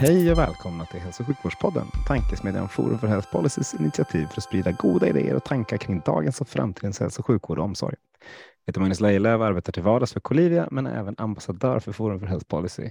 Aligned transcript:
Hej 0.00 0.32
och 0.32 0.38
välkomna 0.38 0.86
till 0.86 1.00
Hälso 1.00 1.22
och 1.22 1.26
sjukvårdspodden, 1.26 1.86
tankesmedjan 2.06 2.68
Forum 2.68 2.98
för 2.98 3.06
Health 3.06 3.32
Policies 3.32 3.74
initiativ 3.74 4.26
för 4.26 4.36
att 4.36 4.44
sprida 4.44 4.72
goda 4.72 5.08
idéer 5.08 5.34
och 5.34 5.44
tankar 5.44 5.76
kring 5.76 6.00
dagens 6.00 6.40
och 6.40 6.48
framtidens 6.48 7.00
hälso 7.00 7.20
och 7.20 7.26
sjukvård 7.26 7.58
och 7.58 7.64
omsorg. 7.64 7.94
Jag 8.64 8.72
heter 8.72 8.80
Magnus 8.80 9.00
Lejelöw 9.00 9.40
och 9.40 9.46
arbetar 9.46 9.72
till 9.72 9.82
vardags 9.82 10.12
för 10.12 10.20
Colivia 10.20 10.68
men 10.70 10.86
är 10.86 10.98
även 10.98 11.14
ambassadör 11.18 11.78
för 11.78 11.92
Forum 11.92 12.20
för 12.20 12.26
Health 12.26 12.46
Policy. 12.46 12.90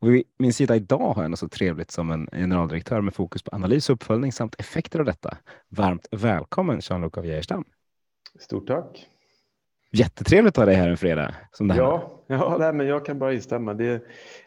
Och 0.00 0.14
vid 0.14 0.24
min 0.38 0.52
sida 0.52 0.76
idag 0.76 1.12
har 1.14 1.22
jag 1.22 1.30
något 1.30 1.38
så 1.40 1.48
trevligt 1.48 1.90
som 1.90 2.10
en 2.10 2.28
generaldirektör 2.32 3.00
med 3.00 3.14
fokus 3.14 3.42
på 3.42 3.54
analys 3.54 3.90
och 3.90 3.94
uppföljning 3.94 4.32
samt 4.32 4.54
effekter 4.60 4.98
av 4.98 5.04
detta. 5.04 5.36
Varmt 5.68 6.08
välkommen 6.10 6.80
Jean-Luc 6.82 7.12
av 7.14 7.26
Geijerstam. 7.26 7.64
Stort 8.40 8.66
tack. 8.66 9.06
Jättetrevligt 9.92 10.52
att 10.52 10.56
ha 10.56 10.64
dig 10.66 10.74
här 10.74 10.88
en 10.88 10.96
fredag. 10.96 11.34
Som 11.52 11.68
det 11.68 11.74
här. 11.74 11.80
Ja, 11.80 12.22
ja 12.26 12.56
nej, 12.58 12.72
men 12.72 12.86
jag 12.86 13.06
kan 13.06 13.18
bara 13.18 13.32
instämma. 13.32 13.74
Det 13.74 13.86
är 13.86 14.00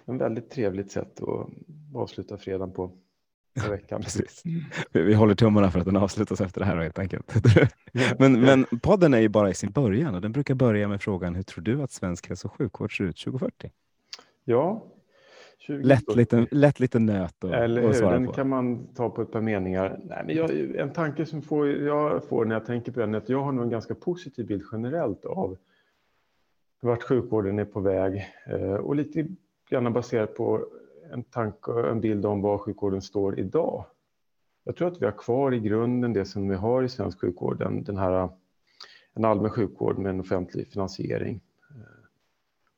en 0.05 0.17
väldigt 0.17 0.50
trevligt 0.50 0.91
sätt 0.91 1.22
att 1.22 1.47
avsluta 1.95 2.38
fredagen 2.38 2.73
på. 2.73 2.91
veckan. 3.69 4.02
Precis. 4.03 4.41
Vi, 4.91 5.02
vi 5.02 5.13
håller 5.13 5.35
tummarna 5.35 5.72
för 5.72 5.80
att 5.80 5.85
den 5.85 5.97
avslutas 5.97 6.41
efter 6.41 6.59
det 6.59 6.66
här 6.66 6.77
helt 6.77 7.00
enkelt. 7.00 7.33
men, 8.19 8.41
men 8.41 8.66
podden 8.81 9.13
är 9.13 9.19
ju 9.19 9.30
bara 9.30 9.50
i 9.50 9.53
sin 9.53 9.72
början 9.72 10.16
och 10.16 10.22
den 10.22 10.31
brukar 10.31 10.55
börja 10.55 10.88
med 10.88 11.02
frågan 11.02 11.35
hur 11.35 11.44
tror 11.44 11.63
du 11.63 11.81
att 11.81 11.91
svensk 11.91 12.30
hälso 12.30 12.47
och 12.47 12.53
sjukvård 12.57 12.97
ser 12.97 13.03
ut 13.03 13.17
2040? 13.17 13.72
Ja, 14.45 14.73
2040. 14.73 14.92
Lätt, 15.67 16.16
liten, 16.16 16.47
lätt 16.52 16.80
liten 16.80 17.06
nöt 17.06 17.44
och, 17.44 17.53
Eller 17.53 17.81
hur, 17.81 18.02
den 18.02 18.25
på. 18.25 18.33
kan 18.33 18.50
man 18.50 18.88
ta 18.88 19.09
på 19.09 19.22
ett 19.22 19.31
par 19.31 19.42
meningar. 19.42 20.00
Nej, 20.03 20.23
men 20.25 20.36
jag, 20.36 20.75
en 20.75 20.94
tanke 20.94 21.25
som 21.25 21.42
får, 21.42 21.69
jag 21.69 22.23
får 22.23 22.45
när 22.45 22.56
jag 22.56 22.66
tänker 22.66 22.92
på 22.92 23.00
den 23.00 23.14
är 23.14 23.17
att 23.17 23.30
jag 23.30 23.44
har 23.44 23.52
nog 23.52 23.64
en 23.64 23.69
ganska 23.69 23.95
positiv 23.95 24.47
bild 24.47 24.64
generellt 24.72 25.25
av 25.25 25.58
vart 26.81 27.03
sjukvården 27.03 27.59
är 27.59 27.66
på 27.66 27.80
väg 27.80 28.28
eh, 28.47 28.73
och 28.73 28.95
lite 28.95 29.28
grann 29.69 29.94
baserat 29.94 30.36
på 30.36 30.66
en 31.11 31.23
tanke 31.23 31.72
och 31.72 31.89
en 31.89 32.02
bild 32.02 32.25
om 32.25 32.41
var 32.41 32.58
sjukvården 32.58 33.02
står 33.02 33.39
idag. 33.39 33.86
Jag 34.64 34.75
tror 34.75 34.88
att 34.88 35.02
vi 35.02 35.06
har 35.06 35.11
kvar 35.11 35.53
i 35.53 35.59
grunden 35.59 36.14
det 36.14 36.25
som 36.25 36.50
vi 36.50 36.56
har 36.56 36.84
i 36.84 36.89
svensk 36.89 37.22
sjukvård, 37.22 37.59
den, 37.59 37.84
den 37.84 37.97
här 37.97 38.30
en 39.14 39.25
allmän 39.25 39.52
sjukvård 39.52 39.97
med 39.97 40.09
en 40.09 40.19
offentlig 40.19 40.67
finansiering 40.67 41.41
eh, 41.69 42.06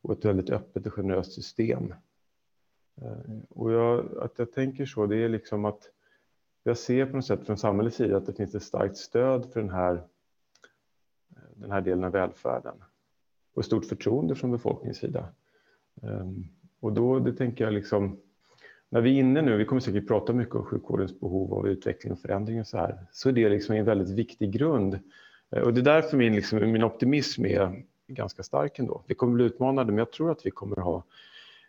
och 0.01 0.13
ett 0.13 0.25
väldigt 0.25 0.49
öppet 0.49 0.85
och 0.85 0.93
generöst 0.93 1.33
system. 1.33 1.93
Eh, 3.01 3.35
och 3.49 3.71
jag, 3.71 4.17
att 4.21 4.39
jag 4.39 4.51
tänker 4.51 4.85
så, 4.85 5.05
det 5.05 5.17
är 5.17 5.29
liksom 5.29 5.65
att 5.65 5.89
jag 6.63 6.77
ser 6.77 7.05
på 7.05 7.15
något 7.15 7.25
sätt 7.25 7.45
från 7.45 7.57
samhällets 7.57 7.97
sida 7.97 8.17
att 8.17 8.25
det 8.25 8.33
finns 8.33 8.55
ett 8.55 8.63
starkt 8.63 8.97
stöd 8.97 9.51
för 9.53 9.59
den 9.59 9.69
här, 9.69 9.93
eh, 11.35 11.41
den 11.55 11.71
här 11.71 11.81
delen 11.81 12.03
av 12.03 12.11
välfärden 12.11 12.75
och 13.53 13.59
ett 13.59 13.65
stort 13.65 13.85
förtroende 13.85 14.35
från 14.35 14.51
befolkningens 14.51 14.97
sida. 14.97 15.27
Ehm, 16.01 16.43
och 16.79 16.93
då 16.93 17.19
det 17.19 17.33
tänker 17.33 17.63
jag 17.63 17.73
liksom, 17.73 18.19
när 18.89 19.01
vi 19.01 19.15
är 19.15 19.19
inne 19.19 19.41
nu, 19.41 19.57
vi 19.57 19.65
kommer 19.65 19.81
säkert 19.81 20.07
prata 20.07 20.33
mycket 20.33 20.55
om 20.55 20.65
sjukvårdens 20.65 21.19
behov 21.19 21.53
av 21.53 21.67
utveckling 21.67 22.13
och 22.13 22.19
förändring 22.19 22.59
och 22.59 22.67
så 22.67 22.77
här, 22.77 22.97
så 23.11 23.29
är 23.29 23.33
det 23.33 23.49
liksom 23.49 23.75
en 23.75 23.85
väldigt 23.85 24.09
viktig 24.09 24.51
grund. 24.51 24.99
Eh, 25.51 25.61
och 25.61 25.73
det 25.73 25.81
är 25.81 25.85
därför 25.85 26.17
min, 26.17 26.35
liksom, 26.35 26.71
min 26.71 26.83
optimism 26.83 27.45
är 27.45 27.83
ganska 28.07 28.43
stark 28.43 28.79
ändå. 28.79 29.03
Vi 29.07 29.15
kommer 29.15 29.33
bli 29.33 29.45
utmanade, 29.45 29.91
men 29.91 29.97
jag 29.97 30.11
tror 30.11 30.31
att 30.31 30.45
vi 30.45 30.51
kommer 30.51 30.75
ha 30.75 31.03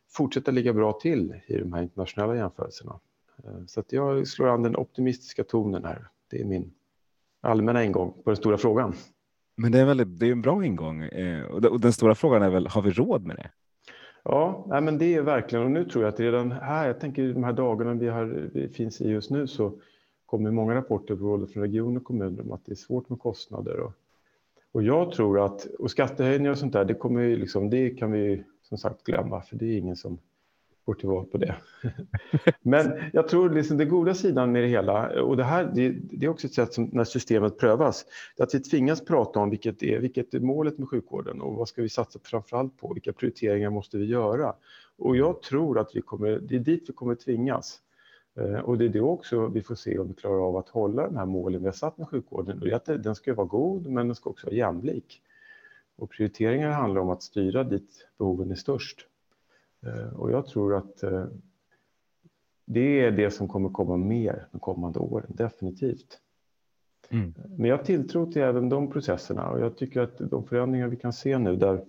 fortsätta 0.08 0.50
ligga 0.50 0.72
bra 0.72 0.92
till 0.92 1.34
i 1.46 1.56
de 1.58 1.72
här 1.72 1.82
internationella 1.82 2.36
jämförelserna. 2.36 3.00
Eh, 3.44 3.50
Så 3.66 3.80
att 3.80 3.92
jag 3.92 4.28
slår 4.28 4.48
an 4.48 4.62
den 4.62 4.76
optimistiska 4.76 5.44
tonen 5.44 5.84
här. 5.84 6.08
Det 6.30 6.40
är 6.40 6.44
min 6.44 6.72
allmänna 7.40 7.84
ingång 7.84 8.12
på 8.24 8.30
den 8.30 8.36
stora 8.36 8.58
frågan. 8.58 8.94
Men 9.56 9.72
det 9.72 9.78
är, 9.80 9.84
väldigt, 9.86 10.18
det 10.18 10.26
är 10.26 10.32
en 10.32 10.42
bra 10.42 10.64
ingång 10.64 11.02
eh, 11.02 11.44
och 11.44 11.80
den- 11.80 11.92
stora 11.92 12.14
frågan 12.14 12.42
är 12.42 12.50
väl, 12.50 12.66
har 12.66 12.82
vi 12.82 12.90
råd 12.90 13.26
med 13.26 13.36
det? 13.36 13.50
Ja, 14.24 14.64
nej, 14.68 14.80
men 14.80 14.98
det 14.98 15.14
är 15.14 15.22
verkligen, 15.22 15.64
och 15.64 15.70
nu 15.70 15.84
tror 15.84 16.04
jag 16.04 16.12
att 16.14 16.20
redan 16.20 16.52
här, 16.52 16.86
jag 16.86 17.00
tänker 17.00 17.32
de 17.32 17.44
här 17.44 17.52
dagarna 17.52 17.94
vi, 17.94 18.08
har, 18.08 18.24
vi 18.54 18.68
finns 18.68 19.00
i 19.00 19.08
just 19.10 19.30
nu 19.30 19.46
så 19.46 19.72
kommer 20.26 20.50
många 20.50 20.74
rapporter 20.74 21.14
både 21.14 21.46
från 21.46 21.62
regioner 21.62 21.96
och 22.00 22.04
kommuner 22.04 22.42
om 22.42 22.52
att 22.52 22.64
det 22.66 22.72
är 22.72 22.76
svårt 22.76 23.08
med 23.08 23.18
kostnader. 23.18 23.80
Och, 23.80 23.92
och 24.72 24.82
jag 24.82 25.12
tror 25.12 25.44
att, 25.44 25.64
och 25.78 25.90
skattehöjningar 25.90 26.50
och 26.50 26.58
sånt 26.58 26.72
där, 26.72 26.84
det, 26.84 26.94
kommer 26.94 27.20
ju 27.22 27.36
liksom, 27.36 27.70
det 27.70 27.90
kan 27.90 28.12
vi 28.12 28.44
som 28.68 28.78
sagt 28.78 29.04
glömma, 29.04 29.42
för 29.42 29.56
det 29.56 29.66
är 29.66 29.78
ingen 29.78 29.96
som 29.96 30.18
går 30.84 30.94
till 30.94 31.08
val 31.08 31.26
på 31.26 31.38
det. 31.38 31.56
Men 32.62 32.92
jag 33.12 33.28
tror 33.28 33.50
liksom 33.50 33.76
det 33.76 33.84
goda 33.84 34.14
sidan 34.14 34.52
med 34.52 34.62
det 34.62 34.68
hela, 34.68 35.22
och 35.22 35.36
det 35.36 35.44
här 35.44 35.72
det, 35.74 35.90
det 35.90 36.26
är 36.26 36.30
också 36.30 36.46
ett 36.46 36.54
sätt 36.54 36.74
som 36.74 36.90
när 36.92 37.04
systemet 37.04 37.58
prövas, 37.58 38.04
att 38.38 38.54
vi 38.54 38.60
tvingas 38.60 39.04
prata 39.04 39.40
om 39.40 39.50
vilket 39.50 39.82
är, 39.82 39.98
vilket 39.98 40.34
är 40.34 40.40
målet 40.40 40.78
med 40.78 40.88
sjukvården 40.88 41.40
och 41.40 41.54
vad 41.54 41.68
ska 41.68 41.82
vi 41.82 41.88
satsa 41.88 42.18
framförallt 42.22 42.76
på, 42.76 42.94
vilka 42.94 43.12
prioriteringar 43.12 43.70
måste 43.70 43.98
vi 43.98 44.04
göra? 44.04 44.54
Och 44.98 45.16
jag 45.16 45.42
tror 45.42 45.78
att 45.78 45.90
vi 45.96 46.00
kommer, 46.00 46.38
det 46.38 46.56
är 46.56 46.60
dit 46.60 46.84
vi 46.88 46.92
kommer 46.92 47.14
tvingas. 47.14 47.80
Eh, 48.36 48.58
Och 48.58 48.78
det 48.78 48.84
är 48.84 48.88
det 48.88 49.00
också 49.00 49.46
vi 49.46 49.62
får 49.62 49.74
se 49.74 49.98
om 49.98 50.08
vi 50.08 50.14
klarar 50.14 50.48
av 50.48 50.56
att 50.56 50.68
hålla 50.68 51.06
de 51.06 51.16
här 51.16 51.26
målen 51.26 51.60
vi 51.60 51.66
har 51.66 51.72
satt 51.72 51.98
med 51.98 52.08
sjukvården. 52.08 52.62
Och 52.62 52.98
den 52.98 53.14
ska 53.14 53.34
vara 53.34 53.46
god, 53.46 53.86
men 53.86 54.06
den 54.06 54.14
ska 54.14 54.30
också 54.30 54.46
vara 54.46 54.56
jämlik. 54.56 55.22
Och 55.96 56.10
prioriteringar 56.10 56.70
handlar 56.70 57.00
om 57.00 57.10
att 57.10 57.22
styra 57.22 57.64
dit 57.64 58.08
behoven 58.18 58.50
är 58.50 58.54
störst. 58.54 59.06
Eh, 59.86 60.18
Och 60.18 60.30
jag 60.30 60.46
tror 60.46 60.74
att 60.76 61.02
eh, 61.02 61.26
det 62.64 63.00
är 63.00 63.10
det 63.10 63.30
som 63.30 63.48
kommer 63.48 63.68
komma 63.68 63.96
mer 63.96 64.46
de 64.52 64.60
kommande 64.60 64.98
åren, 64.98 65.26
definitivt. 65.28 66.20
Mm. 67.08 67.34
Men 67.58 67.70
jag 67.70 67.84
tilltror 67.84 68.32
till 68.32 68.42
även 68.42 68.68
de 68.68 68.90
processerna 68.90 69.48
och 69.48 69.60
jag 69.60 69.76
tycker 69.76 70.00
att 70.00 70.18
de 70.18 70.44
förändringar 70.44 70.88
vi 70.88 70.96
kan 70.96 71.12
se 71.12 71.38
nu 71.38 71.56
där 71.56 71.84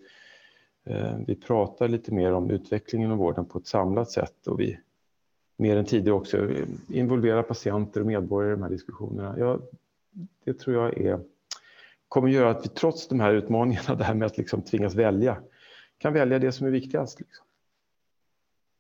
eh, 0.84 1.18
vi 1.28 1.36
pratar 1.36 1.88
lite 1.88 2.14
mer 2.14 2.32
om 2.34 2.50
utvecklingen 2.50 3.12
av 3.12 3.18
vården 3.18 3.46
på 3.46 3.58
ett 3.58 3.68
samlat 3.68 4.12
sätt 4.12 4.48
och 4.48 4.60
vi 4.60 4.80
mer 5.58 5.78
än 5.78 5.86
tidigare 5.86 6.16
också 6.16 6.50
eh, 6.50 6.68
involverar 6.88 7.44
patienter 7.44 8.02
och 8.02 8.08
medborgare 8.08 8.54
i 8.54 8.56
de 8.56 8.64
här 8.64 8.70
diskussionerna. 8.70 9.36
Ja, 9.40 9.60
det 10.44 10.54
tror 10.54 10.76
jag 10.76 10.98
är, 10.98 11.20
kommer 12.08 12.30
göra 12.30 12.50
att 12.50 12.66
vi 12.66 12.70
trots 12.70 13.08
de 13.08 13.20
här 13.20 13.34
utmaningarna, 13.34 13.96
det 13.96 14.04
här 14.04 14.14
med 14.14 14.26
att 14.26 14.38
liksom 14.38 14.62
tvingas 14.62 14.96
välja, 14.96 15.38
kan 15.98 16.14
välja 16.14 16.40
det 16.40 16.52
som 16.52 16.68
är 16.68 16.72
viktigast. 16.72 17.20
Liksom. 17.20 17.48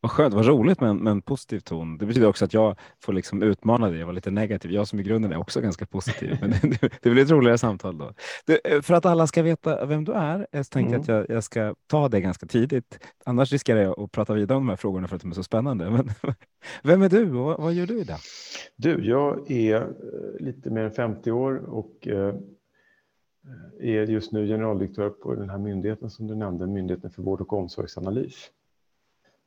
Vad 0.01 0.11
skönt, 0.11 0.33
vad 0.33 0.45
roligt 0.45 0.81
med 0.81 0.89
en, 0.89 0.97
med 0.97 1.11
en 1.11 1.21
positiv 1.21 1.59
ton. 1.59 1.97
Det 1.97 2.05
betyder 2.05 2.27
också 2.27 2.45
att 2.45 2.53
jag 2.53 2.75
får 3.03 3.13
liksom 3.13 3.43
utmana 3.43 3.89
dig 3.89 3.99
och 4.01 4.05
vara 4.07 4.15
lite 4.15 4.31
negativ. 4.31 4.71
Jag 4.71 4.87
som 4.87 4.99
i 4.99 5.03
grunden 5.03 5.31
är 5.31 5.37
också 5.37 5.61
ganska 5.61 5.85
positiv, 5.85 6.37
men 6.41 6.49
det, 6.61 6.89
det 7.01 7.09
blir 7.09 7.23
ett 7.23 7.31
roligare 7.31 7.57
samtal 7.57 7.97
då. 7.97 8.13
Du, 8.45 8.59
eh, 8.63 8.81
för 8.81 8.93
att 8.93 9.05
alla 9.05 9.27
ska 9.27 9.41
veta 9.41 9.85
vem 9.85 10.03
du 10.03 10.11
är, 10.13 10.47
jag 10.51 10.69
tänkte 10.69 10.95
Mm. 10.95 11.01
att 11.01 11.07
jag, 11.07 11.29
jag 11.29 11.43
ska 11.43 11.75
ta 11.87 12.09
det 12.09 12.21
ganska 12.21 12.45
tidigt. 12.45 12.99
Annars 13.25 13.51
riskerar 13.51 13.81
jag 13.81 13.99
att 13.99 14.11
prata 14.11 14.33
vidare 14.33 14.57
om 14.57 14.63
de 14.65 14.69
här 14.69 14.75
frågorna 14.75 15.07
för 15.07 15.15
att 15.15 15.21
de 15.21 15.31
är 15.31 15.35
så 15.35 15.43
spännande. 15.43 15.89
Men, 15.91 16.09
vem 16.83 17.01
är 17.01 17.09
du 17.09 17.35
och 17.35 17.45
vad, 17.45 17.61
vad 17.61 17.73
gör 17.73 17.85
du 17.85 17.99
idag? 17.99 18.17
Du, 18.75 19.05
jag 19.05 19.51
är 19.51 19.75
eh, 19.75 19.85
lite 20.45 20.69
mer 20.69 20.83
än 20.83 20.91
50 20.91 21.31
år 21.31 21.55
och 21.55 22.07
eh, 22.07 22.35
är 23.79 24.05
just 24.05 24.31
nu 24.31 24.47
generaldirektör 24.47 25.09
på 25.09 25.35
den 25.35 25.49
här 25.49 25.57
myndigheten 25.57 26.09
som 26.09 26.27
du 26.27 26.35
nämnde, 26.35 26.67
Myndigheten 26.67 27.09
för 27.09 27.21
vård 27.21 27.41
och 27.41 27.53
omsorgsanalys. 27.53 28.51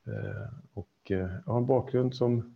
Eh, 0.03 0.53
och 0.73 1.11
eh, 1.11 1.17
jag 1.45 1.53
har 1.53 1.57
en 1.57 1.65
bakgrund 1.65 2.15
som 2.15 2.55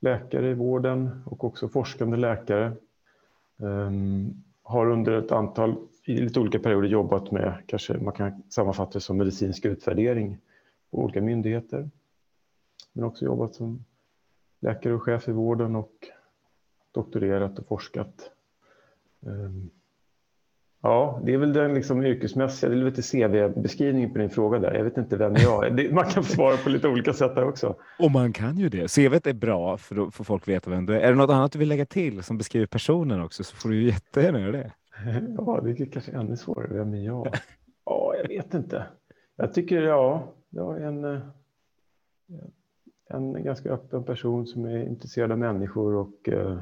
läkare 0.00 0.50
i 0.50 0.54
vården 0.54 1.22
och 1.26 1.44
också 1.44 1.68
forskande 1.68 2.16
läkare. 2.16 2.72
Ehm, 3.58 4.42
har 4.62 4.90
under 4.90 5.12
ett 5.12 5.32
antal, 5.32 5.76
i 6.04 6.16
lite 6.16 6.40
olika 6.40 6.58
perioder 6.58 6.88
jobbat 6.88 7.30
med, 7.30 7.62
kanske 7.66 7.98
man 7.98 8.12
kan 8.12 8.42
sammanfatta 8.48 8.92
det 8.92 9.00
som 9.00 9.16
medicinsk 9.16 9.64
utvärdering 9.64 10.38
på 10.90 10.98
olika 10.98 11.20
myndigheter. 11.20 11.90
Men 12.92 13.04
också 13.04 13.24
jobbat 13.24 13.54
som 13.54 13.84
läkare 14.60 14.94
och 14.94 15.02
chef 15.02 15.28
i 15.28 15.32
vården 15.32 15.76
och 15.76 15.92
doktorerat 16.92 17.58
och 17.58 17.66
forskat. 17.66 18.30
Ehm, 19.26 19.70
Ja, 20.82 21.20
det 21.24 21.34
är 21.34 21.38
väl 21.38 21.52
den 21.52 21.74
liksom 21.74 22.02
yrkesmässiga, 22.04 22.70
det 22.70 22.76
är 22.76 22.84
lite 22.84 23.02
CV-beskrivningen 23.02 24.12
på 24.12 24.18
din 24.18 24.30
fråga 24.30 24.58
där. 24.58 24.74
Jag 24.74 24.84
vet 24.84 24.96
inte 24.98 25.16
vem 25.16 25.34
jag 25.36 25.66
är. 25.66 25.70
Det- 25.70 25.94
Man 25.94 26.04
kan 26.04 26.24
svara 26.24 26.56
på 26.56 26.68
lite 26.70 26.88
olika 26.88 27.12
sätt 27.12 27.34
där 27.34 27.44
också. 27.48 27.76
Och 27.98 28.10
man 28.10 28.32
kan 28.32 28.58
ju 28.58 28.68
det. 28.68 28.88
CVt 28.94 29.26
är 29.26 29.32
bra 29.32 29.76
för 29.76 29.94
då 29.94 30.10
får 30.10 30.24
folk 30.24 30.48
veta 30.48 30.70
vem 30.70 30.86
du 30.86 30.94
är. 30.94 31.00
Är 31.00 31.08
det 31.08 31.14
något 31.18 31.30
annat 31.30 31.52
du 31.52 31.58
vill 31.58 31.68
lägga 31.68 31.86
till 31.86 32.22
som 32.22 32.38
beskriver 32.38 32.66
personen 32.66 33.20
också 33.22 33.44
så 33.44 33.56
får 33.56 33.68
du 33.68 33.76
ju 33.82 33.86
jättegärna 33.86 34.40
göra 34.40 34.52
det. 34.52 34.72
Ja, 35.38 35.60
det 35.64 35.70
är 35.80 35.86
kanske 35.86 36.12
ännu 36.12 36.36
svårare. 36.36 36.68
Vem 36.74 36.94
är 36.94 37.04
jag? 37.06 37.34
Ja, 37.84 38.14
jag 38.22 38.28
vet 38.28 38.54
inte. 38.54 38.86
Jag 39.36 39.54
tycker, 39.54 39.82
ja, 39.82 40.32
jag 40.50 40.80
är 40.82 40.86
en, 40.86 41.04
eh, 41.04 41.20
en 43.08 43.44
ganska 43.44 43.70
öppen 43.70 44.04
person 44.04 44.46
som 44.46 44.64
är 44.64 44.86
intresserad 44.86 45.32
av 45.32 45.38
människor 45.38 45.94
och 45.94 46.28
eh, 46.28 46.58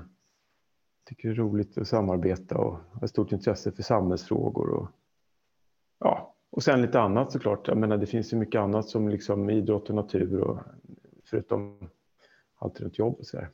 tycker 1.09 1.29
det 1.29 1.35
är 1.35 1.37
roligt 1.37 1.79
att 1.79 1.89
samarbeta 1.89 2.59
och 2.59 2.79
har 3.01 3.07
stort 3.07 3.33
intresse 3.33 3.73
för 3.73 3.83
samhällsfrågor. 3.83 4.69
Och, 4.71 4.89
ja, 5.99 6.35
och 6.51 6.63
sen 6.63 6.83
lite 6.83 7.01
annat 7.01 7.33
såklart. 7.33 7.69
Jag 7.69 7.77
menar, 7.77 7.97
det 7.97 8.07
finns 8.07 8.33
ju 8.33 8.37
mycket 8.37 8.61
annat 8.61 8.89
som 8.89 9.09
liksom 9.09 9.51
idrott 9.51 9.89
och 9.89 9.95
natur 9.95 10.41
och 10.41 10.59
förutom 11.25 11.89
allt 12.59 12.81
runt 12.81 12.99
jobb 12.99 13.17
och 13.19 13.27
så 13.27 13.37
där. 13.37 13.49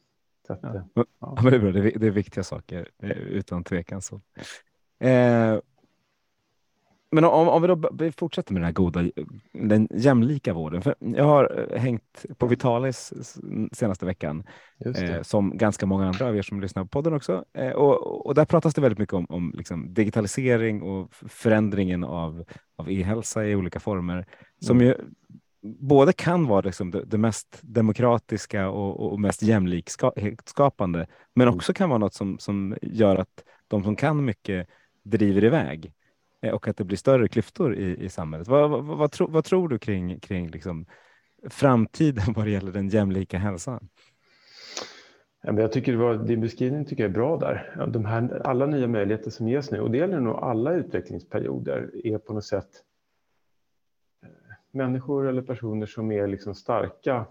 Så 0.46 0.52
att, 0.52 0.58
ja. 0.62 0.88
Ja. 0.94 1.04
ja. 1.18 1.38
men 1.42 1.52
det, 1.52 1.56
är 1.56 1.60
bra. 1.60 1.72
Det, 1.72 1.94
är, 1.94 1.98
det 1.98 2.06
är 2.06 2.10
viktiga 2.10 2.44
saker 2.44 2.90
utan 3.28 3.64
tvekan. 3.64 4.02
Så. 4.02 4.20
Eh, 4.98 5.58
men 7.14 7.24
om, 7.24 7.48
om 7.48 7.62
vi 7.62 7.68
då 7.68 8.12
fortsätter 8.16 8.52
med 8.52 8.62
den 8.62 8.66
här 8.66 8.72
goda, 8.72 9.10
den 9.52 9.88
jämlika 9.90 10.52
vården. 10.52 10.82
För 10.82 10.94
jag 10.98 11.24
har 11.24 11.68
eh, 11.70 11.80
hängt 11.80 12.26
på 12.38 12.46
Vitalis 12.46 13.12
senaste 13.72 14.06
veckan, 14.06 14.44
eh, 14.84 15.22
som 15.22 15.58
ganska 15.58 15.86
många 15.86 16.06
andra 16.06 16.26
av 16.26 16.36
er 16.36 16.42
som 16.42 16.60
lyssnar 16.60 16.82
på 16.82 16.88
podden 16.88 17.14
också. 17.14 17.44
Eh, 17.58 17.70
och, 17.70 18.26
och, 18.26 18.34
där 18.34 18.44
pratas 18.44 18.74
det 18.74 18.80
väldigt 18.80 18.98
mycket 18.98 19.14
om, 19.14 19.26
om 19.28 19.52
liksom 19.56 19.94
digitalisering 19.94 20.82
och 20.82 21.14
förändringen 21.14 22.04
av, 22.04 22.44
av 22.76 22.90
e-hälsa 22.90 23.46
i 23.46 23.56
olika 23.56 23.80
former, 23.80 24.26
som 24.60 24.76
mm. 24.76 24.86
ju 24.86 24.94
både 25.80 26.12
kan 26.12 26.46
vara 26.46 26.60
liksom 26.60 26.90
det, 26.90 27.04
det 27.04 27.18
mest 27.18 27.58
demokratiska 27.62 28.68
och, 28.68 29.12
och 29.12 29.20
mest 29.20 29.42
jämlikskapande, 29.42 31.06
men 31.34 31.48
mm. 31.48 31.56
också 31.56 31.72
kan 31.72 31.88
vara 31.88 31.98
något 31.98 32.14
som, 32.14 32.38
som 32.38 32.76
gör 32.82 33.16
att 33.16 33.44
de 33.68 33.82
som 33.82 33.96
kan 33.96 34.24
mycket 34.24 34.68
driver 35.04 35.44
iväg. 35.44 35.92
Eh, 36.44 36.54
och 36.54 36.68
att 36.68 36.76
det 36.76 36.84
blir 36.84 36.96
större 36.96 37.28
klyftor 37.28 37.76
i, 37.76 38.04
i 38.04 38.08
samhället. 38.08 38.48
Vad, 38.48 38.70
vad, 38.70 38.84
vad, 38.84 39.12
tro, 39.12 39.30
vad 39.30 39.44
tror 39.44 39.68
du 39.68 39.78
kring, 39.78 40.20
kring 40.20 40.48
liksom 40.48 40.86
framtiden 41.50 42.24
vad 42.36 42.44
det 42.44 42.50
gäller 42.50 42.72
den 42.72 42.88
jämlika 42.88 43.38
hälsan? 43.38 43.88
jag 45.46 45.72
tycker 45.72 45.92
det 45.92 45.98
var, 45.98 46.14
din 46.14 46.40
beskrivning 46.40 46.84
tycker 46.84 47.02
jag 47.02 47.10
är 47.10 47.14
bra 47.14 47.36
där. 47.36 47.86
De 47.92 48.04
här, 48.04 48.42
alla 48.46 48.66
nya 48.66 48.86
möjligheter 48.86 49.30
som 49.30 49.48
ges 49.48 49.70
nu, 49.70 49.80
och 49.80 49.90
det 49.90 49.98
gäller 49.98 50.20
nog 50.20 50.36
alla 50.36 50.72
utvecklingsperioder, 50.72 51.90
är 52.04 52.18
på 52.18 52.32
något 52.32 52.44
sätt 52.44 52.68
eh, 54.22 54.28
människor 54.70 55.28
eller 55.28 55.42
personer 55.42 55.86
som 55.86 56.12
är 56.12 56.26
liksom 56.26 56.54
starka 56.54 57.26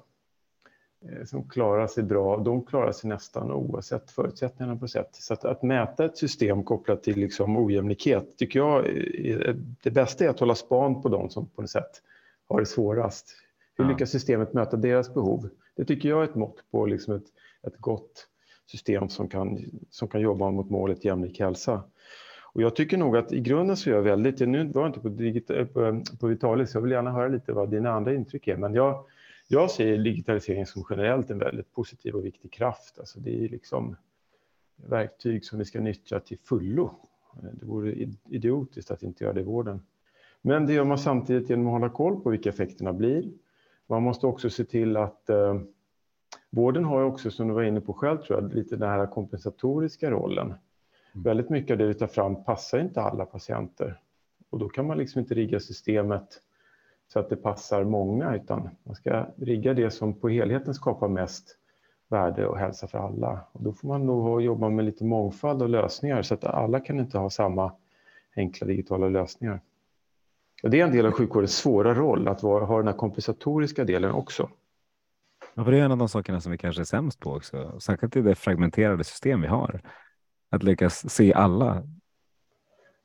som 1.25 1.49
klarar 1.49 1.87
sig 1.87 2.03
bra, 2.03 2.37
de 2.37 2.65
klarar 2.65 2.91
sig 2.91 3.09
nästan 3.09 3.51
oavsett 3.51 4.11
förutsättningarna 4.11 4.79
på 4.79 4.87
sätt. 4.87 5.09
Så 5.11 5.33
att, 5.33 5.45
att 5.45 5.63
mäta 5.63 6.05
ett 6.05 6.17
system 6.17 6.63
kopplat 6.63 7.03
till 7.03 7.17
liksom 7.17 7.57
ojämlikhet 7.57 8.37
tycker 8.37 8.59
jag 8.59 8.85
är, 8.87 9.55
det 9.83 9.91
bästa 9.91 10.25
är 10.25 10.29
att 10.29 10.39
hålla 10.39 10.55
span 10.55 11.01
på 11.01 11.09
de 11.09 11.29
som 11.29 11.45
på 11.49 11.61
något 11.61 11.71
sätt 11.71 12.01
har 12.49 12.59
det 12.59 12.65
svårast. 12.65 13.35
Hur 13.77 13.85
lyckas 13.85 14.09
systemet 14.09 14.53
möta 14.53 14.77
deras 14.77 15.13
behov? 15.13 15.49
Det 15.75 15.85
tycker 15.85 16.09
jag 16.09 16.19
är 16.19 16.23
ett 16.23 16.35
mått 16.35 16.57
på 16.71 16.85
liksom 16.85 17.15
ett, 17.15 17.25
ett 17.67 17.77
gott 17.77 18.27
system 18.71 19.09
som 19.09 19.27
kan, 19.27 19.59
som 19.89 20.07
kan 20.07 20.21
jobba 20.21 20.51
mot 20.51 20.69
målet 20.69 21.05
jämlik 21.05 21.39
hälsa. 21.39 21.83
Och 22.53 22.61
jag 22.61 22.75
tycker 22.75 22.97
nog 22.97 23.17
att 23.17 23.33
i 23.33 23.39
grunden 23.39 23.77
så 23.77 23.89
är 23.89 23.93
jag 23.93 24.01
väldigt, 24.01 24.39
nu 24.39 24.67
var 24.67 24.81
jag 24.81 24.89
inte 24.89 24.99
på, 24.99 25.09
digita, 25.09 25.65
på, 25.65 26.03
på 26.19 26.27
Vitalis, 26.27 26.73
jag 26.73 26.81
vill 26.81 26.91
gärna 26.91 27.11
höra 27.11 27.27
lite 27.27 27.53
vad 27.53 27.69
dina 27.69 27.91
andra 27.91 28.13
intryck 28.13 28.47
är, 28.47 28.57
men 28.57 28.73
jag 28.73 29.05
jag 29.53 29.71
ser 29.71 29.97
digitalisering 29.97 30.65
som 30.65 30.85
generellt 30.89 31.29
en 31.29 31.39
väldigt 31.39 31.73
positiv 31.73 32.15
och 32.15 32.25
viktig 32.25 32.53
kraft. 32.53 32.99
Alltså 32.99 33.19
det 33.19 33.45
är 33.45 33.49
liksom 33.49 33.95
verktyg 34.75 35.45
som 35.45 35.59
vi 35.59 35.65
ska 35.65 35.79
nyttja 35.79 36.19
till 36.19 36.39
fullo. 36.39 36.91
Det 37.53 37.65
vore 37.65 38.07
idiotiskt 38.29 38.91
att 38.91 39.03
inte 39.03 39.23
göra 39.23 39.33
det 39.33 39.39
i 39.39 39.43
vården. 39.43 39.81
Men 40.41 40.65
det 40.65 40.73
gör 40.73 40.83
man 40.83 40.97
samtidigt 40.97 41.49
genom 41.49 41.67
att 41.67 41.73
hålla 41.73 41.89
koll 41.89 42.21
på 42.21 42.29
vilka 42.29 42.49
effekterna 42.49 42.93
blir. 42.93 43.31
Man 43.87 44.03
måste 44.03 44.27
också 44.27 44.49
se 44.49 44.63
till 44.65 44.97
att 44.97 45.29
eh, 45.29 45.61
vården 46.49 46.85
har 46.85 47.03
också, 47.03 47.31
som 47.31 47.47
du 47.47 47.53
var 47.53 47.63
inne 47.63 47.81
på 47.81 47.93
själv, 47.93 48.17
tror 48.17 48.41
jag, 48.41 48.53
lite 48.53 48.75
den 48.75 48.89
här 48.89 49.07
kompensatoriska 49.07 50.11
rollen. 50.11 50.47
Mm. 50.47 50.57
Väldigt 51.23 51.49
mycket 51.49 51.71
av 51.71 51.77
det 51.77 51.87
vi 51.87 51.93
tar 51.93 52.07
fram 52.07 52.43
passar 52.43 52.79
inte 52.79 53.01
alla 53.01 53.25
patienter 53.25 53.99
och 54.53 54.59
då 54.59 54.69
kan 54.69 54.87
man 54.87 54.97
liksom 54.97 55.19
inte 55.19 55.33
rigga 55.33 55.59
systemet 55.59 56.41
så 57.13 57.19
att 57.19 57.29
det 57.29 57.35
passar 57.35 57.83
många, 57.83 58.35
utan 58.35 58.69
man 58.83 58.95
ska 58.95 59.25
rigga 59.37 59.73
det 59.73 59.91
som 59.91 60.13
på 60.13 60.29
helheten 60.29 60.73
skapar 60.73 61.07
mest 61.07 61.57
värde 62.07 62.47
och 62.47 62.57
hälsa 62.57 62.87
för 62.87 62.97
alla. 62.97 63.39
Och 63.51 63.63
då 63.63 63.73
får 63.73 63.87
man 63.87 64.05
nog 64.05 64.41
jobba 64.41 64.69
med 64.69 64.85
lite 64.85 65.03
mångfald 65.03 65.61
och 65.61 65.69
lösningar 65.69 66.21
så 66.21 66.33
att 66.33 66.43
alla 66.43 66.79
kan 66.79 66.99
inte 66.99 67.17
ha 67.17 67.29
samma 67.29 67.71
enkla 68.35 68.67
digitala 68.67 69.09
lösningar. 69.09 69.61
Och 70.63 70.69
det 70.69 70.79
är 70.79 70.85
en 70.85 70.91
del 70.91 71.05
av 71.05 71.11
sjukvårdens 71.11 71.57
svåra 71.57 71.93
roll 71.93 72.27
att 72.27 72.41
ha 72.41 72.77
den 72.77 72.87
här 72.87 72.93
kompensatoriska 72.93 73.83
delen 73.83 74.11
också. 74.11 74.49
Ja, 75.53 75.63
för 75.63 75.71
det 75.71 75.79
är 75.79 75.85
en 75.85 75.91
av 75.91 75.97
de 75.97 76.09
sakerna 76.09 76.41
som 76.41 76.51
vi 76.51 76.57
kanske 76.57 76.81
är 76.81 76.85
sämst 76.85 77.19
på 77.19 77.31
också, 77.33 77.79
särskilt 77.79 78.15
i 78.15 78.21
det 78.21 78.35
fragmenterade 78.35 79.03
system 79.03 79.41
vi 79.41 79.47
har. 79.47 79.81
Att 80.49 80.63
lyckas 80.63 81.09
se 81.09 81.33
alla. 81.33 81.83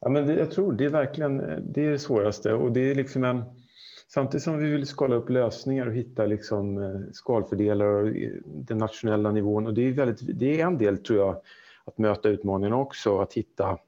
Ja, 0.01 0.09
men 0.09 0.27
det, 0.27 0.35
jag 0.35 0.51
tror 0.51 0.73
det 0.73 0.85
är 0.85 0.89
verkligen 0.89 1.37
det, 1.73 1.85
är 1.85 1.91
det 1.91 1.99
svåraste 1.99 2.53
och 2.53 2.73
det 2.73 2.91
är 2.91 2.95
liksom 2.95 3.25
en 3.25 3.45
Samtidigt 4.11 4.45
som 4.45 4.59
vi 4.59 4.71
vill 4.71 4.87
skala 4.87 5.15
upp 5.15 5.31
lösningar 5.31 5.87
och 5.87 5.95
hitta 5.95 6.27
liksom 6.27 6.83
eh, 6.83 7.01
skalfördelar 7.13 7.87
och 7.87 8.13
den 8.45 8.79
nationella 8.79 9.31
nivån. 9.31 9.67
Och 9.67 9.75
det 9.75 9.83
är, 9.83 9.93
väldigt, 9.93 10.39
det 10.39 10.61
är 10.61 10.67
en 10.67 10.79
del, 10.79 10.99
tror 10.99 11.19
jag, 11.19 11.41
att 11.85 11.99
möta 11.99 12.29
utmaningarna 12.29 12.77
också, 12.77 13.19
att 13.19 13.33
hitta 13.33 13.79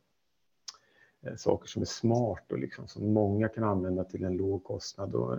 eh, 1.22 1.34
saker 1.36 1.68
som 1.68 1.82
är 1.82 1.86
smart 1.86 2.52
och 2.52 2.58
liksom, 2.58 2.88
som 2.88 3.12
många 3.12 3.48
kan 3.48 3.64
använda 3.64 4.04
till 4.04 4.24
en 4.24 4.36
låg 4.36 4.64
kostnad 4.64 5.14
och 5.14 5.38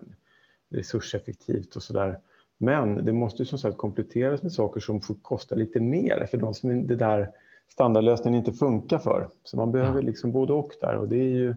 resurseffektivt 0.69 1.75
och 1.75 1.83
så 1.83 1.93
där. 1.93 2.19
Men 2.57 3.05
det 3.05 3.13
måste 3.13 3.45
som 3.45 3.59
sagt 3.59 3.77
kompletteras 3.77 4.43
med 4.43 4.51
saker 4.51 4.79
som 4.79 5.01
får 5.01 5.15
kosta 5.21 5.55
lite 5.55 5.79
mer 5.79 6.27
för 6.31 6.37
de 6.37 6.53
som 6.53 6.87
det 6.87 6.95
där 6.95 7.31
standardlösningen 7.69 8.39
inte 8.39 8.53
funkar 8.53 8.99
för. 8.99 9.29
Så 9.43 9.57
man 9.57 9.71
behöver 9.71 10.01
liksom 10.01 10.31
både 10.31 10.53
och 10.53 10.73
där 10.81 10.95
och 10.95 11.09
det 11.09 11.17
är 11.17 11.29
ju 11.29 11.49
Eh, 11.49 11.55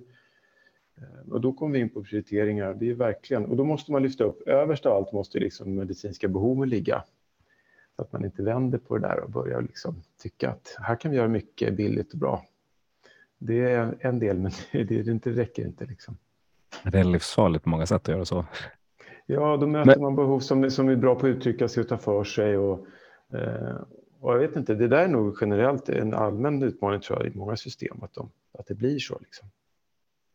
och 1.31 1.41
då 1.41 1.53
kommer 1.53 1.73
vi 1.73 1.81
in 1.81 1.91
på 1.91 2.03
prioriteringar. 2.03 2.75
Det 2.75 2.91
är 2.91 2.95
verkligen, 2.95 3.45
och 3.45 3.57
då 3.57 3.65
måste 3.65 3.93
man 3.93 4.03
lyfta 4.03 4.25
upp, 4.25 4.49
överst 4.49 4.87
av 4.87 4.97
allt 4.97 5.13
måste 5.13 5.39
liksom 5.39 5.75
medicinska 5.75 6.29
behoven 6.29 6.69
ligga. 6.69 7.05
Så 7.97 8.03
att 8.03 8.13
man 8.13 8.25
inte 8.25 8.43
vänder 8.43 8.79
på 8.79 8.99
det 8.99 9.09
där 9.09 9.21
och 9.21 9.31
börjar 9.31 9.63
liksom 9.63 10.03
tycka 10.23 10.51
att 10.51 10.77
här 10.79 10.97
kan 10.97 11.11
vi 11.11 11.17
göra 11.17 11.29
mycket 11.29 11.75
billigt 11.75 12.13
och 12.13 12.19
bra. 12.19 12.45
Det 13.39 13.61
är 13.61 13.97
en 14.01 14.19
del, 14.19 14.39
men 14.39 14.53
det, 14.73 14.85
det 14.85 15.11
inte, 15.11 15.31
räcker 15.31 15.65
inte. 15.65 15.85
Liksom. 15.85 16.17
Det 16.83 16.99
är 16.99 17.05
livsfarligt 17.05 17.65
på 17.65 17.71
många 17.71 17.87
sätt 17.87 18.09
att 18.09 18.15
göra 18.15 18.25
så. 18.25 18.45
Ja, 19.27 19.57
då 19.57 19.67
möter 19.67 19.91
men... 19.91 20.03
man 20.03 20.17
behov 20.17 20.41
som, 20.41 20.71
som 20.71 20.89
är 20.89 20.97
bra 20.97 21.15
på 21.15 21.27
att 21.27 21.31
uttrycka 21.31 21.69
sig 21.69 21.81
och 21.81 21.89
ta 21.89 21.99
för 21.99 22.25
sig. 22.25 22.57
Och, 22.59 22.87
eh, 23.33 23.77
och 24.21 24.35
jag 24.35 24.39
vet 24.39 24.57
inte, 24.57 24.75
det 24.75 24.89
där 24.89 25.05
är 25.05 25.09
nog 25.09 25.39
generellt 25.41 25.89
en 25.89 26.15
allmän 26.15 26.63
utmaning 26.63 27.01
tror 27.01 27.19
jag, 27.19 27.35
i 27.35 27.39
många 27.39 27.57
system, 27.57 28.03
att, 28.03 28.15
de, 28.15 28.31
att 28.59 28.67
det 28.67 28.75
blir 28.75 28.99
så. 28.99 29.19
Liksom. 29.19 29.49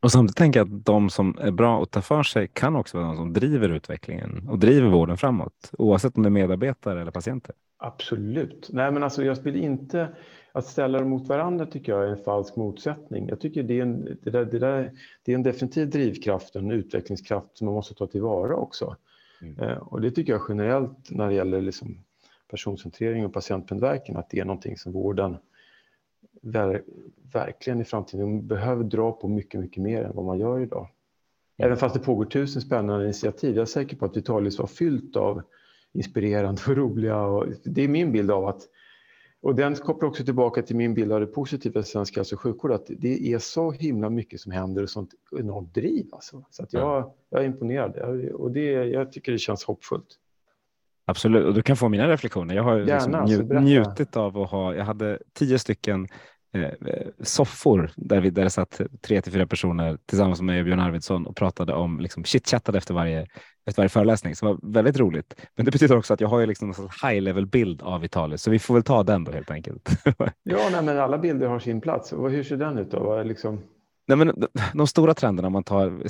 Och 0.01 0.11
samtidigt 0.11 0.37
tänker 0.37 0.59
jag 0.59 0.67
att 0.67 0.85
de 0.85 1.09
som 1.09 1.37
är 1.41 1.51
bra 1.51 1.83
att 1.83 1.91
ta 1.91 2.01
för 2.01 2.23
sig 2.23 2.47
kan 2.53 2.75
också 2.75 2.97
vara 2.97 3.07
de 3.07 3.15
som 3.15 3.33
driver 3.33 3.69
utvecklingen 3.69 4.47
och 4.49 4.59
driver 4.59 4.89
vården 4.89 5.17
framåt, 5.17 5.71
oavsett 5.77 6.17
om 6.17 6.23
det 6.23 6.29
är 6.29 6.31
medarbetare 6.31 7.01
eller 7.01 7.11
patienter. 7.11 7.55
Absolut. 7.77 8.69
Nej, 8.73 8.91
men 8.91 9.03
alltså 9.03 9.23
jag 9.23 9.43
vill 9.43 9.55
inte 9.55 10.09
att 10.51 10.65
ställa 10.65 10.99
dem 10.99 11.09
mot 11.09 11.27
varandra 11.27 11.65
tycker 11.65 11.91
jag 11.91 12.03
är 12.03 12.07
en 12.07 12.23
falsk 12.23 12.55
motsättning. 12.55 13.27
Jag 13.29 13.39
tycker 13.39 13.63
det 13.63 13.77
är 13.77 13.81
en, 13.81 14.17
det 14.23 14.29
där, 14.29 14.45
det 14.45 14.59
där, 14.59 14.91
det 15.25 15.31
är 15.31 15.35
en 15.35 15.43
definitiv 15.43 15.89
drivkraft, 15.89 16.55
en 16.55 16.71
utvecklingskraft 16.71 17.57
som 17.57 17.65
man 17.65 17.73
måste 17.75 17.93
ta 17.93 18.07
tillvara 18.07 18.55
också. 18.55 18.95
Mm. 19.41 19.59
Eh, 19.59 19.77
och 19.77 20.01
det 20.01 20.11
tycker 20.11 20.33
jag 20.33 20.41
generellt 20.49 21.11
när 21.11 21.27
det 21.27 21.33
gäller 21.33 21.61
liksom 21.61 22.03
personcentrering 22.49 23.25
och 23.25 23.33
patientmedverkan, 23.33 24.17
att 24.17 24.29
det 24.29 24.39
är 24.39 24.45
någonting 24.45 24.77
som 24.77 24.91
vården 24.91 25.37
ver 26.41 26.83
verkligen 27.33 27.81
i 27.81 27.83
framtiden 27.83 28.47
behöver 28.47 28.83
dra 28.83 29.11
på 29.11 29.27
mycket, 29.27 29.59
mycket 29.59 29.83
mer 29.83 30.03
än 30.03 30.15
vad 30.15 30.25
man 30.25 30.39
gör 30.39 30.59
idag. 30.59 30.89
Mm. 31.57 31.67
Även 31.67 31.77
fast 31.77 31.95
det 31.95 31.99
pågår 31.99 32.25
tusen 32.25 32.61
spännande 32.61 33.05
initiativ. 33.05 33.55
Jag 33.55 33.61
är 33.61 33.65
säker 33.65 33.97
på 33.97 34.05
att 34.05 34.17
Vitalis 34.17 34.59
var 34.59 34.67
fyllt 34.67 35.15
av 35.15 35.41
inspirerande 35.93 36.61
och 36.67 36.77
roliga. 36.77 37.21
Och 37.21 37.45
det 37.63 37.83
är 37.83 37.87
min 37.87 38.11
bild 38.11 38.31
av 38.31 38.47
att, 38.47 38.61
och 39.41 39.55
den 39.55 39.75
kopplar 39.75 40.09
också 40.09 40.25
tillbaka 40.25 40.61
till 40.61 40.75
min 40.75 40.93
bild 40.93 41.11
av 41.11 41.19
det 41.19 41.25
positiva 41.25 41.79
i 41.79 41.83
svensk 41.83 42.17
hälso 42.17 42.35
och 42.35 42.41
sjukvård, 42.41 42.71
att 42.71 42.85
det 42.87 43.33
är 43.33 43.39
så 43.39 43.71
himla 43.71 44.09
mycket 44.09 44.41
som 44.41 44.51
händer 44.51 44.83
och 44.83 44.89
sånt 44.89 45.11
enormt 45.39 45.73
driv. 45.73 46.09
Alltså. 46.11 46.45
Så 46.49 46.63
att 46.63 46.73
jag, 46.73 47.11
jag 47.29 47.41
är 47.41 47.45
imponerad 47.45 47.97
och 48.29 48.51
det, 48.51 48.71
jag 48.71 49.11
tycker 49.11 49.31
det 49.31 49.37
känns 49.37 49.63
hoppfullt. 49.63 50.19
Absolut, 51.09 51.45
och 51.45 51.53
du 51.53 51.61
kan 51.61 51.75
få 51.75 51.89
mina 51.89 52.07
reflektioner. 52.07 52.55
Jag 52.55 52.63
har 52.63 52.77
Gärna, 52.79 53.25
liksom 53.25 53.47
nju 53.47 53.59
njutit 53.59 54.17
av 54.17 54.37
att 54.37 54.49
ha, 54.49 54.75
jag 54.75 54.85
hade 54.85 55.19
tio 55.33 55.59
stycken 55.59 56.07
eh, 56.53 56.69
soffor 57.23 57.91
där, 57.95 58.21
vi, 58.21 58.29
där 58.29 58.43
det 58.43 58.49
satt 58.49 58.81
tre 59.01 59.21
till 59.21 59.31
fyra 59.31 59.47
personer 59.47 59.97
tillsammans 60.05 60.41
med 60.41 60.45
mig 60.45 60.59
och 60.59 60.65
Björn 60.65 60.79
Arvidsson 60.79 61.27
och 61.27 61.35
pratade 61.35 61.73
om, 61.73 61.99
liksom 61.99 62.23
chitchattade 62.23 62.77
efter 62.77 62.93
varje 62.93 63.27
efter 63.65 63.81
varje 63.81 63.89
föreläsning 63.89 64.35
som 64.35 64.47
var 64.47 64.73
väldigt 64.73 64.97
roligt. 64.99 65.35
Men 65.55 65.65
det 65.65 65.71
betyder 65.71 65.97
också 65.97 66.13
att 66.13 66.21
jag 66.21 66.27
har 66.27 66.39
ju 66.39 66.45
liksom 66.45 66.69
en 66.69 67.09
high 67.09 67.21
level 67.21 67.45
bild 67.45 67.81
av 67.81 68.01
Vitalis, 68.01 68.41
så 68.41 68.51
vi 68.51 68.59
får 68.59 68.73
väl 68.73 68.83
ta 68.83 69.03
den 69.03 69.23
då 69.23 69.31
helt 69.31 69.51
enkelt. 69.51 69.89
ja, 70.43 70.69
nej, 70.71 70.83
men 70.83 70.99
alla 70.99 71.17
bilder 71.17 71.47
har 71.47 71.59
sin 71.59 71.81
plats. 71.81 72.13
Hur 72.13 72.43
ser 72.43 72.57
den 72.57 72.77
ut 72.77 72.91
då? 72.91 72.99
Vad 72.99 73.27
liksom... 73.27 73.63
Nej, 74.09 74.17
men 74.17 74.47
de 74.73 74.87
stora 74.87 75.13
trenderna 75.13 75.49
man 75.49 75.63
tar, 75.63 76.03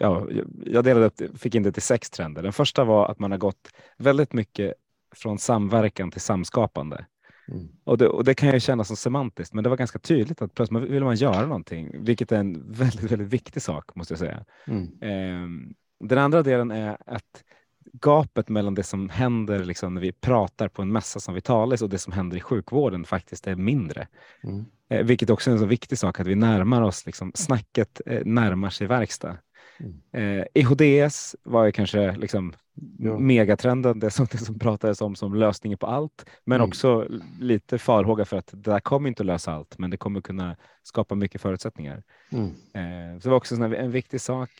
ja, 0.00 0.28
jag 0.64 0.84
delade 0.84 1.06
upp, 1.06 1.40
fick 1.40 1.54
in 1.54 1.62
det 1.62 1.72
till 1.72 1.82
sex 1.82 2.10
trender. 2.10 2.42
Den 2.42 2.52
första 2.52 2.84
var 2.84 3.08
att 3.08 3.18
man 3.18 3.30
har 3.30 3.38
gått 3.38 3.68
väldigt 3.96 4.32
mycket 4.32 4.74
från 5.14 5.38
samverkan 5.38 6.10
till 6.10 6.20
samskapande. 6.20 7.06
Mm. 7.48 7.68
Och, 7.84 7.98
det, 7.98 8.08
och, 8.08 8.24
det, 8.24 8.34
kan 8.34 8.52
ju 8.52 8.60
kännas 8.60 8.86
som 8.86 8.96
semantiskt, 8.96 9.54
men 9.54 9.64
det 9.64 9.70
var 9.70 9.76
ganska 9.76 9.98
tydligt 9.98 10.42
att 10.42 10.54
plötsligt 10.54 10.82
vill 10.82 11.04
man 11.04 11.16
göra 11.16 11.46
någonting, 11.46 12.04
vilket 12.04 12.32
är 12.32 12.38
en 12.38 12.72
väldigt, 12.72 13.12
väldigt 13.12 13.28
viktig 13.28 13.62
sak 13.62 13.94
måste 13.94 14.12
jag 14.12 14.18
säga. 14.18 14.44
Mm. 14.66 14.82
Eh, 15.00 15.74
den 16.08 16.18
andra 16.18 16.42
delen 16.42 16.70
är 16.70 16.96
att 17.06 17.44
gapet 17.92 18.48
mellan 18.48 18.74
det 18.74 18.82
som 18.82 19.08
händer 19.08 19.64
liksom, 19.64 19.94
när 19.94 20.00
vi 20.00 20.12
pratar 20.12 20.68
på 20.68 20.82
en 20.82 20.92
mässa 20.92 21.20
som 21.20 21.34
Vitalis 21.34 21.82
och 21.82 21.88
det 21.88 21.98
som 21.98 22.12
händer 22.12 22.36
i 22.36 22.40
sjukvården 22.40 23.04
faktiskt 23.04 23.46
är 23.46 23.56
mindre. 23.56 24.08
Mm. 24.42 24.64
Eh, 24.90 25.04
vilket 25.04 25.30
också 25.30 25.50
är 25.50 25.52
en 25.52 25.60
så 25.60 25.66
viktig 25.66 25.98
sak 25.98 26.20
att 26.20 26.26
vi 26.26 26.34
närmar 26.34 26.82
oss, 26.82 27.06
liksom, 27.06 27.32
snacket 27.34 28.00
eh, 28.06 28.24
närmar 28.24 28.70
sig 28.70 28.86
verkstad. 28.86 29.36
Mm. 29.80 30.40
Eh, 30.40 30.44
EHDS 30.54 31.36
var 31.42 31.64
ju 31.64 31.72
kanske 31.72 32.16
liksom 32.16 32.52
ja. 32.98 33.18
megatrenden, 33.18 33.98
det 33.98 34.10
som, 34.10 34.26
det 34.30 34.38
som 34.38 34.58
pratades 34.58 35.00
om 35.00 35.16
som 35.16 35.34
lösningen 35.34 35.78
på 35.78 35.86
allt, 35.86 36.24
men 36.44 36.56
mm. 36.56 36.68
också 36.68 37.08
lite 37.40 37.78
farhåga 37.78 38.24
för 38.24 38.36
att 38.36 38.46
det 38.46 38.70
där 38.70 38.80
kommer 38.80 39.08
inte 39.08 39.22
att 39.22 39.26
lösa 39.26 39.52
allt, 39.52 39.78
men 39.78 39.90
det 39.90 39.96
kommer 39.96 40.20
kunna 40.20 40.56
skapa 40.82 41.14
mycket 41.14 41.40
förutsättningar. 41.40 42.02
Mm. 42.32 42.46
Eh, 42.48 43.18
så 43.18 43.28
det 43.28 43.30
var 43.30 43.36
också 43.36 43.54
en, 43.54 43.74
en 43.74 43.90
viktig 43.90 44.20
sak. 44.20 44.50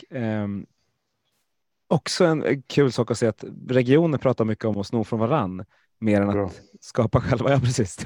Också 1.89 2.25
en 2.25 2.63
kul 2.63 2.93
sak 2.93 3.11
att 3.11 3.19
se 3.19 3.27
att 3.27 3.45
regioner 3.69 4.19
pratar 4.19 4.45
mycket 4.45 4.65
om 4.65 4.79
att 4.79 4.87
sno 4.87 5.05
från 5.05 5.21
varann 5.21 5.65
mer 6.01 6.21
än 6.21 6.29
Bra. 6.29 6.47
att 6.47 6.63
skapa 6.81 7.21
själva. 7.21 7.51
Ja, 7.53 7.61
precis. 7.61 7.97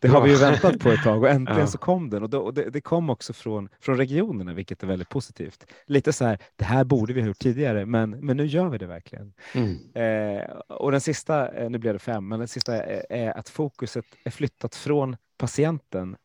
Det 0.00 0.08
har 0.08 0.22
vi 0.22 0.30
ju 0.30 0.36
väntat 0.36 0.78
på 0.78 0.88
ett 0.88 1.02
tag 1.02 1.22
och 1.22 1.28
äntligen 1.28 1.60
ja. 1.60 1.66
så 1.66 1.78
kom 1.78 2.10
den 2.10 2.22
och, 2.22 2.30
då, 2.30 2.38
och 2.38 2.54
det, 2.54 2.70
det, 2.70 2.80
kom 2.80 3.10
också 3.10 3.32
från, 3.32 3.68
från 3.80 3.96
regionerna, 3.96 4.54
vilket 4.54 4.82
är 4.82 4.86
väldigt 4.86 5.08
positivt. 5.08 5.66
Lite 5.86 6.12
så 6.12 6.24
här, 6.24 6.38
det 6.56 6.64
här 6.64 6.84
borde 6.84 7.12
vi 7.12 7.20
ha 7.20 7.28
gjort 7.28 7.38
tidigare, 7.38 7.86
men, 7.86 8.10
men 8.10 8.36
nu 8.36 8.46
gör 8.46 8.68
vi 8.68 8.78
det 8.78 8.86
verkligen. 8.86 9.32
Mm. 9.54 9.78
Eh, 9.94 10.50
och 10.68 10.92
den 10.92 11.00
sista, 11.00 11.52
eh, 11.52 11.70
nu 11.70 11.78
blir 11.78 11.92
det 11.92 11.98
fem, 11.98 12.28
men 12.28 12.38
den 12.38 12.48
sista 12.48 12.82
är, 12.82 13.06
är 13.10 13.38
att 13.38 13.48
fokuset 13.48 14.04
är 14.24 14.30
flyttat 14.30 14.74
från 14.74 15.16
patienten, 15.36 16.16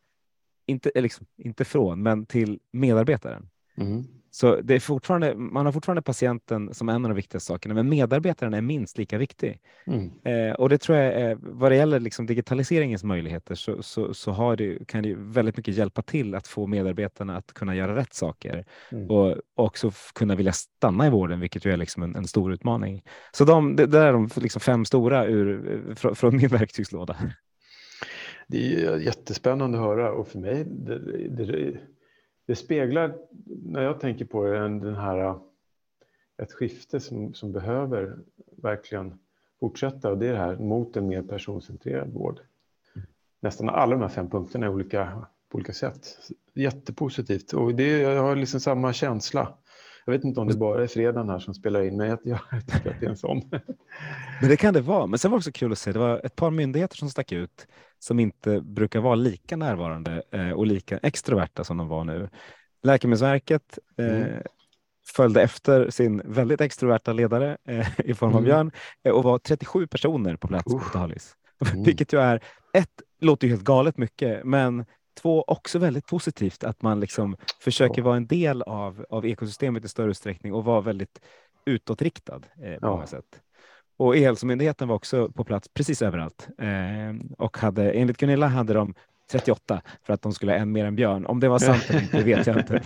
inte, 0.66 0.90
liksom, 0.94 1.26
inte 1.36 1.64
från, 1.64 2.02
men 2.02 2.26
till 2.26 2.60
medarbetaren. 2.72 3.48
Mm. 3.76 4.04
Så 4.30 4.60
det 4.60 4.74
är 4.74 4.80
fortfarande, 4.80 5.34
man 5.34 5.66
har 5.66 5.72
fortfarande 5.72 6.02
patienten 6.02 6.74
som 6.74 6.88
en 6.88 7.04
av 7.04 7.08
de 7.08 7.14
viktigaste 7.14 7.46
sakerna, 7.46 7.74
men 7.74 7.88
medarbetaren 7.88 8.54
är 8.54 8.60
minst 8.60 8.98
lika 8.98 9.18
viktig. 9.18 9.60
Mm. 9.86 10.10
Eh, 10.24 10.54
och 10.54 10.68
det 10.68 10.78
tror 10.78 10.98
jag 10.98 11.14
är, 11.14 11.38
vad 11.40 11.70
det 11.70 11.76
gäller 11.76 12.00
liksom 12.00 12.26
digitaliseringens 12.26 13.04
möjligheter 13.04 13.54
så, 13.54 13.82
så, 13.82 14.14
så 14.14 14.54
det, 14.54 14.88
kan 14.88 15.02
det 15.02 15.14
väldigt 15.18 15.56
mycket 15.56 15.76
hjälpa 15.76 16.02
till 16.02 16.34
att 16.34 16.48
få 16.48 16.66
medarbetarna 16.66 17.36
att 17.36 17.52
kunna 17.52 17.76
göra 17.76 17.96
rätt 17.96 18.14
saker 18.14 18.64
mm. 18.92 19.10
och 19.10 19.36
också 19.54 19.92
kunna 20.14 20.34
vilja 20.34 20.52
stanna 20.52 21.06
i 21.06 21.10
vården, 21.10 21.40
vilket 21.40 21.64
ju 21.64 21.72
är 21.72 21.76
liksom 21.76 22.02
en, 22.02 22.16
en 22.16 22.26
stor 22.26 22.52
utmaning. 22.52 23.02
Så 23.32 23.44
de, 23.44 23.76
det, 23.76 23.86
det 23.86 23.98
är 23.98 24.12
de 24.12 24.28
liksom 24.36 24.60
fem 24.60 24.84
stora 24.84 25.26
ur, 25.26 25.94
från, 25.94 26.16
från 26.16 26.36
min 26.36 26.48
verktygslåda. 26.48 27.16
Det 28.48 28.74
är 28.74 28.98
jättespännande 28.98 29.78
att 29.78 29.84
höra 29.84 30.12
och 30.12 30.28
för 30.28 30.38
mig 30.38 30.64
det, 30.64 30.98
det 31.28 31.44
det 32.50 32.56
speglar, 32.56 33.14
när 33.46 33.82
jag 33.82 34.00
tänker 34.00 34.24
på 34.24 34.44
det, 34.44 34.58
den 34.58 34.96
här, 34.96 35.38
ett 36.42 36.52
skifte 36.52 37.00
som, 37.00 37.34
som 37.34 37.52
behöver 37.52 38.16
verkligen 38.62 39.18
fortsätta 39.60 40.10
och 40.10 40.18
det 40.18 40.26
är 40.26 40.32
det 40.32 40.38
här 40.38 40.56
mot 40.56 40.96
en 40.96 41.08
mer 41.08 41.22
personcentrerad 41.22 42.12
vård. 42.12 42.40
Nästan 43.40 43.68
alla 43.68 43.92
de 43.92 44.02
här 44.02 44.08
fem 44.08 44.30
punkterna 44.30 44.66
är 44.66 44.70
olika 44.70 45.26
på 45.48 45.56
olika 45.56 45.72
sätt. 45.72 46.18
Jättepositivt 46.54 47.52
och 47.52 47.74
det, 47.74 47.98
jag 47.98 48.22
har 48.22 48.36
liksom 48.36 48.60
samma 48.60 48.92
känsla. 48.92 49.54
Jag 50.04 50.12
vet 50.12 50.24
inte 50.24 50.40
om 50.40 50.48
det 50.48 50.56
bara 50.56 50.82
är 50.82 50.86
fredagen 50.86 51.28
här 51.28 51.38
som 51.38 51.54
spelar 51.54 51.82
in, 51.82 51.96
men 51.96 52.08
jag, 52.08 52.18
jag 52.22 52.40
tycker 52.66 52.90
att 52.90 53.00
det 53.00 53.06
är 53.06 53.10
en 53.10 53.16
sån. 53.16 53.42
Men 54.40 54.50
det 54.50 54.56
kan 54.56 54.74
det 54.74 54.80
vara. 54.80 55.06
Men 55.06 55.18
sen 55.18 55.30
var 55.30 55.38
det 55.38 55.40
också 55.40 55.52
kul 55.52 55.72
att 55.72 55.78
se, 55.78 55.92
det 55.92 55.98
var 55.98 56.26
ett 56.26 56.36
par 56.36 56.50
myndigheter 56.50 56.96
som 56.96 57.10
stack 57.10 57.32
ut 57.32 57.66
som 58.00 58.20
inte 58.20 58.60
brukar 58.60 59.00
vara 59.00 59.14
lika 59.14 59.56
närvarande 59.56 60.22
eh, 60.30 60.50
och 60.50 60.66
lika 60.66 60.98
extroverta 60.98 61.64
som 61.64 61.76
de 61.76 61.88
var 61.88 62.04
nu. 62.04 62.28
Läkemedelsverket 62.82 63.78
eh, 63.98 64.06
mm. 64.06 64.42
följde 65.16 65.42
efter 65.42 65.90
sin 65.90 66.22
väldigt 66.24 66.60
extroverta 66.60 67.12
ledare 67.12 67.56
eh, 67.64 67.88
i 68.04 68.14
form 68.14 68.30
av 68.30 68.38
mm. 68.38 68.44
Björn 68.44 68.72
eh, 69.04 69.12
och 69.12 69.24
var 69.24 69.38
37 69.38 69.86
personer 69.86 70.36
på 70.36 70.48
plats 70.48 70.72
på 70.72 70.80
Talis. 70.92 71.36
Mm. 71.72 71.84
Vilket 71.84 72.12
ju 72.12 72.20
är, 72.20 72.42
ett, 72.72 73.02
låter 73.20 73.46
ju 73.46 73.52
helt 73.52 73.64
galet 73.64 73.98
mycket, 73.98 74.44
men 74.44 74.84
två, 75.22 75.44
också 75.46 75.78
väldigt 75.78 76.06
positivt 76.06 76.64
att 76.64 76.82
man 76.82 77.00
liksom 77.00 77.36
försöker 77.62 78.02
vara 78.02 78.16
en 78.16 78.26
del 78.26 78.62
av, 78.62 79.06
av 79.10 79.26
ekosystemet 79.26 79.84
i 79.84 79.88
större 79.88 80.10
utsträckning 80.10 80.54
och 80.54 80.64
vara 80.64 80.80
väldigt 80.80 81.20
utåtriktad 81.66 82.40
eh, 82.62 82.78
på 82.78 82.86
ja. 82.86 82.90
många 82.90 83.06
sätt. 83.06 83.40
Och 84.00 84.16
E-hälsomyndigheten 84.16 84.88
var 84.88 84.96
också 84.96 85.28
på 85.28 85.44
plats 85.44 85.68
precis 85.68 86.02
överallt 86.02 86.48
eh, 86.58 86.68
och 87.38 87.58
hade 87.58 87.92
enligt 87.92 88.16
Gunilla 88.16 88.46
hade 88.46 88.74
de 88.74 88.94
38 89.30 89.82
för 90.02 90.12
att 90.12 90.22
de 90.22 90.32
skulle 90.32 90.52
ha 90.52 90.58
en 90.58 90.72
mer 90.72 90.84
än 90.84 90.96
Björn. 90.96 91.26
Om 91.26 91.40
det 91.40 91.48
var 91.48 91.58
sant 91.58 91.84
eller 91.88 92.02
inte 92.02 92.22
vet 92.22 92.46
jag 92.46 92.58
inte. 92.58 92.82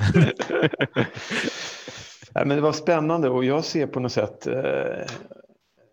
Men 2.44 2.48
det 2.48 2.60
var 2.60 2.72
spännande 2.72 3.28
och 3.30 3.44
jag 3.44 3.64
ser 3.64 3.86
på 3.86 4.00
något 4.00 4.12
sätt 4.12 4.46
eh, 4.46 5.06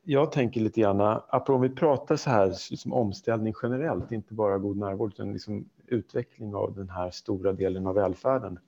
jag 0.03 0.31
tänker 0.31 0.61
lite 0.61 0.81
grann, 0.81 1.01
apropå 1.01 1.53
om 1.53 1.61
vi 1.61 1.69
pratar 1.69 2.15
så 2.15 2.29
här 2.29 2.51
som 2.51 2.93
omställning 2.93 3.53
generellt, 3.63 4.11
inte 4.11 4.33
bara 4.33 4.57
god 4.57 4.77
närvård, 4.77 5.13
utan 5.13 5.33
liksom 5.33 5.65
utveckling 5.87 6.55
av 6.55 6.75
den 6.75 6.89
här 6.89 7.11
stora 7.11 7.53
delen 7.53 7.87
av 7.87 7.95
välfärden, 7.95 8.59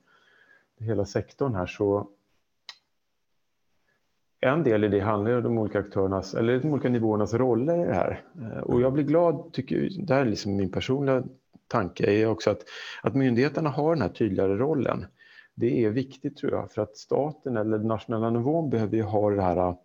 hela 0.78 1.04
sektorn 1.04 1.54
här, 1.54 1.66
så 1.66 2.08
en 4.44 4.62
del 4.62 4.84
i 4.84 4.88
det 4.88 5.00
handlar 5.00 5.36
om 5.36 5.42
de 5.42 5.58
olika 5.58 5.78
aktörernas, 5.78 6.34
eller 6.34 6.58
de 6.58 6.72
olika 6.72 6.88
nivåernas 6.88 7.34
roller 7.34 7.84
i 7.84 7.86
det 7.86 7.94
här. 7.94 8.22
Eh, 8.42 8.58
och 8.58 8.80
jag 8.80 8.92
blir 8.92 9.04
glad, 9.04 9.52
tycker, 9.52 9.88
det 10.06 10.14
här 10.14 10.20
är 10.20 10.24
liksom 10.30 10.56
min 10.56 10.72
personliga 10.72 11.22
tanke, 11.68 12.06
är 12.06 12.26
också 12.26 12.50
att, 12.50 12.64
att 13.02 13.14
myndigheterna 13.14 13.70
har 13.70 13.94
den 13.94 14.02
här 14.02 14.08
tydligare 14.08 14.56
rollen. 14.56 15.06
Det 15.54 15.84
är 15.84 15.90
viktigt 15.90 16.36
tror 16.36 16.52
jag, 16.52 16.70
för 16.70 16.82
att 16.82 16.96
staten 16.96 17.56
eller 17.56 17.78
den 17.78 17.88
nationella 17.88 18.30
nivån 18.30 18.70
behöver 18.70 18.96
ju 18.96 19.02
ha 19.02 19.30
det 19.30 19.42
här, 19.42 19.76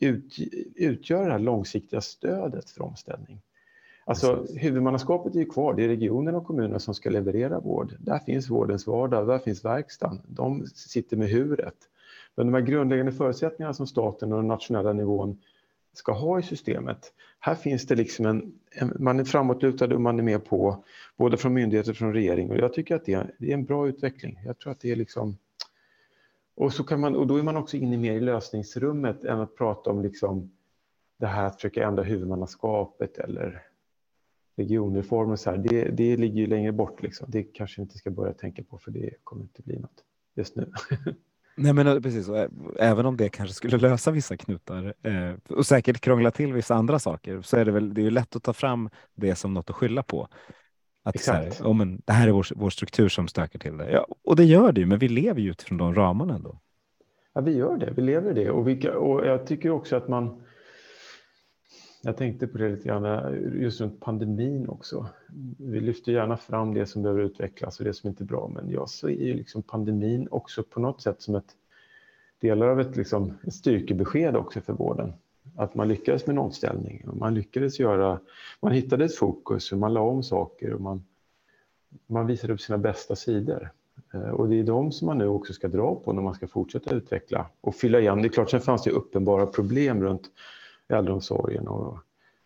ut, 0.00 0.36
utgöra 0.74 1.24
det 1.24 1.32
här 1.32 1.38
långsiktiga 1.38 2.00
stödet 2.00 2.70
för 2.70 2.82
omställning. 2.82 3.40
Alltså 4.04 4.36
Precis. 4.36 4.62
huvudmannaskapet 4.62 5.34
är 5.34 5.38
ju 5.38 5.46
kvar, 5.46 5.74
det 5.74 5.84
är 5.84 5.88
regionerna 5.88 6.38
och 6.38 6.46
kommunerna 6.46 6.78
som 6.78 6.94
ska 6.94 7.10
leverera 7.10 7.60
vård. 7.60 7.94
Där 7.98 8.18
finns 8.18 8.50
vårdens 8.50 8.86
vardag, 8.86 9.26
där 9.26 9.38
finns 9.38 9.64
verkstaden. 9.64 10.20
De 10.26 10.66
sitter 10.66 11.16
med 11.16 11.28
huret. 11.28 11.74
Men 12.36 12.46
de 12.46 12.54
här 12.54 12.60
grundläggande 12.60 13.12
förutsättningarna 13.12 13.74
som 13.74 13.86
staten 13.86 14.32
och 14.32 14.38
den 14.38 14.48
nationella 14.48 14.92
nivån 14.92 15.38
ska 15.92 16.12
ha 16.12 16.38
i 16.38 16.42
systemet. 16.42 17.12
Här 17.38 17.54
finns 17.54 17.86
det 17.86 17.94
liksom 17.94 18.26
en, 18.26 18.52
en 18.70 18.96
man 18.98 19.20
är 19.20 19.24
framåtlutad 19.24 19.94
och 19.94 20.00
man 20.00 20.18
är 20.18 20.22
med 20.22 20.44
på 20.44 20.84
både 21.16 21.36
från 21.36 21.54
myndigheter 21.54 21.90
och 21.90 21.96
från 21.96 22.12
regering 22.12 22.50
och 22.50 22.56
jag 22.56 22.72
tycker 22.72 22.96
att 22.96 23.04
det 23.04 23.12
är, 23.12 23.34
det 23.38 23.50
är 23.50 23.54
en 23.54 23.64
bra 23.64 23.88
utveckling. 23.88 24.40
Jag 24.46 24.58
tror 24.58 24.72
att 24.72 24.80
det 24.80 24.92
är 24.92 24.96
liksom 24.96 25.36
och, 26.56 26.72
så 26.72 26.84
kan 26.84 27.00
man, 27.00 27.16
och 27.16 27.26
då 27.26 27.36
är 27.36 27.42
man 27.42 27.56
också 27.56 27.76
inne 27.76 27.96
mer 27.96 28.12
i 28.12 28.20
lösningsrummet 28.20 29.24
än 29.24 29.40
att 29.40 29.56
prata 29.56 29.90
om 29.90 30.02
liksom 30.02 30.50
det 31.16 31.26
här 31.26 31.46
att 31.46 31.54
försöka 31.54 31.86
ändra 31.86 32.02
huvudmannaskapet 32.02 33.18
eller 33.18 33.62
regionreformer. 34.56 35.36
Så 35.36 35.50
här. 35.50 35.56
Det, 35.58 35.84
det 35.84 36.16
ligger 36.16 36.40
ju 36.40 36.46
längre 36.46 36.72
bort. 36.72 37.02
Liksom. 37.02 37.26
Det 37.30 37.42
kanske 37.42 37.80
vi 37.80 37.82
inte 37.82 37.98
ska 37.98 38.10
börja 38.10 38.32
tänka 38.32 38.62
på 38.62 38.78
för 38.78 38.90
det 38.90 39.10
kommer 39.24 39.42
inte 39.42 39.62
bli 39.62 39.78
något 39.78 40.04
just 40.34 40.56
nu. 40.56 40.72
Nej, 41.56 41.72
men 41.72 41.86
eh, 41.86 42.00
precis. 42.00 42.28
Även 42.78 43.06
om 43.06 43.16
det 43.16 43.28
kanske 43.28 43.54
skulle 43.54 43.76
lösa 43.88 44.10
vissa 44.10 44.36
knutar 44.36 44.94
eh, 45.02 45.56
och 45.56 45.66
säkert 45.66 46.00
krångla 46.00 46.30
till 46.30 46.52
vissa 46.52 46.74
andra 46.74 46.98
saker 46.98 47.42
så 47.42 47.56
är 47.56 47.64
det 47.64 47.72
väl 47.72 47.94
det 47.94 48.06
är 48.06 48.10
lätt 48.10 48.36
att 48.36 48.42
ta 48.42 48.52
fram 48.52 48.90
det 49.14 49.34
som 49.34 49.54
något 49.54 49.70
att 49.70 49.76
skylla 49.76 50.02
på. 50.02 50.28
Att 51.02 51.14
Exakt. 51.14 51.58
Här, 51.58 51.66
oh, 51.66 51.74
men 51.74 52.02
det 52.04 52.12
här 52.12 52.28
är 52.28 52.32
vår, 52.32 52.46
vår 52.56 52.70
struktur 52.70 53.08
som 53.08 53.28
stökar 53.28 53.58
till 53.58 53.76
det. 53.76 53.90
Ja, 53.90 54.06
och 54.24 54.36
det 54.36 54.44
gör 54.44 54.72
det 54.72 54.80
ju, 54.80 54.86
men 54.86 54.98
vi 54.98 55.08
lever 55.08 55.40
ju 55.40 55.50
utifrån 55.50 55.78
de 55.78 55.94
ramarna 55.94 56.34
ändå. 56.34 56.60
Ja, 57.34 57.40
vi 57.40 57.56
gör 57.56 57.76
det. 57.76 57.92
Vi 57.96 58.02
lever 58.02 58.34
det. 58.34 58.50
Och, 58.50 58.68
vi, 58.68 58.88
och 58.88 59.26
jag 59.26 59.46
tycker 59.46 59.70
också 59.70 59.96
att 59.96 60.08
man... 60.08 60.42
Jag 62.06 62.16
tänkte 62.16 62.46
på 62.46 62.58
det 62.58 62.68
lite 62.68 62.88
grann 62.88 63.34
just 63.60 63.80
runt 63.80 64.00
pandemin 64.00 64.68
också. 64.68 65.06
Vi 65.58 65.80
lyfter 65.80 66.12
gärna 66.12 66.36
fram 66.36 66.74
det 66.74 66.86
som 66.86 67.02
behöver 67.02 67.22
utvecklas 67.22 67.78
och 67.78 67.84
det 67.84 67.94
som 67.94 68.08
inte 68.08 68.24
är 68.24 68.26
bra, 68.26 68.50
men 68.54 68.70
jag 68.70 68.88
ser 68.88 69.08
ju 69.08 69.34
liksom 69.34 69.62
pandemin 69.62 70.28
också 70.30 70.62
på 70.62 70.80
något 70.80 71.02
sätt 71.02 71.22
som 71.22 71.34
ett 71.34 71.56
delar 72.40 72.66
av 72.68 72.80
ett, 72.80 72.96
liksom, 72.96 73.34
ett 73.46 73.54
styrkebesked 73.54 74.36
också 74.36 74.60
för 74.60 74.72
vården. 74.72 75.12
Att 75.56 75.74
man 75.74 75.88
lyckades 75.88 76.26
med 76.26 76.34
en 76.34 76.38
omställning. 76.38 77.02
Man 77.12 77.34
lyckades 77.34 77.80
göra, 77.80 78.20
man 78.60 78.72
hittade 78.72 79.04
ett 79.04 79.14
fokus 79.14 79.72
och 79.72 79.78
man 79.78 79.94
la 79.94 80.00
om 80.00 80.22
saker 80.22 80.72
och 80.72 80.80
man, 80.80 81.04
man 82.06 82.26
visade 82.26 82.52
upp 82.52 82.60
sina 82.60 82.78
bästa 82.78 83.16
sidor. 83.16 83.70
Eh, 84.14 84.30
och 84.30 84.48
det 84.48 84.58
är 84.58 84.64
de 84.64 84.92
som 84.92 85.06
man 85.06 85.18
nu 85.18 85.26
också 85.26 85.52
ska 85.52 85.68
dra 85.68 85.94
på 85.94 86.12
när 86.12 86.22
man 86.22 86.34
ska 86.34 86.46
fortsätta 86.46 86.94
utveckla 86.94 87.46
och 87.60 87.74
fylla 87.74 88.00
igen. 88.00 88.22
Det 88.22 88.28
är 88.28 88.32
klart, 88.32 88.50
sen 88.50 88.60
fanns 88.60 88.82
det 88.82 88.90
uppenbara 88.90 89.46
problem 89.46 90.02
runt 90.02 90.30
äldreomsorgen. 90.88 91.68
Och, 91.68 91.98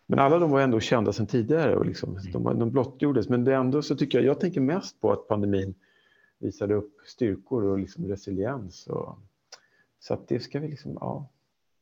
men 0.05 0.19
alla 0.19 0.39
de 0.39 0.51
var 0.51 0.61
ändå 0.61 0.79
kända 0.79 1.13
sedan 1.13 1.27
tidigare 1.27 1.75
och 1.75 1.85
liksom, 1.85 2.19
de, 2.33 2.59
de 2.59 2.71
blottgjordes. 2.71 3.29
Men 3.29 3.43
det 3.43 3.55
ändå 3.55 3.81
så 3.81 3.95
tycker 3.95 4.17
jag, 4.17 4.27
jag 4.27 4.39
tänker 4.39 4.61
mest 4.61 5.01
på 5.01 5.11
att 5.11 5.27
pandemin 5.27 5.75
visade 6.39 6.73
upp 6.73 6.93
styrkor 7.05 7.63
och 7.63 7.79
liksom 7.79 8.07
resiliens. 8.07 8.87
Och, 8.87 9.17
så 9.99 10.13
att 10.13 10.27
det 10.27 10.39
ska 10.39 10.59
vi 10.59 10.67
liksom, 10.67 10.97
ja. 10.99 11.29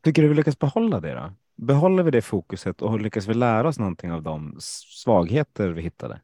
Tycker 0.03 0.21
du 0.21 0.27
vi 0.27 0.35
lyckas 0.35 0.59
behålla 0.59 0.99
det 0.99 1.13
då? 1.13 1.31
Behåller 1.55 2.03
vi 2.03 2.11
det 2.11 2.21
fokuset 2.21 2.81
och 2.81 3.01
lyckas 3.01 3.27
vi 3.27 3.33
lära 3.33 3.67
oss 3.67 3.79
någonting 3.79 4.11
av 4.11 4.23
de 4.23 4.55
svagheter 4.59 5.69
vi 5.69 5.81
hittade? 5.81 6.21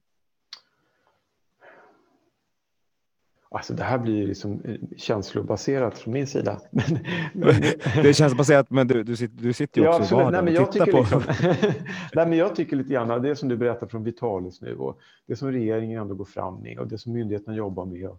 Alltså 3.55 3.73
det 3.73 3.83
här 3.83 3.97
blir 3.97 4.27
liksom 4.27 4.61
eh, 4.65 4.75
känslobaserat 4.97 5.97
från 5.97 6.13
min 6.13 6.27
sida. 6.27 6.61
Men, 6.71 6.99
men... 7.33 7.61
det 8.03 8.09
är 8.09 8.13
känslobaserat, 8.13 8.69
men 8.69 8.87
du, 8.87 9.03
du, 9.03 9.15
sitter, 9.15 9.43
du 9.43 9.53
sitter 9.53 9.81
ju 9.81 9.87
också 9.87 10.15
ja, 10.15 10.21
i 10.21 10.23
vardagen 10.23 10.63
och 10.63 10.71
tittar 10.71 10.85
på... 10.85 10.97
Liksom, 10.97 11.23
nej, 12.13 12.27
men 12.27 12.37
jag 12.37 12.55
tycker 12.55 12.75
lite 12.75 12.93
grann, 12.93 13.21
det 13.21 13.35
som 13.35 13.49
du 13.49 13.57
berättar 13.57 13.87
från 13.87 14.03
Vitalis 14.03 14.61
nu 14.61 14.75
och 14.75 14.99
det 15.27 15.35
som 15.35 15.51
regeringen 15.51 16.01
ändå 16.01 16.15
går 16.15 16.25
fram 16.25 16.61
med 16.61 16.79
och 16.79 16.87
det 16.87 16.97
som 16.97 17.13
myndigheterna 17.13 17.57
jobbar 17.57 17.85
med. 17.85 18.09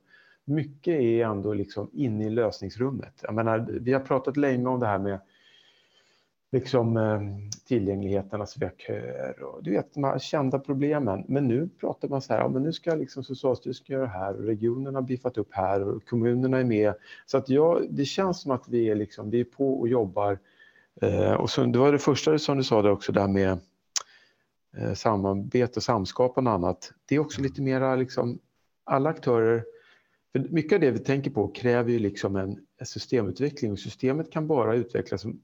Mycket 0.45 1.01
är 1.01 1.25
ändå 1.25 1.55
liksom 1.55 1.91
inne 1.93 2.27
i 2.27 2.31
lösningsrummet. 2.31 3.21
Jag 3.23 3.35
menar, 3.35 3.69
vi 3.81 3.93
har 3.93 4.01
pratat 4.01 4.37
länge 4.37 4.69
om 4.69 4.81
det 4.81 4.87
här 4.87 4.99
med 4.99 5.21
liksom, 6.53 6.97
eh, 6.97 7.21
tillgängligheten, 7.67 8.41
alltså 8.41 8.61
vi 8.61 8.67
har 8.67 8.73
köer 8.73 9.43
och 9.43 9.63
du 9.63 9.71
vet, 9.71 9.95
de 9.95 10.05
här 10.05 10.19
kända 10.19 10.59
problemen. 10.59 11.25
Men 11.29 11.49
nu 11.49 11.69
pratar 11.81 12.09
man 12.09 12.23
så 12.23 12.33
här, 12.33 12.41
ja, 12.41 12.49
men 12.49 12.63
nu 12.63 12.73
ska 12.73 12.95
liksom 12.95 13.25
Socialstyrelsen 13.25 13.87
göra 13.89 14.03
det 14.03 14.09
här 14.09 14.37
och 14.37 14.45
regionerna 14.45 14.99
har 14.99 15.07
biffat 15.07 15.39
upp 15.39 15.49
här 15.51 15.83
och 15.83 16.05
kommunerna 16.05 16.59
är 16.59 16.65
med. 16.65 16.95
Så 17.27 17.39
att 17.39 17.49
jag, 17.49 17.87
det 17.91 18.05
känns 18.05 18.41
som 18.41 18.51
att 18.51 18.69
vi 18.69 18.89
är, 18.91 18.95
liksom, 18.95 19.31
vi 19.31 19.41
är 19.41 19.45
på 19.45 19.81
och 19.81 19.89
jobbar. 19.89 20.39
Eh, 21.03 21.33
och 21.33 21.51
så, 21.51 21.65
det 21.65 21.79
var 21.79 21.93
det 21.93 21.99
första 21.99 22.39
som 22.39 22.57
du 22.57 22.65
sa 22.65 22.83
där 22.83 22.91
också, 22.91 23.13
där 23.13 23.29
med 23.29 23.59
eh, 24.77 24.93
samarbete 24.93 25.73
och 25.77 25.83
samskapande 25.83 26.51
och 26.51 26.55
annat. 26.55 26.93
Det 27.07 27.15
är 27.15 27.19
också 27.19 27.43
lite 27.43 27.63
mera 27.63 27.97
liksom, 27.97 28.39
alla 28.85 29.11
aktörer 29.11 29.65
för 30.33 30.49
mycket 30.51 30.73
av 30.73 30.81
det 30.81 30.91
vi 30.91 30.99
tänker 30.99 31.31
på 31.31 31.49
kräver 31.49 31.91
ju 31.91 31.99
liksom 31.99 32.37
en 32.37 32.59
systemutveckling 32.83 33.73
och 33.73 33.79
systemet 33.79 34.33
kan 34.33 34.47
bara 34.47 34.75
utvecklas 34.75 35.25
om 35.25 35.41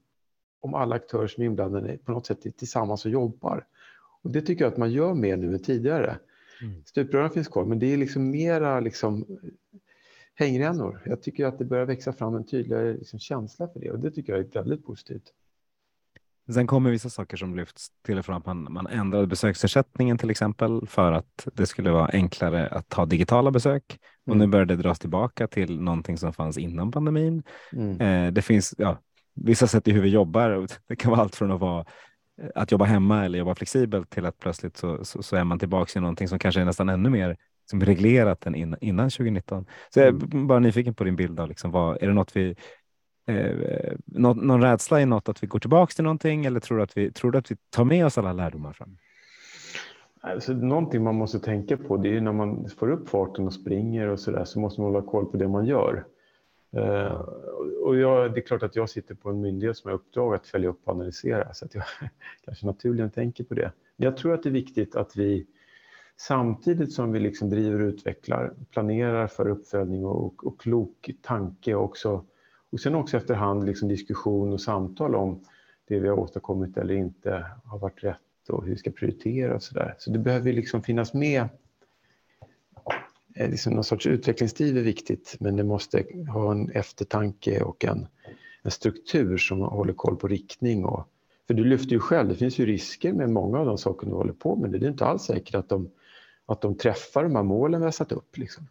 alla 0.63 0.95
aktörer 0.95 1.27
som 1.27 1.43
är 1.43 1.47
inblandade 1.47 1.97
på 1.97 2.11
något 2.11 2.25
sätt 2.25 2.57
tillsammans 2.57 3.05
och 3.05 3.11
jobbar. 3.11 3.65
Och 4.21 4.31
det 4.31 4.41
tycker 4.41 4.65
jag 4.65 4.71
att 4.71 4.77
man 4.77 4.91
gör 4.91 5.13
mer 5.13 5.37
nu 5.37 5.53
än 5.53 5.63
tidigare. 5.63 6.17
Mm. 6.61 6.83
Stuprören 6.85 7.29
finns 7.29 7.47
kvar, 7.47 7.65
men 7.65 7.79
det 7.79 7.93
är 7.93 7.97
liksom 7.97 8.31
mera 8.31 8.79
liksom 8.79 9.25
hängrännor. 10.35 11.01
Jag 11.05 11.21
tycker 11.21 11.45
att 11.45 11.57
det 11.57 11.65
börjar 11.65 11.85
växa 11.85 12.13
fram 12.13 12.35
en 12.35 12.45
tydligare 12.45 12.93
liksom 12.93 13.19
känsla 13.19 13.67
för 13.67 13.79
det 13.79 13.91
och 13.91 13.99
det 13.99 14.11
tycker 14.11 14.33
jag 14.33 14.39
är 14.39 14.51
väldigt 14.53 14.85
positivt. 14.85 15.33
Sen 16.53 16.67
kommer 16.67 16.91
vissa 16.91 17.09
saker 17.09 17.37
som 17.37 17.55
lyfts 17.55 17.91
till 18.05 18.17
och 18.17 18.25
från 18.25 18.35
att 18.35 18.45
man, 18.45 18.73
man 18.73 18.87
ändrade 18.87 19.27
besöksersättningen 19.27 20.17
till 20.17 20.29
exempel 20.29 20.87
för 20.87 21.11
att 21.11 21.47
det 21.53 21.65
skulle 21.65 21.91
vara 21.91 22.07
enklare 22.07 22.67
att 22.67 22.93
ha 22.93 23.05
digitala 23.05 23.51
besök. 23.51 23.99
Och 24.25 24.35
mm. 24.35 24.37
nu 24.37 24.51
börjar 24.51 24.65
det 24.65 24.75
dras 24.75 24.99
tillbaka 24.99 25.47
till 25.47 25.81
någonting 25.81 26.17
som 26.17 26.33
fanns 26.33 26.57
innan 26.57 26.91
pandemin. 26.91 27.43
Mm. 27.73 28.01
Eh, 28.01 28.33
det 28.33 28.41
finns 28.41 28.75
ja, 28.77 28.97
vissa 29.35 29.67
sätt 29.67 29.87
i 29.87 29.91
hur 29.91 30.01
vi 30.01 30.09
jobbar. 30.09 30.67
Det 30.87 30.95
kan 30.95 31.11
vara 31.11 31.21
allt 31.21 31.35
från 31.35 31.51
att 31.51 31.59
vara 31.59 31.85
eh, 32.41 32.49
att 32.55 32.71
jobba 32.71 32.85
hemma 32.85 33.25
eller 33.25 33.39
jobba 33.39 33.55
flexibelt 33.55 34.09
till 34.09 34.25
att 34.25 34.39
plötsligt 34.39 34.77
så, 34.77 35.05
så, 35.05 35.23
så 35.23 35.35
är 35.35 35.43
man 35.43 35.59
tillbaka 35.59 35.99
i 35.99 36.01
någonting 36.01 36.27
som 36.27 36.39
kanske 36.39 36.61
är 36.61 36.65
nästan 36.65 36.89
ännu 36.89 37.09
mer 37.09 37.37
som 37.69 37.81
reglerat 37.81 38.45
än 38.45 38.55
innan, 38.55 38.79
innan 38.81 39.09
2019. 39.09 39.65
Så 39.89 39.99
jag 39.99 40.07
är 40.07 40.11
mm. 40.11 40.47
bara 40.47 40.59
nyfiken 40.59 40.93
på 40.93 41.03
din 41.03 41.15
bild 41.15 41.39
av 41.39 41.47
liksom 41.47 41.71
vad, 41.71 42.03
är 42.03 42.07
det 42.07 42.13
något 42.13 42.35
vi 42.35 42.55
eh, 43.27 43.93
någon, 44.05 44.37
någon 44.37 44.61
rädsla 44.61 45.01
i 45.01 45.05
något 45.05 45.29
att 45.29 45.43
vi 45.43 45.47
går 45.47 45.59
tillbaka 45.59 45.91
till 45.91 46.03
någonting 46.03 46.45
eller 46.45 46.59
tror 46.59 46.77
du 46.77 46.83
att 46.83 46.97
vi, 46.97 47.11
tror 47.11 47.31
du 47.31 47.37
att 47.37 47.51
vi 47.51 47.55
tar 47.69 47.83
med 47.83 48.05
oss 48.05 48.17
alla 48.17 48.33
lärdomar 48.33 48.73
fram? 48.73 48.97
Alltså, 50.21 50.53
någonting 50.53 51.03
man 51.03 51.15
måste 51.15 51.39
tänka 51.39 51.77
på 51.77 51.97
det 51.97 52.17
är 52.17 52.21
när 52.21 52.33
man 52.33 52.69
får 52.69 52.91
upp 52.91 53.09
farten 53.09 53.45
och 53.45 53.53
springer 53.53 54.07
och 54.07 54.19
så 54.19 54.31
där 54.31 54.45
så 54.45 54.59
måste 54.59 54.81
man 54.81 54.93
hålla 54.93 55.05
koll 55.05 55.25
på 55.25 55.37
det 55.37 55.47
man 55.47 55.65
gör. 55.65 56.05
Uh, 56.77 57.11
och 57.83 57.95
jag, 57.95 58.33
det 58.33 58.39
är 58.39 58.45
klart 58.45 58.63
att 58.63 58.75
jag 58.75 58.89
sitter 58.89 59.15
på 59.15 59.29
en 59.29 59.41
myndighet 59.41 59.77
som 59.77 59.89
har 59.89 59.95
uppdrag 59.95 60.35
att 60.35 60.47
följa 60.47 60.69
upp 60.69 60.81
och 60.83 60.93
analysera 60.93 61.53
så 61.53 61.65
att 61.65 61.75
jag 61.75 61.83
kanske 62.45 62.65
naturligen 62.65 63.11
tänker 63.11 63.43
på 63.43 63.53
det. 63.53 63.71
Men 63.95 64.05
jag 64.05 64.17
tror 64.17 64.33
att 64.33 64.43
det 64.43 64.49
är 64.49 64.53
viktigt 64.53 64.95
att 64.95 65.15
vi 65.15 65.47
samtidigt 66.17 66.93
som 66.93 67.11
vi 67.11 67.19
liksom 67.19 67.49
driver 67.49 67.81
och 67.81 67.87
utvecklar 67.87 68.53
planerar 68.71 69.27
för 69.27 69.49
uppföljning 69.49 70.05
och, 70.05 70.25
och, 70.25 70.47
och 70.47 70.61
klok 70.61 71.09
tanke 71.21 71.75
också 71.75 72.25
och 72.71 72.79
sen 72.79 72.95
också 72.95 73.17
efterhand 73.17 73.65
liksom 73.65 73.87
diskussion 73.87 74.53
och 74.53 74.61
samtal 74.61 75.15
om 75.15 75.43
det 75.87 75.99
vi 75.99 76.07
har 76.07 76.19
åstadkommit 76.19 76.77
eller 76.77 76.93
inte 76.93 77.45
har 77.65 77.79
varit 77.79 78.03
rätt 78.03 78.49
och 78.49 78.63
hur 78.63 78.71
vi 78.71 78.77
ska 78.77 78.91
prioritera 78.91 79.55
och 79.55 79.63
så 79.63 79.73
där. 79.73 79.95
Så 79.97 80.11
det 80.11 80.19
behöver 80.19 80.53
liksom 80.53 80.81
finnas 80.81 81.13
med 81.13 81.47
liksom 83.35 83.73
någon 83.73 83.83
sorts 83.83 84.07
utvecklingstid 84.07 84.77
är 84.77 84.81
viktigt 84.81 85.35
men 85.39 85.55
det 85.55 85.63
måste 85.63 86.03
ha 86.33 86.51
en 86.51 86.69
eftertanke 86.69 87.63
och 87.63 87.85
en, 87.85 88.07
en 88.63 88.71
struktur 88.71 89.37
som 89.37 89.61
håller 89.61 89.93
koll 89.93 90.15
på 90.15 90.27
riktning. 90.27 90.85
Och, 90.85 91.07
för 91.47 91.53
du 91.53 91.63
lyfter 91.63 91.91
ju 91.91 91.99
själv, 91.99 92.29
det 92.29 92.35
finns 92.35 92.59
ju 92.59 92.65
risker 92.65 93.13
med 93.13 93.29
många 93.29 93.59
av 93.59 93.65
de 93.65 93.77
saker 93.77 94.07
du 94.07 94.13
håller 94.13 94.33
på 94.33 94.55
med. 94.55 94.71
Det 94.71 94.77
är 94.77 94.89
inte 94.89 95.05
alls 95.05 95.23
säkert 95.23 95.55
att 95.55 95.69
de, 95.69 95.91
att 96.45 96.61
de 96.61 96.77
träffar 96.77 97.23
de 97.23 97.35
här 97.35 97.43
målen 97.43 97.81
vi 97.81 97.85
har 97.85 97.91
satt 97.91 98.11
upp. 98.11 98.37
Liksom. 98.37 98.67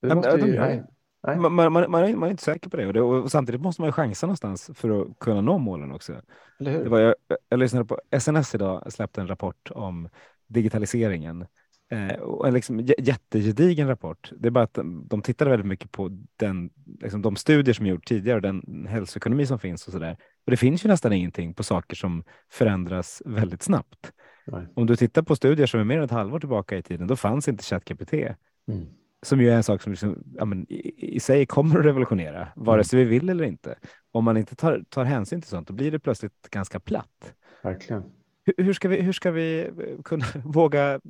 Det 0.00 0.14
måste 0.14 0.30
ju, 0.30 0.58
nej, 0.58 0.84
nej. 1.22 1.36
Man, 1.36 1.52
man, 1.52 1.72
man, 1.72 2.04
är, 2.04 2.16
man 2.16 2.26
är 2.26 2.30
inte 2.30 2.42
säker 2.42 2.70
på 2.70 2.76
det 2.76 2.86
och, 2.86 2.92
det 2.92 3.00
och, 3.00 3.30
samtidigt 3.30 3.60
måste 3.60 3.82
man 3.82 3.88
ju 3.88 3.92
chansa 3.92 4.26
någonstans 4.26 4.70
för 4.74 5.00
att 5.00 5.18
kunna 5.18 5.40
nå 5.40 5.58
målen 5.58 5.92
också. 5.92 6.22
Det 6.58 6.88
var, 6.88 6.98
jag, 6.98 7.14
jag 7.48 7.58
lyssnade 7.58 7.84
på 7.84 8.00
SNS 8.20 8.54
idag, 8.54 8.92
släppte 8.92 9.20
en 9.20 9.28
rapport 9.28 9.70
om 9.70 10.08
digitaliseringen 10.46 11.46
Eh, 11.92 12.16
en 12.46 12.54
liksom 12.54 12.80
jättegedigen 12.98 13.88
rapport. 13.88 14.32
Det 14.38 14.48
är 14.48 14.50
bara 14.50 14.64
att 14.64 14.78
de, 15.04 15.22
tittade 15.22 15.50
väldigt 15.50 15.66
mycket 15.66 15.92
på 15.92 16.10
den, 16.36 16.70
liksom 17.00 17.22
de 17.22 17.36
studier 17.36 17.74
som 17.74 17.86
gjorts 17.86 18.08
tidigare 18.08 18.36
och 18.36 18.42
den 18.42 18.86
hälsoekonomi 18.90 19.46
som 19.46 19.58
finns 19.58 19.86
och 19.86 19.92
så 19.92 19.98
där. 19.98 20.16
Och 20.44 20.50
det 20.50 20.56
finns 20.56 20.84
ju 20.84 20.88
nästan 20.88 21.12
ingenting 21.12 21.54
på 21.54 21.62
saker 21.62 21.96
som 21.96 22.24
förändras 22.50 23.22
väldigt 23.24 23.62
snabbt. 23.62 24.12
Nej. 24.46 24.66
Om 24.74 24.86
du 24.86 24.96
tittar 24.96 25.22
på 25.22 25.36
studier 25.36 25.66
som 25.66 25.80
är 25.80 25.84
mer 25.84 25.98
än 25.98 26.04
ett 26.04 26.10
halvår 26.10 26.40
tillbaka 26.40 26.76
i 26.76 26.82
tiden, 26.82 27.06
då 27.06 27.16
fanns 27.16 27.48
inte 27.48 27.64
ChatGPT. 27.64 28.12
Mm. 28.12 28.86
Som 29.22 29.40
ju 29.40 29.50
är 29.50 29.56
en 29.56 29.62
sak 29.62 29.82
som 29.82 29.92
liksom, 29.92 30.22
ja, 30.34 30.44
men, 30.44 30.66
i, 30.68 31.16
i, 31.16 31.20
sig 31.20 31.46
kommer 31.46 31.78
att 31.78 31.84
revolutionera, 31.84 32.48
vare 32.56 32.76
mm. 32.76 32.84
sig 32.84 32.98
vi 32.98 33.04
vill 33.04 33.28
eller 33.28 33.44
inte. 33.44 33.78
Om 34.12 34.24
man 34.24 34.36
inte 34.36 34.56
tar, 34.56 34.84
tar 34.88 35.04
hänsyn 35.04 35.40
till 35.40 35.50
sånt, 35.50 35.68
då 35.68 35.74
blir 35.74 35.90
det 35.90 35.98
plötsligt 35.98 36.50
ganska 36.50 36.80
platt. 36.80 37.34
Verkligen. 37.62 38.02
Hur, 38.44 38.64
hur, 38.64 38.72
ska, 38.72 38.88
vi, 38.88 39.00
hur 39.00 39.12
ska 39.12 39.30
vi 39.30 39.70
kunna 40.04 40.24
våga 40.44 41.00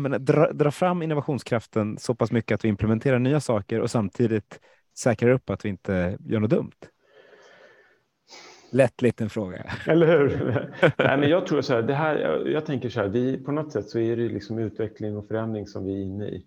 men 0.00 0.24
dra, 0.24 0.52
dra 0.52 0.70
fram 0.70 1.02
innovationskraften 1.02 1.98
så 1.98 2.14
pass 2.14 2.32
mycket 2.32 2.54
att 2.54 2.64
vi 2.64 2.68
implementerar 2.68 3.18
nya 3.18 3.40
saker 3.40 3.80
och 3.80 3.90
samtidigt 3.90 4.60
säkrar 4.98 5.30
upp 5.30 5.50
att 5.50 5.64
vi 5.64 5.68
inte 5.68 6.18
gör 6.20 6.40
något 6.40 6.50
dumt? 6.50 6.72
Lätt 8.72 9.02
liten 9.02 9.30
fråga. 9.30 9.64
Eller 9.86 10.06
hur? 10.06 10.28
Nej, 10.98 11.18
men 11.18 11.30
jag 11.30 11.46
tror 11.46 11.60
så 11.60 11.74
här, 11.74 11.82
det 11.82 11.94
här, 11.94 12.46
jag 12.46 12.66
tänker 12.66 12.88
så 12.88 13.00
här, 13.00 13.08
vi, 13.08 13.36
på 13.36 13.52
något 13.52 13.72
sätt 13.72 13.88
så 13.88 13.98
är 13.98 14.16
det 14.16 14.28
liksom 14.28 14.58
utveckling 14.58 15.16
och 15.16 15.28
förändring 15.28 15.66
som 15.66 15.84
vi 15.84 15.92
är 15.92 16.04
inne 16.04 16.28
i. 16.28 16.46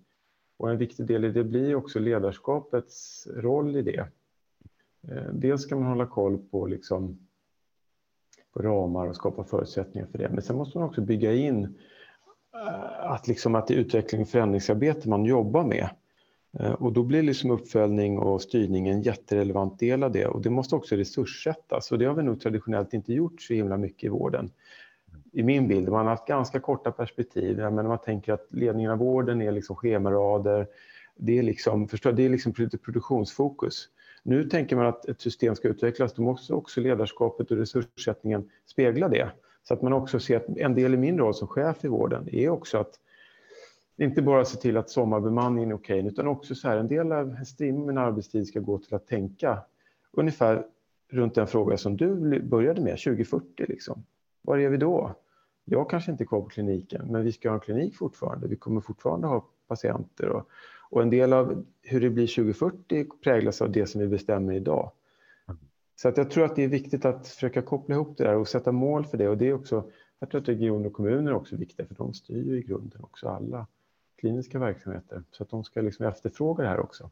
Och 0.57 0.69
en 0.69 0.77
viktig 0.77 1.05
del 1.05 1.25
i 1.25 1.29
det 1.29 1.43
blir 1.43 1.75
också 1.75 1.99
ledarskapets 1.99 3.27
roll 3.35 3.75
i 3.75 3.81
det. 3.81 4.07
Eh, 5.07 5.33
dels 5.33 5.61
ska 5.61 5.75
man 5.75 5.85
hålla 5.85 6.05
koll 6.05 6.37
på, 6.37 6.67
liksom, 6.67 7.27
på 8.53 8.61
ramar 8.61 9.07
och 9.07 9.15
skapa 9.15 9.43
förutsättningar 9.43 10.07
för 10.07 10.17
det. 10.17 10.29
Men 10.29 10.41
sen 10.41 10.55
måste 10.55 10.77
man 10.77 10.87
också 10.87 11.01
bygga 11.01 11.33
in 11.33 11.77
Eh, 12.53 13.11
att, 13.11 13.27
liksom 13.27 13.55
att 13.55 13.67
det 13.67 13.73
är 13.73 13.77
utveckling 13.77 14.21
och 14.21 14.27
förändringsarbete 14.27 15.09
man 15.09 15.25
jobbar 15.25 15.63
med. 15.63 15.89
Eh, 16.59 16.71
och 16.71 16.93
då 16.93 17.03
blir 17.03 17.23
liksom 17.23 17.51
uppföljning 17.51 18.19
och 18.19 18.41
styrning 18.41 18.87
en 18.87 19.01
jätterelevant 19.01 19.79
del 19.79 20.03
av 20.03 20.11
det. 20.11 20.25
Och 20.25 20.41
det 20.41 20.49
måste 20.49 20.75
också 20.75 20.95
resurssättas. 20.95 21.91
Och 21.91 21.99
det 21.99 22.05
har 22.05 22.13
vi 22.13 22.23
nog 22.23 22.41
traditionellt 22.41 22.93
inte 22.93 23.13
gjort 23.13 23.41
så 23.41 23.53
himla 23.53 23.77
mycket 23.77 24.03
i 24.03 24.07
vården. 24.07 24.51
I 25.31 25.43
min 25.43 25.67
bild, 25.67 25.89
man 25.89 26.05
har 26.05 26.11
haft 26.11 26.27
ganska 26.27 26.59
korta 26.59 26.91
perspektiv. 26.91 27.57
Men 27.57 27.87
man 27.87 28.01
tänker 28.01 28.33
att 28.33 28.47
ledningen 28.49 28.91
av 28.91 28.97
vården 28.97 29.41
är 29.41 29.51
liksom 29.51 29.75
schemarader. 29.75 30.67
Det 31.17 31.39
är 31.39 31.43
liksom, 31.43 31.87
förstår, 31.87 32.11
det 32.11 32.25
är 32.25 32.29
liksom 32.29 32.53
produktionsfokus. 32.53 33.89
Nu 34.23 34.49
tänker 34.49 34.75
man 34.75 34.85
att 34.85 35.05
ett 35.05 35.21
system 35.21 35.55
ska 35.55 35.67
utvecklas. 35.67 36.13
Då 36.13 36.21
måste 36.21 36.53
också 36.53 36.81
ledarskapet 36.81 37.51
och 37.51 37.57
resurssättningen 37.57 38.49
spegla 38.65 39.09
det. 39.09 39.31
Så 39.63 39.73
att 39.73 39.81
man 39.81 39.93
också 39.93 40.19
ser 40.19 40.37
att 40.37 40.57
en 40.57 40.75
del 40.75 40.93
i 40.93 40.97
min 40.97 41.17
roll 41.17 41.33
som 41.33 41.47
chef 41.47 41.85
i 41.85 41.87
vården 41.87 42.29
är 42.31 42.49
också 42.49 42.77
att 42.77 42.99
inte 43.97 44.21
bara 44.21 44.45
se 44.45 44.57
till 44.57 44.77
att 44.77 44.89
sommarbemanningen 44.89 45.71
är 45.71 45.75
okej, 45.75 46.07
utan 46.07 46.27
också 46.27 46.55
så 46.55 46.67
här, 46.67 46.77
en 46.77 46.87
del 46.87 47.11
av 47.11 47.29
en 47.29 47.45
stream 47.45 47.85
med 47.85 47.97
arbetstid 47.97 48.47
ska 48.47 48.59
gå 48.59 48.77
till 48.77 48.95
att 48.95 49.07
tänka 49.07 49.59
ungefär 50.11 50.65
runt 51.11 51.35
den 51.35 51.47
fråga 51.47 51.77
som 51.77 51.97
du 51.97 52.41
började 52.41 52.81
med, 52.81 52.99
2040. 52.99 53.65
Liksom. 53.67 54.03
Var 54.41 54.57
är 54.57 54.69
vi 54.69 54.77
då? 54.77 55.15
Jag 55.65 55.89
kanske 55.89 56.11
inte 56.11 56.23
är 56.23 56.25
kvar 56.25 56.41
på 56.41 56.49
kliniken, 56.49 57.07
men 57.11 57.23
vi 57.23 57.31
ska 57.31 57.49
ha 57.49 57.55
en 57.55 57.59
klinik 57.59 57.95
fortfarande. 57.95 58.47
Vi 58.47 58.55
kommer 58.55 58.81
fortfarande 58.81 59.27
ha 59.27 59.45
patienter. 59.67 60.29
Och, 60.29 60.49
och 60.89 61.01
en 61.01 61.09
del 61.09 61.33
av 61.33 61.65
hur 61.81 62.01
det 62.01 62.09
blir 62.09 62.27
2040 62.27 63.05
präglas 63.23 63.61
av 63.61 63.71
det 63.71 63.85
som 63.85 64.01
vi 64.01 64.07
bestämmer 64.07 64.53
idag. 64.53 64.91
Så 65.95 66.09
att 66.09 66.17
jag 66.17 66.31
tror 66.31 66.45
att 66.45 66.55
det 66.55 66.63
är 66.63 66.67
viktigt 66.67 67.05
att 67.05 67.27
försöka 67.27 67.61
koppla 67.61 67.95
ihop 67.95 68.17
det 68.17 68.23
där 68.23 68.35
och 68.35 68.47
sätta 68.47 68.71
mål 68.71 69.05
för 69.05 69.17
det. 69.17 69.29
Och 69.29 69.37
det 69.37 69.47
är 69.47 69.53
också, 69.53 69.91
jag 70.19 70.29
tror 70.29 70.41
att 70.41 70.47
regioner 70.47 70.87
och 70.87 70.93
kommuner 70.93 71.31
är 71.31 71.35
också 71.35 71.55
viktiga 71.55 71.85
för 71.85 71.95
de 71.95 72.13
styr 72.13 72.43
ju 72.43 72.57
i 72.57 72.61
grunden 72.61 73.03
också 73.03 73.27
alla 73.27 73.67
kliniska 74.15 74.59
verksamheter. 74.59 75.23
Så 75.31 75.43
att 75.43 75.49
de 75.49 75.63
ska 75.63 75.81
liksom 75.81 76.05
efterfråga 76.05 76.63
det 76.63 76.69
här 76.69 76.79
också. 76.79 77.09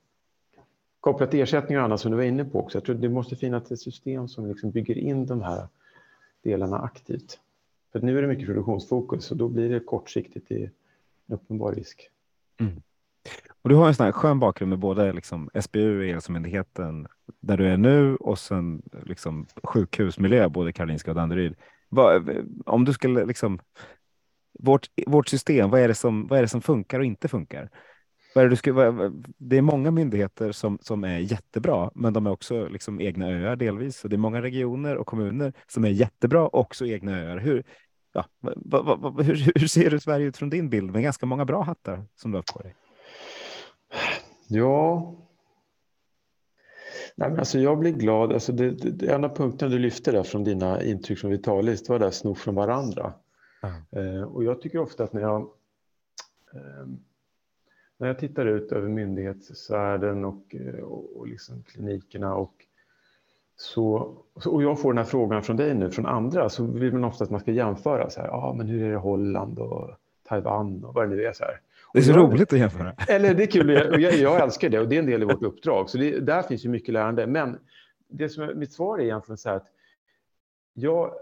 Kopplat 0.99 1.31
till 1.31 1.41
ersättningar 1.41 1.79
och 1.79 1.85
annat 1.85 1.99
som 1.99 2.11
du 2.11 2.17
var 2.17 2.23
inne 2.23 2.45
på 2.45 2.59
också. 2.59 2.77
Jag 2.77 2.85
tror 2.85 2.95
att 2.95 3.01
det 3.01 3.09
måste 3.09 3.35
finnas 3.35 3.71
ett 3.71 3.79
system 3.79 4.27
som 4.27 4.47
liksom 4.47 4.71
bygger 4.71 4.97
in 4.97 5.25
de 5.25 5.41
här 5.41 5.67
delarna 6.41 6.79
aktivt. 6.79 7.39
För 7.91 7.99
nu 7.99 8.17
är 8.17 8.21
det 8.21 8.27
mycket 8.27 8.45
produktionsfokus 8.45 9.31
och 9.31 9.37
då 9.37 9.49
blir 9.49 9.69
det 9.69 9.79
kortsiktigt 9.79 10.51
i 10.51 10.63
en 11.27 11.35
uppenbar 11.35 11.71
risk. 11.71 12.09
Mm. 12.59 12.81
Och 13.61 13.69
du 13.69 13.75
har 13.75 13.87
en 13.87 13.95
sån 13.95 14.05
här 14.05 14.11
skön 14.11 14.39
bakgrund 14.39 14.69
med 14.69 14.79
både 14.79 15.13
liksom 15.13 15.49
SBU, 15.53 16.05
E-hälsomyndigheten, 16.05 17.07
där 17.41 17.57
du 17.57 17.67
är 17.67 17.77
nu 17.77 18.15
och 18.15 18.39
sen 18.39 18.81
liksom 19.03 19.47
sjukhusmiljö, 19.63 20.49
både 20.49 20.73
Karolinska 20.73 21.11
och 21.11 21.15
Danderyd. 21.15 21.55
Om 22.65 22.85
du 22.85 22.93
skulle 22.93 23.25
liksom, 23.25 23.59
vårt, 24.59 24.87
vårt 25.07 25.27
system, 25.27 25.69
vad 25.69 25.81
är, 25.81 25.87
det 25.87 25.95
som, 25.95 26.27
vad 26.27 26.37
är 26.37 26.41
det 26.43 26.47
som 26.47 26.61
funkar 26.61 26.99
och 26.99 27.05
inte 27.05 27.27
funkar? 27.27 27.69
Vad 28.35 28.41
är 28.41 28.45
det, 28.45 28.51
du 28.51 28.55
skulle, 28.55 29.11
det 29.37 29.57
är 29.57 29.61
många 29.61 29.91
myndigheter 29.91 30.51
som, 30.51 30.79
som 30.81 31.03
är 31.03 31.17
jättebra, 31.17 31.91
men 31.95 32.13
de 32.13 32.27
är 32.27 32.31
också 32.31 32.67
liksom 32.67 33.01
egna 33.01 33.29
öar 33.31 33.55
delvis. 33.55 34.03
Och 34.03 34.09
det 34.09 34.15
är 34.15 34.17
många 34.17 34.41
regioner 34.41 34.95
och 34.95 35.07
kommuner 35.07 35.53
som 35.67 35.85
är 35.85 35.89
jättebra, 35.89 36.47
också 36.47 36.85
egna 36.85 37.19
öar. 37.19 37.37
Hur, 37.37 37.63
ja, 38.13 38.25
va, 38.39 38.81
va, 38.81 38.95
va, 38.95 39.23
hur, 39.23 39.51
hur 39.55 39.67
ser 39.67 39.89
du 39.89 39.99
Sverige 39.99 40.25
ut 40.25 40.37
från 40.37 40.49
din 40.49 40.69
bild 40.69 40.91
med 40.91 41.03
ganska 41.03 41.25
många 41.25 41.45
bra 41.45 41.61
hattar 41.63 42.05
som 42.15 42.31
du 42.31 42.37
har 42.37 42.53
på 42.53 42.59
dig? 42.61 42.75
Ja, 44.53 45.15
Nej, 47.15 47.29
men 47.29 47.39
alltså 47.39 47.59
jag 47.59 47.79
blir 47.79 47.91
glad. 47.91 48.33
Alltså 48.33 48.51
det, 48.51 48.71
det, 48.71 49.13
en 49.13 49.23
av 49.23 49.35
punkterna 49.35 49.71
du 49.71 49.79
lyfte 49.79 50.11
där 50.11 50.23
från 50.23 50.43
dina 50.43 50.83
intryck 50.83 51.19
från 51.19 51.31
Vitalis 51.31 51.89
var 51.89 51.99
där 51.99 52.11
sno 52.11 52.35
från 52.35 52.55
varandra. 52.55 53.13
Mm. 53.63 54.15
Eh, 54.15 54.23
och 54.23 54.43
jag 54.43 54.61
tycker 54.61 54.79
ofta 54.79 55.03
att 55.03 55.13
när 55.13 55.21
jag 55.21 55.41
eh, 56.53 56.87
när 57.97 58.07
jag 58.07 58.19
tittar 58.19 58.45
ut 58.45 58.71
över 58.71 58.89
myndighetsvärlden 58.89 60.25
och, 60.25 60.55
eh, 60.55 60.83
och, 60.83 61.17
och 61.17 61.27
liksom 61.27 61.63
klinikerna 61.63 62.35
och 62.35 62.65
så, 63.55 64.15
och 64.45 64.63
jag 64.63 64.81
får 64.81 64.93
den 64.93 64.97
här 64.97 65.05
frågan 65.05 65.43
från 65.43 65.57
dig 65.57 65.73
nu, 65.75 65.91
från 65.91 66.05
andra, 66.05 66.49
så 66.49 66.65
vill 66.65 66.93
man 66.93 67.03
ofta 67.03 67.23
att 67.23 67.29
man 67.29 67.39
ska 67.39 67.51
jämföra. 67.51 68.09
Så 68.09 68.21
här, 68.21 68.27
ah, 68.27 68.53
men 68.53 68.67
hur 68.67 68.83
är 68.83 68.91
det 68.91 68.97
Holland 68.97 69.59
och 69.59 69.89
Taiwan 70.23 70.83
och 70.83 70.93
vad 70.93 71.09
det 71.09 71.15
nu 71.15 71.23
är. 71.23 71.33
Så 71.33 71.43
här. 71.43 71.61
Det 71.93 71.99
är 71.99 72.03
så 72.03 72.11
jag, 72.11 72.17
roligt 72.17 72.53
att 72.53 72.59
jämföra. 72.59 72.93
Eller 73.07 73.33
det 73.33 73.43
är 73.43 73.47
kul, 73.47 73.69
och 73.69 73.99
jag, 73.99 74.13
jag, 74.13 74.41
älskar 74.43 74.69
det 74.69 74.79
och 74.79 74.89
det 74.89 74.95
är 74.95 74.99
en 74.99 75.05
del 75.05 75.21
i 75.21 75.25
vårt 75.25 75.43
uppdrag. 75.43 75.89
Så 75.89 75.97
det, 75.97 76.19
där 76.19 76.43
finns 76.43 76.65
ju 76.65 76.69
mycket 76.69 76.93
lärande. 76.93 77.27
Men 77.27 77.59
det 78.07 78.29
som, 78.29 78.51
mitt 78.55 78.73
svar 78.73 78.99
är 78.99 79.03
egentligen 79.03 79.37
så 79.37 79.49
här 79.49 79.55
att 79.55 79.67
jag, 80.73 81.13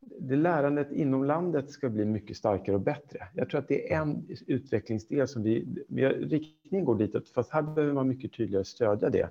det 0.00 0.36
lärandet 0.36 0.92
inom 0.92 1.24
landet 1.24 1.70
ska 1.70 1.88
bli 1.88 2.04
mycket 2.04 2.36
starkare 2.36 2.76
och 2.76 2.82
bättre. 2.82 3.28
Jag 3.34 3.50
tror 3.50 3.60
att 3.60 3.68
det 3.68 3.92
är 3.92 4.00
en 4.00 4.28
utvecklingsdel 4.46 5.28
som 5.28 5.42
vi... 5.42 5.66
Riktningen 6.20 6.84
går 6.84 6.98
ditåt, 6.98 7.28
fast 7.28 7.52
här 7.52 7.62
behöver 7.62 7.94
man 7.94 8.08
mycket 8.08 8.32
tydligare 8.32 8.64
stödja 8.64 9.10
det. 9.10 9.28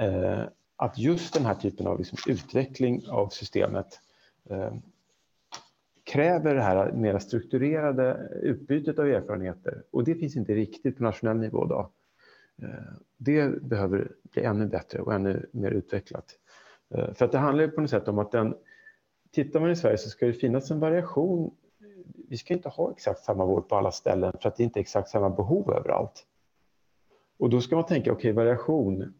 Eh, 0.00 0.42
att 0.76 0.98
just 0.98 1.34
den 1.34 1.46
här 1.46 1.54
typen 1.54 1.86
av 1.86 1.98
liksom 1.98 2.18
utveckling 2.26 3.02
av 3.08 3.28
systemet 3.28 4.00
eh, 4.50 4.72
kräver 6.12 6.54
det 6.54 6.62
här 6.62 6.92
mer 6.92 7.18
strukturerade 7.18 8.28
utbytet 8.42 8.98
av 8.98 9.06
erfarenheter 9.06 9.82
och 9.90 10.04
det 10.04 10.14
finns 10.14 10.36
inte 10.36 10.54
riktigt 10.54 10.96
på 10.96 11.02
nationell 11.02 11.36
nivå. 11.36 11.64
Då. 11.64 11.90
Eh, 12.62 12.68
det 13.16 13.62
behöver 13.62 14.12
bli 14.22 14.42
ännu 14.42 14.66
bättre 14.66 15.00
och 15.00 15.14
ännu 15.14 15.46
mer 15.52 15.70
utvecklat. 15.70 16.24
Eh, 16.94 17.14
för 17.14 17.24
att 17.24 17.32
det 17.32 17.38
handlar 17.38 17.64
ju 17.64 17.70
på 17.70 17.80
något 17.80 17.90
sätt 17.90 18.08
om 18.08 18.18
att 18.18 18.32
den, 18.32 18.54
tittar 19.30 19.60
man 19.60 19.70
i 19.70 19.76
Sverige 19.76 19.98
så 19.98 20.08
ska 20.08 20.26
det 20.26 20.32
finnas 20.32 20.70
en 20.70 20.80
variation. 20.80 21.54
Vi 22.28 22.36
ska 22.36 22.54
inte 22.54 22.68
ha 22.68 22.92
exakt 22.92 23.24
samma 23.24 23.46
vård 23.46 23.68
på 23.68 23.76
alla 23.76 23.90
ställen 23.90 24.32
för 24.40 24.48
att 24.48 24.56
det 24.56 24.62
inte 24.62 24.78
är 24.78 24.82
exakt 24.82 25.08
samma 25.08 25.30
behov 25.30 25.70
överallt. 25.70 26.26
Och 27.38 27.50
då 27.50 27.60
ska 27.60 27.76
man 27.76 27.86
tänka, 27.86 28.12
okej, 28.12 28.32
okay, 28.32 28.44
variation. 28.44 29.14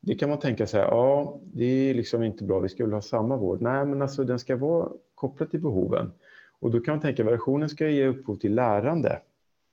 Det 0.00 0.14
kan 0.14 0.28
man 0.28 0.38
tänka 0.38 0.66
sig, 0.66 0.80
ja, 0.80 1.40
det 1.42 1.64
är 1.64 1.94
liksom 1.94 2.22
inte 2.22 2.44
bra, 2.44 2.60
vi 2.60 2.68
ska 2.68 2.84
väl 2.84 2.92
ha 2.92 3.02
samma 3.02 3.36
vård. 3.36 3.62
Nej, 3.62 3.86
men 3.86 4.02
alltså 4.02 4.24
den 4.24 4.38
ska 4.38 4.56
vara 4.56 4.88
kopplad 5.14 5.50
till 5.50 5.60
behoven. 5.60 6.12
Och 6.60 6.70
då 6.70 6.80
kan 6.80 6.94
man 6.94 7.00
tänka, 7.00 7.24
variationen 7.24 7.68
ska 7.68 7.88
ge 7.88 8.06
upphov 8.06 8.36
till 8.36 8.54
lärande. 8.54 9.20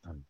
Mm. 0.06 0.24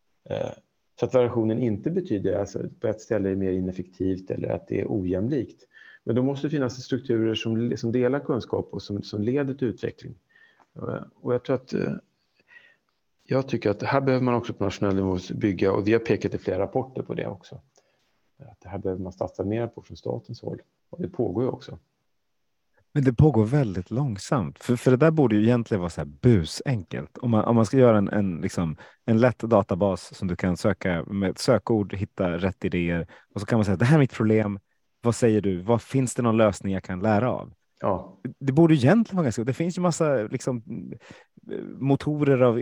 Så 0.99 1.05
att 1.05 1.13
variationen 1.13 1.59
inte 1.59 1.91
betyder 1.91 2.33
att 2.33 2.39
alltså, 2.39 2.59
på 2.79 2.87
ett 2.87 3.01
ställe 3.01 3.29
är 3.29 3.35
mer 3.35 3.51
ineffektivt 3.51 4.31
eller 4.31 4.49
att 4.49 4.67
det 4.67 4.81
är 4.81 4.85
ojämlikt. 4.89 5.67
Men 6.03 6.15
då 6.15 6.23
måste 6.23 6.47
det 6.47 6.51
finnas 6.51 6.83
strukturer 6.83 7.35
som, 7.35 7.77
som 7.77 7.91
delar 7.91 8.19
kunskap 8.19 8.69
och 8.71 8.81
som, 8.81 9.03
som 9.03 9.21
leder 9.21 9.53
till 9.53 9.67
utveckling. 9.67 10.15
Och 11.15 11.33
jag 11.33 11.43
tror 11.43 11.55
att 11.55 11.73
eh, 11.73 11.93
jag 13.23 13.47
tycker 13.47 13.69
att 13.69 13.83
här 13.83 14.01
behöver 14.01 14.25
man 14.25 14.33
också 14.33 14.53
på 14.53 14.63
nationell 14.63 14.95
nivå 14.95 15.17
bygga 15.33 15.71
och 15.71 15.87
vi 15.87 15.93
har 15.93 15.99
pekat 15.99 16.33
i 16.33 16.37
flera 16.37 16.59
rapporter 16.59 17.01
på 17.01 17.13
det 17.13 17.27
också. 17.27 17.61
Att 18.39 18.61
det 18.61 18.69
här 18.69 18.77
behöver 18.77 19.03
man 19.03 19.13
satsa 19.13 19.43
mer 19.43 19.67
på 19.67 19.81
från 19.81 19.97
statens 19.97 20.41
håll 20.41 20.61
och 20.89 21.01
det 21.01 21.09
pågår 21.09 21.43
ju 21.43 21.49
också. 21.49 21.79
Men 22.93 23.03
det 23.03 23.13
pågår 23.13 23.45
väldigt 23.45 23.91
långsamt, 23.91 24.59
för, 24.59 24.75
för 24.75 24.91
det 24.91 24.97
där 24.97 25.11
borde 25.11 25.35
ju 25.35 25.43
egentligen 25.43 25.81
vara 25.81 25.89
så 25.89 26.01
här 26.01 26.05
busenkelt. 26.05 27.17
Om 27.17 27.31
man, 27.31 27.45
om 27.45 27.55
man 27.55 27.65
ska 27.65 27.77
göra 27.77 27.97
en, 27.97 28.09
en, 28.09 28.41
liksom, 28.41 28.77
en 29.05 29.19
lätt 29.19 29.39
databas 29.39 30.15
som 30.15 30.27
du 30.27 30.35
kan 30.35 30.57
söka 30.57 31.03
med 31.03 31.29
ett 31.29 31.39
sökord, 31.39 31.93
hitta 31.93 32.37
rätt 32.37 32.65
idéer 32.65 33.07
och 33.33 33.41
så 33.41 33.47
kan 33.47 33.57
man 33.57 33.65
säga 33.65 33.77
det 33.77 33.85
här 33.85 33.95
är 33.95 33.99
mitt 33.99 34.13
problem. 34.13 34.59
Vad 35.01 35.15
säger 35.15 35.41
du? 35.41 35.61
Vad 35.61 35.81
finns 35.81 36.15
det 36.15 36.21
någon 36.21 36.37
lösning 36.37 36.73
jag 36.73 36.83
kan 36.83 36.99
lära 36.99 37.31
av? 37.31 37.53
Ja. 37.79 38.19
Det 38.39 38.53
borde 38.53 38.73
egentligen 38.73 39.17
vara 39.17 39.23
ganska. 39.23 39.43
Det 39.43 39.53
finns 39.53 39.77
ju 39.77 39.81
massa 39.81 40.13
liksom, 40.13 40.63
motorer 41.79 42.41
av 42.41 42.61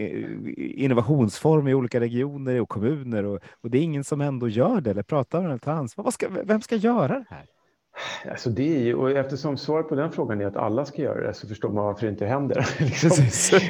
innovationsform 0.57 1.67
i 1.67 1.73
olika 1.73 1.99
regioner 1.99 2.61
och 2.61 2.69
kommuner 2.69 3.23
och, 3.25 3.39
och 3.61 3.69
det 3.69 3.77
är 3.77 3.81
ingen 3.81 4.03
som 4.03 4.21
ändå 4.21 4.49
gör 4.49 4.81
det 4.81 4.91
eller 4.91 5.03
pratar 5.03 5.39
om 5.39 5.43
det 5.43 5.49
eller 5.49 5.59
tar 5.59 5.71
ansvar. 5.71 6.03
Vad 6.03 6.13
ska, 6.13 6.27
vem 6.43 6.61
ska 6.61 6.75
göra 6.75 7.19
det 7.19 7.25
här? 7.29 7.45
Alltså 8.29 8.49
det 8.49 8.75
är 8.75 8.79
ju, 8.79 8.95
och 8.95 9.11
eftersom 9.11 9.57
svaret 9.57 9.89
på 9.89 9.95
den 9.95 10.11
frågan 10.11 10.41
är 10.41 10.45
att 10.45 10.55
alla 10.55 10.85
ska 10.85 11.01
göra 11.01 11.27
det 11.27 11.33
så 11.33 11.47
förstår 11.47 11.69
man 11.69 11.85
varför 11.85 12.05
det 12.05 12.11
inte 12.11 12.25
händer. 12.25 12.67
Liksom. 12.79 13.25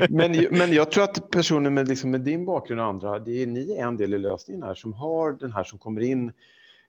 men, 0.09 0.47
men 0.51 0.73
jag 0.73 0.91
tror 0.91 1.03
att 1.03 1.29
personer 1.31 1.69
med, 1.69 1.87
liksom, 1.87 2.11
med 2.11 2.21
din 2.21 2.45
bakgrund 2.45 2.81
och 2.81 2.87
andra, 2.87 3.19
det 3.19 3.43
är 3.43 3.47
ni 3.47 3.77
en 3.77 3.97
del 3.97 4.13
i 4.13 4.17
lösningen 4.17 4.63
här 4.63 4.73
som 4.73 4.93
har 4.93 5.31
den 5.31 5.51
här 5.51 5.63
som 5.63 5.79
kommer 5.79 6.01
in 6.01 6.31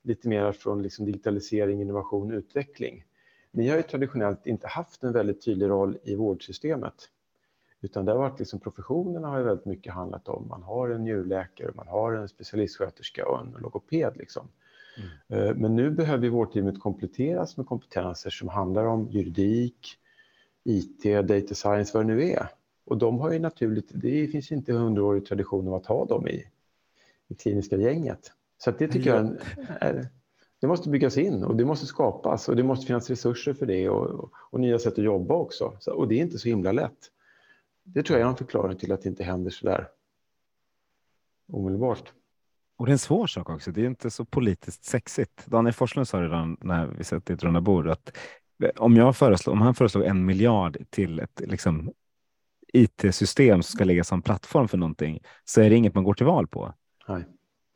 lite 0.03 0.29
mer 0.29 0.53
från 0.53 0.83
liksom 0.83 1.05
digitalisering, 1.05 1.81
innovation, 1.81 2.33
utveckling. 2.33 3.05
Ni 3.51 3.69
har 3.69 3.77
ju 3.77 3.83
traditionellt 3.83 4.47
inte 4.47 4.67
haft 4.69 5.03
en 5.03 5.12
väldigt 5.12 5.45
tydlig 5.45 5.69
roll 5.69 5.99
i 6.05 6.15
vårdsystemet. 6.15 6.95
Utan 7.87 8.05
det 8.05 8.12
har 8.12 8.18
varit 8.18 8.38
liksom 8.38 8.61
professionerna 8.61 9.29
har 9.29 9.38
ju 9.38 9.44
väldigt 9.44 9.66
mycket 9.66 9.92
handlat 9.92 10.29
om, 10.29 10.49
man 10.49 10.62
har 10.62 10.88
en 10.88 11.05
njurläkare, 11.05 11.70
man 11.75 11.88
har 11.88 12.12
en 12.12 12.29
specialistsköterska 12.29 13.29
och 13.29 13.40
en 13.40 13.57
logoped. 13.59 14.16
Liksom. 14.16 14.49
Mm. 15.29 15.49
Eh, 15.49 15.55
men 15.55 15.77
nu 15.77 15.90
behöver 15.90 16.29
vårdteamet 16.29 16.81
kompletteras 16.81 17.57
med 17.57 17.66
kompetenser 17.66 18.31
som 18.31 18.49
handlar 18.49 18.85
om 18.85 19.09
juridik, 19.11 19.99
IT, 20.64 21.03
data 21.29 21.55
science, 21.55 21.99
vad 21.99 22.07
det 22.07 22.14
nu 22.14 22.22
är. 22.22 22.49
Och 22.85 22.99
de 22.99 23.18
har 23.18 23.33
ju 23.33 23.38
naturligt, 23.38 23.88
det 23.90 24.27
finns 24.27 24.53
inte 24.53 24.72
hundraårig 24.72 25.27
tradition 25.27 25.68
av 25.68 25.75
att 25.75 25.87
ha 25.87 26.05
dem 26.05 26.29
i, 26.29 26.44
i 27.29 27.35
kliniska 27.35 27.77
gänget. 27.77 28.33
Så 28.59 28.70
det 28.70 28.88
tycker 28.88 29.11
jag 29.11 29.37
är, 29.81 30.09
det 30.61 30.66
måste 30.66 30.88
byggas 30.88 31.18
in 31.18 31.44
och 31.44 31.57
det 31.57 31.64
måste 31.64 31.87
skapas 31.87 32.49
och 32.49 32.57
det 32.57 32.62
måste 32.62 32.87
finnas 32.87 33.11
resurser 33.11 33.55
för 33.55 33.66
det 33.66 33.88
och, 33.88 34.07
och, 34.07 34.31
och 34.35 34.61
nya 34.61 34.79
sätt 34.79 34.92
att 34.92 35.05
jobba 35.05 35.35
också. 35.35 35.72
Så, 35.81 35.92
och 35.92 36.09
det 36.09 36.14
är 36.14 36.22
inte 36.22 36.38
så 36.38 36.49
himla 36.49 36.72
lätt. 36.72 37.11
Det 37.87 38.03
tror 38.03 38.18
jag 38.18 38.27
är 38.27 38.31
en 38.31 38.37
förklaring 38.37 38.79
till 38.79 38.92
att 38.92 39.03
det 39.03 39.09
inte 39.09 39.25
händer 39.25 39.51
så 39.51 39.66
där 39.66 39.88
omedelbart. 41.53 42.12
Och 42.77 42.87
det 42.87 42.90
är 42.90 42.92
en 42.92 42.99
svår 42.99 43.27
sak 43.27 43.51
också. 43.51 43.70
Det 43.70 43.83
är 43.83 43.87
inte 43.87 44.11
så 44.11 44.25
politiskt 44.25 44.85
sexigt. 44.85 45.46
Daniel 45.46 45.72
Forslund 45.72 46.09
sa 46.09 46.22
redan 46.22 46.57
när 46.61 46.87
vi 46.87 47.05
satt 47.05 47.31
i 47.31 47.33
ett 47.33 47.42
runda 47.42 47.61
bord 47.61 47.88
att 47.88 48.16
om, 48.77 48.96
jag 48.96 49.16
föreslår, 49.16 49.53
om 49.53 49.61
han 49.61 49.75
föreslår 49.75 50.05
en 50.05 50.25
miljard 50.25 50.79
till 50.90 51.20
ett 51.20 51.40
liksom, 51.44 51.92
IT-system 52.72 53.62
som 53.62 53.77
ska 53.77 53.85
ligga 53.85 54.05
som 54.05 54.22
plattform 54.22 54.68
för 54.68 54.79
någonting 54.79 55.20
så 55.44 55.61
är 55.61 55.70
det 55.70 55.77
inget 55.77 55.94
man 55.94 56.05
går 56.05 56.14
till 56.14 56.27
val 56.27 56.46
på. 56.46 56.75
Nej. 57.09 57.25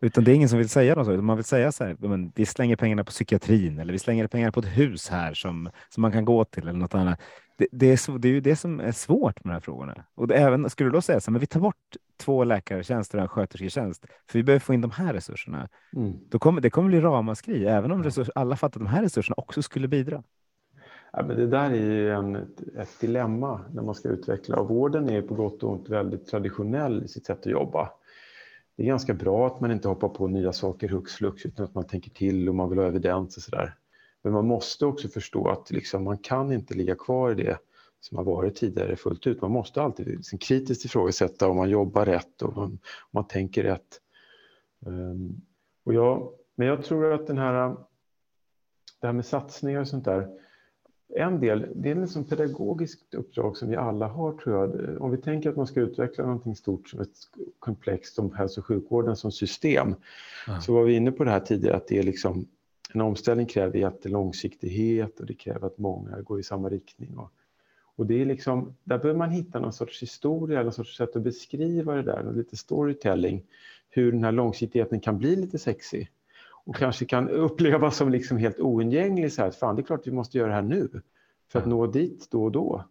Utan 0.02 0.24
det 0.24 0.32
är 0.32 0.34
ingen 0.34 0.48
som 0.48 0.58
vill 0.58 0.68
säga 0.68 0.94
något 0.94 1.06
så. 1.06 1.22
Man 1.22 1.36
vill 1.36 1.44
säga 1.44 1.72
så 1.72 1.84
här, 1.84 1.96
men 1.98 2.32
vi 2.34 2.46
slänger 2.46 2.76
pengarna 2.76 3.04
på 3.04 3.10
psykiatrin 3.10 3.78
eller 3.78 3.92
vi 3.92 3.98
slänger 3.98 4.26
pengar 4.26 4.50
på 4.50 4.60
ett 4.60 4.66
hus 4.66 5.08
här 5.08 5.34
som, 5.34 5.70
som 5.88 6.00
man 6.00 6.12
kan 6.12 6.24
gå 6.24 6.44
till 6.44 6.62
eller 6.62 6.78
något 6.78 6.94
annat. 6.94 7.20
Det, 7.60 7.66
det, 7.72 7.92
är, 7.92 7.96
så, 7.96 8.18
det 8.18 8.28
är 8.28 8.32
ju 8.32 8.40
det 8.40 8.56
som 8.56 8.80
är 8.80 8.92
svårt 8.92 9.44
med 9.44 9.50
de 9.50 9.54
här 9.54 9.60
frågorna. 9.60 10.04
Och 10.14 10.28
det, 10.28 10.34
även 10.34 10.70
skulle 10.70 10.88
du 10.88 10.92
då 10.92 11.00
säga 11.00 11.20
så 11.20 11.30
här, 11.30 11.32
men 11.32 11.40
vi 11.40 11.46
tar 11.46 11.60
bort 11.60 11.96
två 12.16 12.44
läkartjänster 12.44 13.18
och 13.18 13.22
en 13.22 13.28
skötersketjänst, 13.28 14.06
för 14.26 14.38
vi 14.38 14.42
behöver 14.42 14.60
få 14.60 14.74
in 14.74 14.80
de 14.80 14.90
här 14.90 15.14
resurserna. 15.14 15.68
Mm. 15.96 16.12
Då 16.28 16.38
kommer, 16.38 16.60
det 16.60 16.70
kommer 16.70 16.88
bli 16.88 17.00
ramaskri, 17.00 17.66
även 17.66 17.92
om 17.92 18.04
resurs, 18.04 18.30
alla 18.34 18.56
fattar 18.56 18.80
att 18.80 18.86
de 18.86 18.90
här 18.90 19.02
resurserna 19.02 19.34
också 19.36 19.62
skulle 19.62 19.88
bidra. 19.88 20.22
Ja, 21.12 21.24
men 21.26 21.36
det 21.36 21.46
där 21.46 21.70
är 21.70 21.74
ju 21.74 22.10
en, 22.10 22.36
ett, 22.36 22.60
ett 22.78 23.00
dilemma 23.00 23.60
när 23.72 23.82
man 23.82 23.94
ska 23.94 24.08
utveckla 24.08 24.56
och 24.56 24.68
vården 24.68 25.08
är 25.08 25.22
på 25.22 25.34
gott 25.34 25.62
och 25.62 25.72
ont 25.72 25.88
väldigt 25.88 26.26
traditionell 26.26 27.04
i 27.04 27.08
sitt 27.08 27.26
sätt 27.26 27.38
att 27.38 27.46
jobba 27.46 27.90
det 28.80 28.84
är 28.84 28.86
ganska 28.86 29.14
bra 29.14 29.46
att 29.46 29.60
man 29.60 29.70
inte 29.70 29.88
hoppar 29.88 30.08
på 30.08 30.26
nya 30.26 30.52
saker 30.52 30.88
hux 30.88 31.14
flux 31.14 31.46
utan 31.46 31.64
att 31.64 31.74
man 31.74 31.86
tänker 31.86 32.10
till 32.10 32.48
och 32.48 32.54
man 32.54 32.68
vill 32.68 32.78
ha 32.78 32.86
evidens 32.86 33.36
och 33.36 33.42
sådär. 33.42 33.74
Men 34.22 34.32
man 34.32 34.46
måste 34.46 34.86
också 34.86 35.08
förstå 35.08 35.48
att 35.48 35.70
liksom, 35.70 36.04
man 36.04 36.18
kan 36.18 36.52
inte 36.52 36.74
ligga 36.74 36.94
kvar 36.94 37.30
i 37.30 37.34
det 37.34 37.58
som 38.00 38.16
har 38.16 38.24
varit 38.24 38.56
tidigare 38.56 38.96
fullt 38.96 39.26
ut. 39.26 39.42
Man 39.42 39.50
måste 39.50 39.82
alltid 39.82 40.06
liksom 40.06 40.38
kritiskt 40.38 40.84
ifrågasätta 40.84 41.48
om 41.48 41.56
man 41.56 41.70
jobbar 41.70 42.06
rätt 42.06 42.42
och 42.42 42.58
om 42.58 42.78
man, 43.10 43.26
tänker 43.26 43.62
rätt. 43.62 44.00
Um, 44.86 45.40
och 45.84 45.94
jag, 45.94 46.32
men 46.54 46.66
jag 46.66 46.84
tror 46.84 47.12
att 47.12 47.26
den 47.26 47.38
här, 47.38 47.76
det 49.00 49.06
här 49.06 49.12
med 49.12 49.26
satsningar 49.26 49.80
och 49.80 49.88
sånt 49.88 50.04
där, 50.04 50.28
en 51.14 51.40
del, 51.40 51.66
det 51.74 51.88
är 51.88 51.94
en 51.94 52.00
liksom 52.00 52.24
pedagogiskt 52.24 53.14
uppdrag 53.14 53.56
som 53.56 53.68
vi 53.68 53.76
alla 53.76 54.06
har 54.06 54.32
tror 54.32 54.56
jag. 54.56 55.02
Om 55.02 55.10
vi 55.10 55.16
tänker 55.16 55.50
att 55.50 55.56
man 55.56 55.66
ska 55.66 55.80
utveckla 55.80 56.24
någonting 56.24 56.56
stort 56.56 56.88
som 56.88 57.00
ett 57.00 57.16
komplext 57.58 58.14
som 58.14 58.32
hälso 58.32 58.60
och 58.60 58.66
sjukvården 58.66 59.16
som 59.16 59.32
system. 59.32 59.94
Mm. 60.48 60.60
Så 60.60 60.74
var 60.74 60.82
vi 60.82 60.96
inne 60.96 61.12
på 61.12 61.24
det 61.24 61.30
här 61.30 61.40
tidigare 61.40 61.76
att 61.76 61.88
det 61.88 61.98
är 61.98 62.02
liksom 62.02 62.46
en 62.94 63.00
omställning 63.00 63.46
kräver 63.46 63.78
jättelångsiktighet 63.78 65.20
och 65.20 65.26
det 65.26 65.34
kräver 65.34 65.66
att 65.66 65.78
många 65.78 66.20
går 66.20 66.40
i 66.40 66.42
samma 66.42 66.68
riktning. 66.68 67.18
Och, 67.18 67.32
och 67.96 68.06
det 68.06 68.20
är 68.20 68.24
liksom, 68.24 68.76
där 68.84 68.98
behöver 68.98 69.18
man 69.18 69.30
hitta 69.30 69.60
någon 69.60 69.72
sorts 69.72 70.02
historia, 70.02 70.62
någon 70.62 70.72
sorts 70.72 70.96
sätt 70.96 71.16
att 71.16 71.22
beskriva 71.22 71.94
det 71.94 72.02
där, 72.02 72.32
lite 72.32 72.56
storytelling, 72.56 73.42
hur 73.88 74.12
den 74.12 74.24
här 74.24 74.32
långsiktigheten 74.32 75.00
kan 75.00 75.18
bli 75.18 75.36
lite 75.36 75.58
sexig 75.58 76.10
och 76.64 76.76
kanske 76.76 77.04
kan 77.04 77.28
upplevas 77.28 77.96
som 77.96 78.10
liksom 78.10 78.36
helt 78.36 78.60
oundgänglig. 78.60 79.32
Så 79.32 79.42
här, 79.42 79.50
fan, 79.50 79.76
det 79.76 79.82
är 79.82 79.84
klart 79.84 80.06
vi 80.06 80.12
måste 80.12 80.38
göra 80.38 80.48
det 80.48 80.54
här 80.54 80.62
nu 80.62 80.88
för 81.48 81.58
att 81.58 81.66
nå 81.66 81.86
dit 81.86 82.28
då 82.30 82.44
och 82.44 82.52
då. 82.52 82.84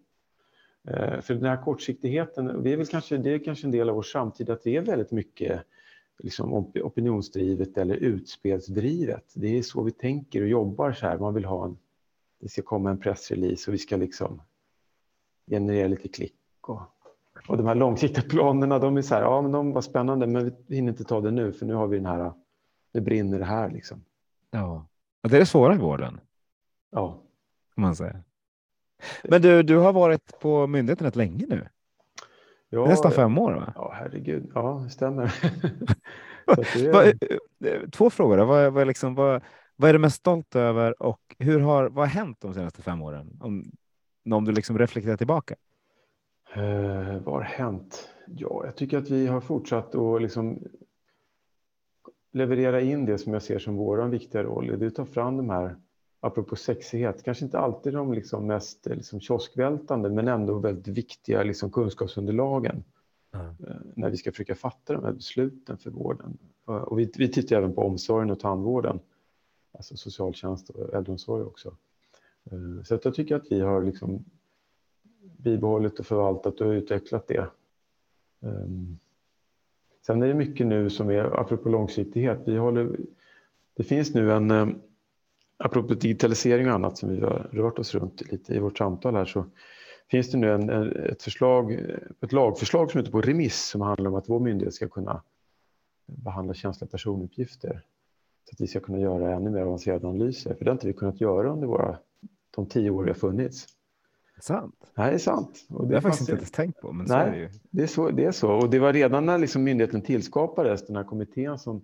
Eh, 0.87 1.21
för 1.21 1.33
den 1.33 1.45
här 1.45 1.63
kortsiktigheten, 1.63 2.63
det 2.63 2.73
är 2.73 2.77
väl 2.77 2.87
kanske, 2.87 3.17
det 3.17 3.33
är 3.33 3.39
kanske 3.39 3.67
en 3.67 3.71
del 3.71 3.89
av 3.89 3.95
vår 3.95 4.03
samtid 4.03 4.49
att 4.49 4.63
det 4.63 4.75
är 4.75 4.81
väldigt 4.81 5.11
mycket 5.11 5.61
liksom 6.19 6.53
opinionsdrivet 6.83 7.77
eller 7.77 7.95
utspelsdrivet. 7.95 9.33
Det 9.33 9.57
är 9.57 9.61
så 9.61 9.83
vi 9.83 9.91
tänker 9.91 10.41
och 10.41 10.47
jobbar 10.47 10.91
så 10.91 11.05
här. 11.07 11.17
Man 11.17 11.33
vill 11.33 11.45
ha 11.45 11.65
en, 11.65 11.77
det 12.39 12.49
ska 12.49 12.61
komma 12.61 12.89
en 12.89 12.99
pressrelease 12.99 13.71
och 13.71 13.73
vi 13.73 13.77
ska 13.77 13.97
liksom 13.97 14.41
generera 15.47 15.87
lite 15.87 16.07
klick. 16.07 16.35
Och, 16.61 16.81
och 17.47 17.57
de 17.57 17.67
här 17.67 17.75
långsiktiga 17.75 18.23
planerna, 18.23 18.79
de 18.79 18.97
är 18.97 19.01
så 19.01 19.15
här, 19.15 19.21
ja 19.21 19.41
men 19.41 19.51
de 19.51 19.71
var 19.71 19.81
spännande 19.81 20.27
men 20.27 20.55
vi 20.67 20.75
hinner 20.75 20.91
inte 20.91 21.03
ta 21.03 21.21
det 21.21 21.31
nu 21.31 21.51
för 21.51 21.65
nu 21.65 21.73
har 21.73 21.87
vi 21.87 21.97
den 21.97 22.05
här, 22.05 22.33
det 22.91 23.01
brinner 23.01 23.39
det 23.39 23.45
här 23.45 23.69
liksom. 23.69 24.03
Ja, 24.51 24.85
det 25.21 25.35
är 25.35 25.39
det 25.39 25.45
svåra 25.45 25.75
i 25.75 25.77
vården. 25.77 26.19
Ja. 26.91 27.21
man 27.75 27.95
säger. 27.95 28.23
Men 29.23 29.41
du, 29.41 29.63
du 29.63 29.77
har 29.77 29.93
varit 29.93 30.39
på 30.39 30.67
myndigheten 30.67 31.05
rätt 31.05 31.15
länge 31.15 31.45
nu. 31.49 31.67
Ja, 32.69 32.85
Nästan 32.85 33.11
fem 33.11 33.37
år 33.37 33.53
va? 33.53 33.73
Ja, 33.75 33.91
herregud. 33.95 34.51
Ja, 34.55 34.81
det 34.83 34.89
stämmer. 34.89 35.23
är... 36.45 37.89
Två 37.91 38.09
frågor. 38.09 38.37
Vad, 38.37 38.73
vad, 38.73 38.87
liksom, 38.87 39.15
vad, 39.15 39.43
vad 39.75 39.89
är 39.89 39.93
du 39.93 39.99
mest 39.99 40.15
stolt 40.15 40.55
över 40.55 41.03
och 41.03 41.35
hur 41.39 41.59
har, 41.59 41.89
vad 41.89 42.07
har 42.07 42.13
hänt 42.13 42.37
de 42.41 42.53
senaste 42.53 42.81
fem 42.81 43.01
åren? 43.01 43.39
Om, 43.41 43.71
om 44.31 44.45
du 44.45 44.51
liksom 44.51 44.77
reflekterar 44.77 45.17
tillbaka. 45.17 45.55
Eh, 46.53 47.21
vad 47.23 47.35
har 47.35 47.41
hänt? 47.41 48.09
Ja, 48.27 48.61
jag 48.65 48.75
tycker 48.75 48.97
att 48.97 49.09
vi 49.09 49.27
har 49.27 49.41
fortsatt 49.41 49.95
att 49.95 50.21
liksom 50.21 50.63
leverera 52.31 52.81
in 52.81 53.05
det 53.05 53.17
som 53.17 53.33
jag 53.33 53.41
ser 53.41 53.59
som 53.59 53.75
vår 53.75 54.07
viktiga 54.07 54.43
roll. 54.43 54.79
Det 54.79 54.85
är 54.85 54.87
att 54.87 54.95
ta 54.95 55.05
fram 55.05 55.37
de 55.37 55.49
här 55.49 55.75
apropå 56.19 56.55
sexighet, 56.55 57.23
kanske 57.23 57.45
inte 57.45 57.59
alltid 57.59 57.93
de 57.93 58.13
liksom 58.13 58.47
mest 58.47 58.87
eh, 58.87 58.95
liksom 58.95 59.19
kioskvältande 59.19 60.09
men 60.09 60.27
ändå 60.27 60.59
väldigt 60.59 60.87
viktiga 60.87 61.43
liksom 61.43 61.71
kunskapsunderlagen 61.71 62.83
mm. 63.33 63.55
när 63.95 64.09
vi 64.09 64.17
ska 64.17 64.31
försöka 64.31 64.55
fatta 64.55 64.93
de 64.93 65.03
här 65.03 65.11
besluten 65.11 65.77
för 65.77 65.91
vården. 65.91 66.37
Och 66.65 66.99
vi, 66.99 67.11
vi 67.17 67.31
tittar 67.31 67.55
även 67.55 67.73
på 67.73 67.81
omsorgen 67.81 68.31
och 68.31 68.39
tandvården, 68.39 68.99
alltså 69.71 69.97
socialtjänst 69.97 70.69
och 70.69 70.93
äldreomsorg 70.93 71.43
också. 71.43 71.75
Eh, 72.51 72.83
så 72.83 72.95
att 72.95 73.05
jag 73.05 73.15
tycker 73.15 73.35
att 73.35 73.51
vi 73.51 73.59
har 73.59 73.83
liksom 73.83 74.25
bibehållit 75.37 75.99
och 75.99 76.05
förvaltat 76.05 76.61
och 76.61 76.69
utvecklat 76.69 77.27
det. 77.27 77.47
Ehm, 78.41 78.97
sen 80.05 80.23
är 80.23 80.27
det 80.27 80.33
mycket 80.33 80.67
nu 80.67 80.89
som 80.89 81.09
är, 81.09 81.39
apropå 81.39 81.69
långsiktighet, 81.69 82.39
vi 82.45 82.57
håller, 82.57 82.97
det 83.73 83.83
finns 83.83 84.13
nu 84.13 84.31
en 84.31 84.81
apropå 85.59 85.93
digitalisering 85.93 86.67
och 86.67 86.73
annat 86.73 86.97
som 86.97 87.09
vi 87.09 87.21
har 87.21 87.49
rört 87.51 87.79
oss 87.79 87.95
runt 87.95 88.31
lite 88.31 88.53
i 88.53 88.59
vårt 88.59 88.77
samtal 88.77 89.15
här 89.15 89.25
så 89.25 89.45
finns 90.11 90.31
det 90.31 90.37
nu 90.37 90.51
en, 90.51 90.69
ett, 90.69 91.23
förslag, 91.23 91.73
ett 92.21 92.31
lagförslag 92.31 92.91
som 92.91 92.97
är 92.97 93.01
ute 93.01 93.11
på 93.11 93.21
remiss 93.21 93.69
som 93.69 93.81
handlar 93.81 94.09
om 94.09 94.15
att 94.15 94.29
vår 94.29 94.39
myndighet 94.39 94.73
ska 94.73 94.89
kunna 94.89 95.23
behandla 96.05 96.53
känsliga 96.53 96.89
personuppgifter. 96.89 97.81
Så 98.49 98.53
att 98.53 98.61
vi 98.61 98.67
ska 98.67 98.79
kunna 98.79 98.99
göra 98.99 99.35
ännu 99.35 99.49
mer 99.49 99.61
avancerade 99.61 100.07
analyser. 100.07 100.53
För 100.53 100.65
det 100.65 100.71
har 100.71 100.75
inte 100.75 100.87
vi 100.87 100.93
kunnat 100.93 101.21
göra 101.21 101.51
under 101.51 101.67
våra, 101.67 101.97
de 102.55 102.65
tio 102.65 102.89
år 102.89 103.03
vi 103.03 103.09
har 103.09 103.15
funnits. 103.15 103.67
Sant? 104.41 104.91
Nej, 104.95 105.09
det 105.09 105.15
är 105.15 105.19
sant. 105.19 105.67
Och 105.69 105.87
det, 105.87 105.87
det 105.87 105.87
har 105.87 105.93
jag 105.93 106.03
faktiskt 106.03 106.21
inte 106.21 106.39
ens 106.39 106.51
tänkt 106.51 106.81
på. 106.81 106.91
Men 106.91 107.05
nej, 107.05 107.07
så 107.07 107.15
är 107.15 107.31
det, 107.31 107.37
ju. 107.37 107.49
Det, 107.69 107.83
är 107.83 107.87
så, 107.87 108.09
det 108.09 108.25
är 108.25 108.31
så. 108.31 108.51
Och 108.51 108.69
det 108.69 108.79
var 108.79 108.93
redan 108.93 109.25
när 109.25 109.37
liksom 109.37 109.63
myndigheten 109.63 110.01
tillskapades, 110.01 110.87
den 110.87 110.95
här 110.95 111.03
kommittén 111.03 111.59
som 111.59 111.81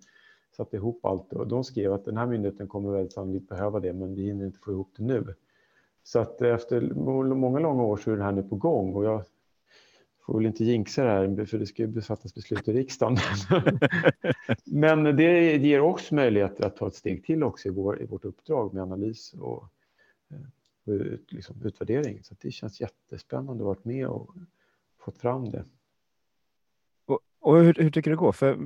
satte 0.55 0.75
ihop 0.75 1.05
allt 1.05 1.33
och 1.33 1.47
de 1.47 1.63
skrev 1.63 1.93
att 1.93 2.05
den 2.05 2.17
här 2.17 2.25
myndigheten 2.25 2.67
kommer 2.67 2.91
väldigt 2.91 3.13
sannolikt 3.13 3.49
behöva 3.49 3.79
det, 3.79 3.93
men 3.93 4.15
vi 4.15 4.23
hinner 4.23 4.45
inte 4.45 4.59
få 4.59 4.71
ihop 4.71 4.93
det 4.97 5.03
nu. 5.03 5.35
Så 6.03 6.19
att 6.19 6.41
efter 6.41 6.81
många 7.35 7.59
långa 7.59 7.83
år 7.83 7.97
så 7.97 8.11
är 8.11 8.17
det 8.17 8.23
här 8.23 8.31
nu 8.31 8.43
på 8.43 8.55
gång 8.55 8.93
och 8.93 9.05
jag 9.05 9.23
får 10.25 10.37
väl 10.37 10.45
inte 10.45 10.63
jinxa 10.63 11.03
det 11.03 11.09
här 11.09 11.45
för 11.45 11.57
det 11.57 11.65
ska 11.65 11.83
ju 11.83 12.01
fattas 12.01 12.35
beslut 12.35 12.67
i 12.67 12.73
riksdagen. 12.73 13.17
men 14.65 15.03
det 15.03 15.57
ger 15.57 15.81
oss 15.81 16.11
möjligheter 16.11 16.65
att 16.65 16.77
ta 16.77 16.87
ett 16.87 16.95
steg 16.95 17.25
till 17.25 17.43
också 17.43 17.67
i, 17.67 17.71
vår, 17.71 18.01
i 18.01 18.05
vårt 18.05 18.25
uppdrag 18.25 18.73
med 18.73 18.83
analys 18.83 19.33
och, 19.33 19.63
eh, 20.31 20.37
och 20.85 21.33
liksom 21.33 21.61
utvärdering. 21.63 22.23
Så 22.23 22.35
det 22.41 22.51
känns 22.51 22.81
jättespännande 22.81 23.51
att 23.51 23.59
ha 23.59 23.67
varit 23.67 23.85
med 23.85 24.07
och 24.07 24.35
fått 24.99 25.17
fram 25.17 25.49
det. 25.49 25.65
Och 27.45 27.57
hur, 27.57 27.73
hur, 27.73 27.89
tycker 27.89 28.11
du 28.11 28.15
det 28.15 28.19
går? 28.19 28.31
För 28.31 28.57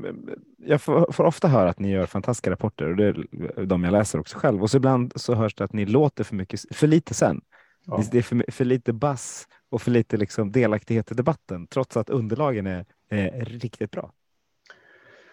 jag 0.58 0.82
får, 0.82 1.12
får, 1.12 1.24
ofta 1.24 1.48
höra 1.48 1.70
att 1.70 1.80
ni 1.80 1.92
gör 1.92 2.06
fantastiska 2.06 2.52
rapporter 2.52 2.90
och 2.90 2.96
det 2.96 3.06
är 3.06 3.66
de 3.66 3.84
jag 3.84 3.92
läser 3.92 4.20
också 4.20 4.38
själv. 4.38 4.62
Och 4.62 4.70
så 4.70 4.78
ibland 4.78 5.14
så 5.16 5.36
hörs 5.36 5.56
det 5.56 5.64
att 5.64 5.74
ni 5.74 5.86
låter 5.86 6.24
för 6.24 6.36
mycket, 6.36 6.76
för 6.76 6.88
lite 6.88 7.14
sen. 7.14 7.42
Ja. 7.86 8.04
Det 8.12 8.18
är 8.18 8.22
för, 8.22 8.52
för 8.52 8.66
lite 8.66 8.94
bass 8.94 9.48
och 9.70 9.82
för 9.82 9.92
lite 9.92 10.18
liksom 10.18 10.52
delaktighet 10.52 11.12
i 11.12 11.16
debatten, 11.16 11.68
trots 11.68 11.98
att 11.98 12.10
underlagen 12.10 12.68
är, 12.68 12.86
är 13.10 13.46
riktigt 13.46 13.92
bra. 13.92 14.12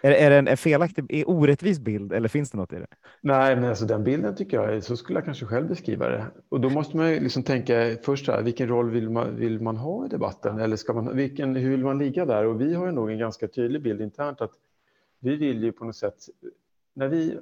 Är, 0.06 0.10
är 0.10 0.30
det 0.30 0.50
en 0.50 0.56
felaktig, 0.56 1.04
är 1.08 1.30
orättvis 1.30 1.78
bild 1.78 2.12
eller 2.12 2.28
finns 2.28 2.50
det 2.50 2.58
något 2.58 2.72
i 2.72 2.76
det? 2.76 2.86
Nej, 3.20 3.56
men 3.56 3.64
alltså 3.64 3.84
den 3.84 4.04
bilden 4.04 4.36
tycker 4.36 4.62
jag, 4.62 4.84
så 4.84 4.96
skulle 4.96 5.18
jag 5.18 5.24
kanske 5.24 5.46
själv 5.46 5.68
beskriva 5.68 6.08
det. 6.08 6.26
Och 6.48 6.60
då 6.60 6.70
måste 6.70 6.96
man 6.96 7.10
ju 7.10 7.20
liksom 7.20 7.42
tänka 7.42 7.96
först 8.02 8.28
här, 8.28 8.42
vilken 8.42 8.68
roll 8.68 8.90
vill 8.90 9.10
man, 9.10 9.36
vill 9.36 9.60
man 9.60 9.76
ha 9.76 10.06
i 10.06 10.08
debatten? 10.08 10.58
Eller 10.58 10.76
ska 10.76 10.92
man, 10.92 11.16
vilken, 11.16 11.56
hur 11.56 11.70
vill 11.70 11.84
man 11.84 11.98
ligga 11.98 12.24
där? 12.24 12.44
Och 12.44 12.60
vi 12.60 12.74
har 12.74 12.86
ju 12.86 12.92
nog 12.92 13.10
en 13.10 13.18
ganska 13.18 13.48
tydlig 13.48 13.82
bild 13.82 14.00
internt 14.00 14.40
att 14.40 14.52
vi 15.18 15.36
vill 15.36 15.64
ju 15.64 15.72
på 15.72 15.84
något 15.84 15.96
sätt, 15.96 16.16
när 16.94 17.08
vi 17.08 17.38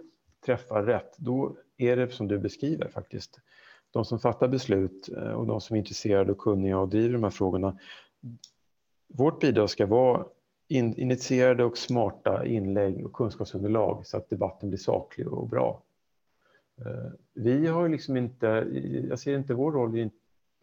träffar 0.46 0.83
rätt, 0.83 1.14
då 1.16 1.57
är 1.77 1.96
det 1.96 2.11
som 2.11 2.29
du 2.29 2.38
beskriver 2.38 2.88
faktiskt. 2.88 3.40
De 3.90 4.05
som 4.05 4.18
fattar 4.18 4.48
beslut 4.48 5.09
eh, 5.16 5.33
och 5.33 5.46
de 5.46 5.61
som 5.61 5.77
är 5.77 5.79
intresserade 5.79 6.33
och 6.33 6.38
kunniga 6.38 6.79
och 6.79 6.88
driver 6.88 7.12
de 7.12 7.22
här 7.22 7.31
frågorna. 7.31 7.79
Vårt 9.09 9.40
bidrag 9.40 9.70
ska 9.70 9.87
vara 9.87 10.24
in, 10.68 10.94
initierade 10.94 11.64
och 11.64 11.79
smarta 11.79 12.46
inlägg 12.46 13.07
och 13.07 13.12
kunskapsunderlag 13.12 14.07
så 14.07 14.16
att 14.16 14.31
debatten 14.31 14.68
blir 14.68 14.79
saklig 14.79 15.29
och 15.29 15.48
bra. 15.48 15.83
Eh, 16.81 17.12
vi 17.35 17.66
har 17.66 17.88
liksom 17.88 18.16
inte, 18.16 18.46
jag 19.09 19.18
ser 19.18 19.37
inte 19.37 19.55
vår 19.55 19.72
roll 19.72 19.98
i, 19.98 20.11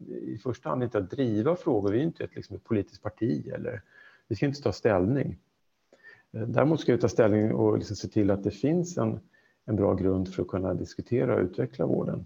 i 0.08 0.38
första 0.38 0.70
hand 0.70 0.84
inte 0.84 0.98
att 0.98 1.10
driva 1.10 1.56
frågor, 1.56 1.92
vi 1.92 2.00
är 2.00 2.04
inte 2.04 2.24
ett, 2.24 2.36
liksom 2.36 2.56
ett 2.56 2.64
politiskt 2.64 3.04
parti 3.04 3.48
eller 3.48 3.82
vi 4.28 4.36
ska 4.36 4.46
inte 4.46 4.62
ta 4.62 4.72
ställning. 4.72 5.38
Eh, 6.32 6.48
däremot 6.48 6.80
ska 6.80 6.92
vi 6.92 7.02
ta 7.02 7.10
ställning 7.10 7.54
och 7.54 7.78
liksom 7.78 7.96
se 7.96 8.08
till 8.08 8.32
att 8.32 8.44
det 8.44 8.52
finns 8.52 8.98
en, 8.98 9.20
en 9.66 9.76
bra 9.76 9.94
grund 9.94 10.34
för 10.34 10.42
att 10.42 10.48
kunna 10.48 10.74
diskutera 10.74 11.36
och 11.36 11.42
utveckla 11.42 11.86
vården. 11.86 12.26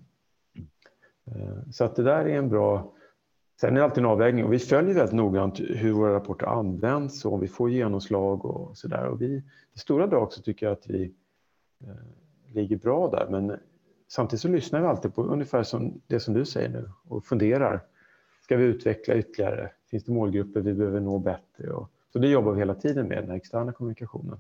Eh, 1.25 1.71
så 1.71 1.83
att 1.83 1.95
det 1.95 2.03
där 2.03 2.25
är 2.25 2.37
en 2.37 2.49
bra 2.49 2.93
Sen 3.61 3.69
är 3.69 3.79
det 3.79 3.83
alltid 3.83 4.03
en 4.03 4.09
avvägning 4.09 4.45
och 4.45 4.53
vi 4.53 4.59
följer 4.59 4.95
väldigt 4.95 5.15
noggrant 5.15 5.59
hur 5.59 5.91
våra 5.91 6.13
rapporter 6.13 6.45
används 6.45 7.25
och 7.25 7.33
om 7.33 7.39
vi 7.39 7.47
får 7.47 7.69
genomslag 7.69 8.45
och 8.45 8.77
så 8.77 8.87
där. 8.87 9.07
Och 9.07 9.21
vi, 9.21 9.43
I 9.73 9.79
stora 9.79 10.07
drag 10.07 10.33
så 10.33 10.41
tycker 10.41 10.65
jag 10.65 10.73
att 10.73 10.87
vi 10.87 11.13
eh, 11.83 12.53
ligger 12.53 12.77
bra 12.77 13.09
där. 13.09 13.27
Men 13.29 13.59
samtidigt 14.07 14.41
så 14.41 14.47
lyssnar 14.47 14.81
vi 14.81 14.87
alltid 14.87 15.15
på 15.15 15.23
ungefär 15.23 15.63
som 15.63 16.01
det 16.07 16.19
som 16.19 16.33
du 16.33 16.45
säger 16.45 16.69
nu 16.69 16.89
och 17.07 17.25
funderar. 17.25 17.83
Ska 18.43 18.57
vi 18.57 18.63
utveckla 18.63 19.15
ytterligare? 19.15 19.71
Finns 19.91 20.03
det 20.03 20.11
målgrupper 20.11 20.61
vi 20.61 20.73
behöver 20.73 20.99
nå 20.99 21.19
bättre? 21.19 21.71
Och, 21.73 21.91
så 22.13 22.19
det 22.19 22.27
jobbar 22.27 22.51
vi 22.51 22.59
hela 22.59 22.75
tiden 22.75 23.07
med, 23.07 23.17
den 23.17 23.29
här 23.29 23.37
externa 23.37 23.71
kommunikationen. 23.71 24.39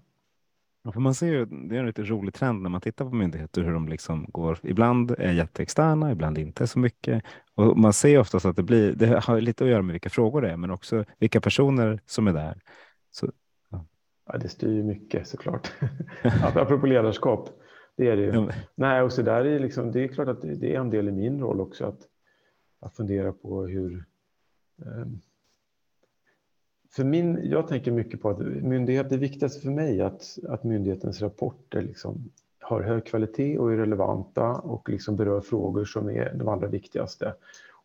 Ja, 0.85 0.91
för 0.91 0.99
man 0.99 1.13
ser 1.13 1.27
ju, 1.27 1.45
det 1.45 1.75
är 1.75 1.79
en 1.79 1.85
lite 1.85 2.03
rolig 2.03 2.33
trend 2.33 2.61
när 2.61 2.69
man 2.69 2.81
tittar 2.81 3.05
på 3.05 3.15
myndigheter 3.15 3.63
hur 3.63 3.73
de 3.73 3.87
liksom 3.87 4.25
går. 4.29 4.59
Ibland 4.63 5.11
är 5.11 5.31
jätteexterna, 5.31 6.11
ibland 6.11 6.37
inte 6.37 6.67
så 6.67 6.79
mycket. 6.79 7.23
Och 7.55 7.77
man 7.77 7.93
ser 7.93 8.19
oftast 8.19 8.45
att 8.45 8.55
det 8.55 8.63
blir, 8.63 8.93
det 8.93 9.19
har 9.23 9.41
lite 9.41 9.63
att 9.63 9.69
göra 9.69 9.81
med 9.81 9.93
vilka 9.93 10.09
frågor 10.09 10.41
det 10.41 10.51
är, 10.51 10.57
men 10.57 10.71
också 10.71 11.05
vilka 11.19 11.41
personer 11.41 11.99
som 12.05 12.27
är 12.27 12.33
där. 12.33 12.61
Så, 13.11 13.31
ja. 13.69 13.85
Ja, 14.25 14.37
det 14.37 14.49
styr 14.49 14.73
ju 14.73 14.83
mycket 14.83 15.27
såklart. 15.27 15.71
Apropå 16.55 16.85
ledarskap. 16.85 17.49
Det 17.97 18.09
är 18.09 18.15
det 18.15 18.23
ju. 18.23 18.33
Ja. 18.33 18.49
Nej, 18.75 19.01
och 19.01 19.13
så 19.13 19.21
där 19.21 19.45
är 19.45 19.59
liksom, 19.59 19.91
det 19.91 20.03
är 20.03 20.07
klart 20.07 20.27
att 20.27 20.41
det 20.41 20.75
är 20.75 20.79
en 20.79 20.89
del 20.89 21.07
i 21.07 21.11
min 21.11 21.39
roll 21.39 21.61
också 21.61 21.85
att, 21.85 21.99
att 22.79 22.95
fundera 22.95 23.33
på 23.33 23.65
hur... 23.65 24.05
Um, 24.77 25.21
för 26.95 27.03
min, 27.03 27.39
jag 27.43 27.67
tänker 27.67 27.91
mycket 27.91 28.21
på 28.21 28.29
att 28.29 28.39
myndighet, 28.39 29.09
det 29.09 29.17
viktigaste 29.17 29.61
för 29.61 29.69
mig 29.69 29.99
är 29.99 30.05
att, 30.05 30.37
att 30.49 30.63
myndighetens 30.63 31.21
rapporter 31.21 31.81
liksom 31.81 32.31
har 32.59 32.81
hög 32.81 33.05
kvalitet 33.05 33.57
och 33.57 33.73
är 33.73 33.77
relevanta 33.77 34.51
och 34.51 34.89
liksom 34.89 35.15
berör 35.15 35.41
frågor 35.41 35.85
som 35.85 36.09
är 36.09 36.33
de 36.33 36.47
allra 36.47 36.67
viktigaste. 36.67 37.33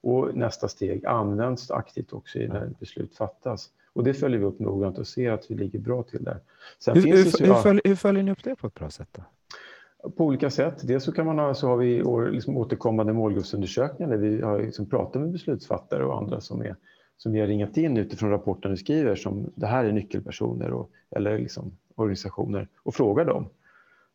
Och 0.01 0.35
nästa 0.35 0.69
steg 0.69 1.07
används 1.07 1.71
aktivt 1.71 2.13
också 2.13 2.39
när 2.39 2.73
beslut 2.81 3.17
fattas. 3.17 3.69
Och 3.93 4.05
det 4.05 4.15
följer 4.15 4.39
vi 4.39 4.45
upp 4.45 4.59
noggrant 4.59 4.99
och 4.99 5.07
ser 5.07 5.31
att 5.31 5.51
vi 5.51 5.55
ligger 5.55 5.79
bra 5.79 6.03
till 6.03 6.25
där. 6.25 6.41
Sen 6.79 6.97
hur, 6.97 7.03
hur, 7.03 7.25
så, 7.25 7.45
hur, 7.45 7.55
följer, 7.55 7.83
hur, 7.85 7.97
följer, 7.97 8.23
ni 8.23 8.33
upp 8.33 8.45
det 8.45 8.57
på 8.57 8.67
ett 8.67 8.75
bra 8.75 8.91
sätt? 8.91 9.09
Då? 9.13 10.11
På 10.11 10.25
olika 10.25 10.51
sätt. 10.51 10.75
Dels 10.83 11.05
så, 11.05 11.13
kan 11.13 11.27
man 11.27 11.39
ha, 11.39 11.55
så 11.55 11.67
har 11.69 11.77
vi 11.77 12.03
år, 12.03 12.29
liksom 12.29 12.57
återkommande 12.57 13.13
målgruppsundersökningar 13.13 14.11
där 14.11 14.19
vi 14.19 14.43
har 14.43 14.59
liksom 14.59 14.87
pratat 14.87 15.23
med 15.23 15.31
beslutsfattare 15.31 16.05
och 16.05 16.19
andra 16.19 16.41
som, 16.41 16.61
är, 16.61 16.77
som 17.23 17.33
vi 17.33 17.41
har 17.41 17.47
ringat 17.47 17.77
in 17.77 17.97
utifrån 17.97 18.31
rapporten 18.31 18.71
vi 18.71 18.77
skriver 18.77 19.17
som 19.17 19.53
det 19.55 19.67
här 19.67 19.85
är 19.85 19.93
nyckelpersoner 19.93 20.71
och, 20.71 20.91
eller 21.11 21.39
liksom 21.39 21.79
organisationer 21.95 22.69
och 22.77 22.95
frågar 22.95 23.25
dem 23.25 23.49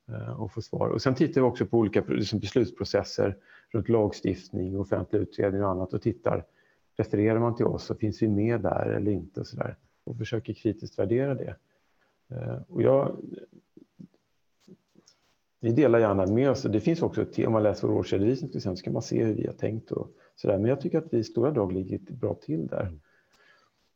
eh, 0.08 0.41
och 0.41 0.52
få 0.52 0.62
svar. 0.62 0.88
Och 0.88 1.02
sen 1.02 1.15
tittar 1.15 1.41
vi 1.41 1.48
också 1.48 1.65
på 1.65 1.78
olika 1.78 2.04
liksom 2.08 2.39
beslutsprocesser 2.39 3.38
runt 3.70 3.89
lagstiftning, 3.89 4.80
offentlig 4.80 5.20
utredning 5.20 5.63
och 5.63 5.70
annat 5.70 5.94
och 5.94 6.02
tittar 6.02 6.46
refererar 6.98 7.39
man 7.39 7.56
till 7.56 7.65
oss 7.65 7.84
så 7.84 7.96
finns 7.96 8.22
vi 8.22 8.28
med 8.28 8.62
där 8.62 8.86
eller 8.86 9.12
inte 9.12 9.39
och 9.39 9.48
så 9.48 9.58
där 9.58 9.76
och 10.04 10.18
försöker 10.18 10.54
kritiskt 10.54 11.00
värdera 11.00 11.36
det. 11.36 11.56
Eh, 12.30 12.58
och 12.68 12.82
jag, 12.82 13.18
vi 15.65 15.71
delar 15.71 15.99
gärna 15.99 16.25
med 16.25 16.49
oss. 16.49 16.63
Det 16.63 16.80
finns 16.80 17.01
också, 17.01 17.25
om 17.45 17.54
man 17.54 17.63
läser 17.63 17.88
vår 17.88 17.95
årsredovisning 17.95 18.49
till 18.49 18.58
exempel, 18.58 18.78
så 18.78 18.84
kan 18.84 18.93
man 18.93 19.01
se 19.01 19.23
hur 19.23 19.34
vi 19.34 19.47
har 19.47 19.54
tänkt 19.54 19.91
och 19.91 20.10
så 20.36 20.47
där. 20.47 20.58
Men 20.58 20.69
jag 20.69 20.82
tycker 20.82 20.97
att 20.97 21.13
vi 21.13 21.17
i 21.17 21.23
stora 21.23 21.51
drag 21.51 21.71
ligger 21.71 21.99
bra 21.99 22.34
till 22.34 22.67
där. 22.67 22.91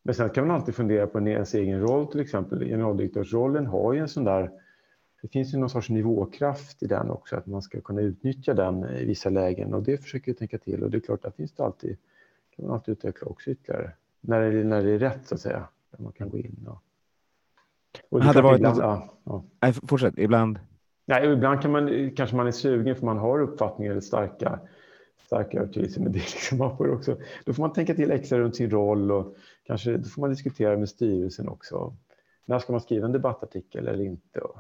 Men 0.03 0.15
sen 0.15 0.29
kan 0.29 0.47
man 0.47 0.55
alltid 0.55 0.75
fundera 0.75 1.07
på 1.07 1.19
ens 1.19 1.53
egen 1.53 1.81
roll, 1.81 2.07
till 2.07 2.19
exempel 2.19 2.65
generaldirektörsrollen 2.65 3.65
har 3.65 3.93
ju 3.93 3.99
en 3.99 4.07
sån 4.07 4.23
där 4.23 4.51
det 5.21 5.27
finns 5.27 5.53
ju 5.53 5.57
någon 5.57 5.69
sorts 5.69 5.89
nivåkraft 5.89 6.83
i 6.83 6.87
den 6.87 7.09
också, 7.09 7.35
att 7.35 7.45
man 7.45 7.61
ska 7.61 7.81
kunna 7.81 8.01
utnyttja 8.01 8.53
den 8.53 8.83
i 8.83 9.05
vissa 9.05 9.29
lägen 9.29 9.73
och 9.73 9.83
det 9.83 9.97
försöker 9.97 10.31
vi 10.31 10.37
tänka 10.37 10.57
till 10.57 10.83
och 10.83 10.91
det 10.91 10.97
är 10.97 11.01
klart, 11.01 11.25
att 11.25 11.35
finns 11.35 11.51
det 11.51 11.63
alltid 11.63 11.97
kan 12.55 12.65
man 12.65 12.73
alltid 12.73 12.91
utveckla 12.91 13.27
också 13.27 13.49
ytterligare. 13.49 13.91
När 14.21 14.51
det, 14.51 14.63
när 14.63 14.83
det 14.83 14.91
är 14.91 14.99
rätt 14.99 15.27
så 15.27 15.35
att 15.35 15.41
säga. 15.41 15.67
Där 15.91 16.03
man 16.03 16.11
kan 16.11 16.29
gå 16.29 16.37
in 16.37 16.67
och... 16.67 16.83
och 18.09 18.19
det 18.19 18.25
hade 18.25 18.41
varit 18.41 18.59
ibland, 18.59 18.79
ja, 18.79 19.09
ja. 19.23 19.43
Nej, 19.61 19.73
fortsätt, 19.73 20.13
ibland. 20.17 20.59
Nej, 21.09 21.33
ibland 21.33 21.61
kan 21.61 21.71
man, 21.71 22.11
kanske 22.15 22.35
man 22.35 22.47
är 22.47 22.51
sugen 22.51 22.95
för 22.95 23.05
man 23.05 23.17
har 23.17 23.41
uppfattningar 23.41 23.91
eller 23.91 24.01
starka, 24.01 24.59
starka 25.25 25.59
övertygelser. 25.59 26.01
Men 26.01 26.11
det 26.11 26.19
är 26.19 26.21
liksom, 26.21 26.57
man 26.57 26.77
får 26.77 26.93
också, 26.93 27.17
då 27.45 27.53
får 27.53 27.63
man 27.63 27.73
tänka 27.73 27.93
till 27.93 28.11
extra 28.11 28.39
runt 28.39 28.55
sin 28.55 28.69
roll 28.69 29.11
och 29.11 29.35
kanske 29.63 29.97
då 29.97 30.09
får 30.09 30.21
man 30.21 30.29
diskutera 30.29 30.77
med 30.77 30.89
styrelsen 30.89 31.49
också. 31.49 31.95
När 32.45 32.59
ska 32.59 32.71
man 32.71 32.81
skriva 32.81 33.05
en 33.05 33.11
debattartikel 33.11 33.87
eller 33.87 34.03
inte? 34.03 34.39
Och, 34.39 34.59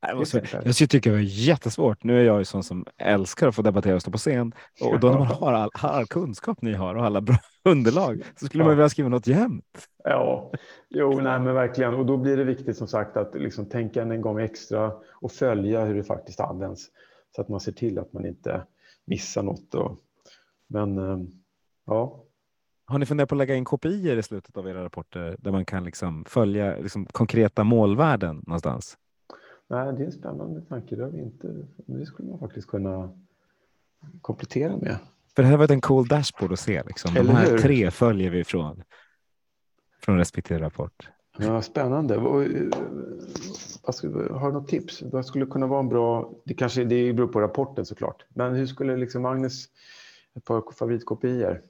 Alltså, 0.00 0.40
jag 0.64 0.90
tycker 0.90 1.12
det 1.12 1.18
är 1.18 1.20
jättesvårt. 1.20 2.04
Nu 2.04 2.20
är 2.20 2.24
jag 2.24 2.38
ju 2.38 2.44
sån 2.44 2.62
som 2.62 2.86
älskar 2.96 3.48
att 3.48 3.54
få 3.54 3.62
debattera 3.62 3.94
och 3.94 4.02
stå 4.02 4.10
på 4.10 4.18
scen 4.18 4.52
och 4.80 5.00
då 5.00 5.10
när 5.10 5.18
man 5.18 5.26
har 5.26 5.52
all, 5.52 5.70
all 5.72 6.06
kunskap 6.06 6.62
ni 6.62 6.72
har 6.72 6.94
och 6.94 7.04
alla 7.04 7.20
bra 7.20 7.36
underlag 7.64 8.22
så 8.36 8.46
skulle 8.46 8.62
ja. 8.62 8.66
man 8.68 8.76
vilja 8.76 8.88
skriva 8.88 9.08
något 9.08 9.26
jämt. 9.26 9.88
Ja, 10.04 10.52
jo, 10.88 11.20
nej, 11.20 11.40
men 11.40 11.54
verkligen. 11.54 11.94
Och 11.94 12.06
då 12.06 12.16
blir 12.16 12.36
det 12.36 12.44
viktigt 12.44 12.76
som 12.76 12.88
sagt 12.88 13.16
att 13.16 13.34
liksom 13.34 13.68
tänka 13.68 14.02
en 14.02 14.20
gång 14.20 14.40
extra 14.40 14.92
och 15.12 15.32
följa 15.32 15.84
hur 15.84 15.94
det 15.94 16.04
faktiskt 16.04 16.40
används 16.40 16.86
så 17.36 17.42
att 17.42 17.48
man 17.48 17.60
ser 17.60 17.72
till 17.72 17.98
att 17.98 18.12
man 18.12 18.26
inte 18.26 18.62
missar 19.04 19.42
något. 19.42 19.74
Och, 19.74 19.98
men 20.66 20.98
ehm, 20.98 21.26
ja. 21.86 22.22
Har 22.84 22.98
ni 22.98 23.06
funderat 23.06 23.28
på 23.28 23.34
att 23.34 23.38
lägga 23.38 23.54
in 23.54 23.64
kopior 23.64 24.18
i 24.18 24.22
slutet 24.22 24.56
av 24.56 24.68
era 24.68 24.84
rapporter 24.84 25.36
där 25.38 25.52
man 25.52 25.64
kan 25.64 25.84
liksom 25.84 26.24
följa 26.24 26.76
liksom 26.76 27.06
konkreta 27.06 27.64
målvärden 27.64 28.36
någonstans? 28.46 28.98
Nej, 29.68 29.92
det 29.92 30.02
är 30.02 30.06
en 30.06 30.12
spännande 30.12 30.60
tanke. 30.60 30.96
Det 30.96 31.02
har 31.02 31.10
vi 31.10 31.18
inte. 31.18 31.66
Det 31.76 32.06
skulle 32.06 32.28
man 32.28 32.38
faktiskt 32.38 32.68
kunna 32.68 33.10
komplettera 34.20 34.76
med. 34.76 34.98
För 35.36 35.42
det 35.42 35.48
här 35.48 35.56
var 35.56 35.72
en 35.72 35.80
cool 35.80 36.08
dashboard 36.08 36.52
att 36.52 36.60
se. 36.60 36.82
Liksom. 36.82 37.14
De 37.14 37.28
här 37.28 37.58
tre 37.58 37.90
följer 37.90 38.30
vi 38.30 38.44
från, 38.44 38.82
från 40.00 40.18
respektive 40.18 40.60
rapport. 40.60 41.10
Ja, 41.38 41.62
spännande. 41.62 42.14
Har 42.16 42.44
du 44.46 44.52
något 44.52 44.68
tips? 44.68 45.02
Vad 45.02 45.26
skulle 45.26 45.46
kunna 45.46 45.66
vara 45.66 45.80
en 45.80 45.88
bra... 45.88 46.32
Det 46.44 46.54
kanske 46.54 46.84
det 46.84 47.12
beror 47.12 47.28
på 47.28 47.40
rapporten 47.40 47.86
såklart. 47.86 48.24
Men 48.28 48.54
hur 48.54 48.66
skulle 48.66 48.96
liksom 48.96 49.22
Magnus, 49.22 49.68
ett 50.34 50.44
par 50.44 50.72
favoritkopior? 50.72 51.62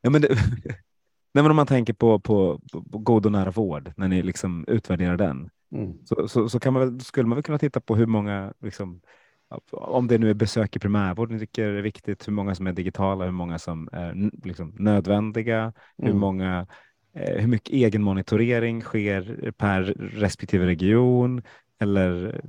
Ja, 0.00 0.10
men 0.10 0.22
det, 0.22 0.28
nej, 1.32 1.42
men 1.42 1.50
om 1.50 1.56
man 1.56 1.66
tänker 1.66 1.92
på, 1.92 2.18
på, 2.18 2.60
på 2.92 2.98
god 2.98 3.26
och 3.26 3.32
nära 3.32 3.50
vård, 3.50 3.92
när 3.96 4.08
ni 4.08 4.22
liksom 4.22 4.64
utvärderar 4.68 5.16
den. 5.16 5.50
Mm. 5.72 5.92
Så, 6.04 6.28
så, 6.28 6.48
så, 6.48 6.60
kan 6.60 6.72
man 6.72 7.00
skulle 7.00 7.28
man 7.28 7.36
väl 7.36 7.42
kunna 7.42 7.58
titta 7.58 7.80
på 7.80 7.96
hur 7.96 8.06
många, 8.06 8.52
liksom, 8.60 9.00
om 9.70 10.06
det 10.06 10.18
nu 10.18 10.30
är 10.30 10.34
besök 10.34 10.76
i 10.76 10.78
primärvården 10.78 11.38
tycker 11.38 11.64
är 11.64 11.82
viktigt, 11.82 12.28
hur 12.28 12.32
många 12.32 12.54
som 12.54 12.66
är 12.66 12.72
digitala, 12.72 13.24
hur 13.24 13.32
många 13.32 13.58
som 13.58 13.88
är 13.92 14.30
liksom, 14.46 14.74
nödvändiga, 14.78 15.60
mm. 15.60 15.72
hur 15.96 16.12
många 16.12 16.66
eh, 17.14 17.40
hur 17.40 17.48
mycket 17.48 17.74
egen 17.74 18.02
monitorering 18.02 18.82
sker 18.82 19.50
per 19.50 19.82
respektive 19.96 20.66
region 20.66 21.42
eller 21.80 22.40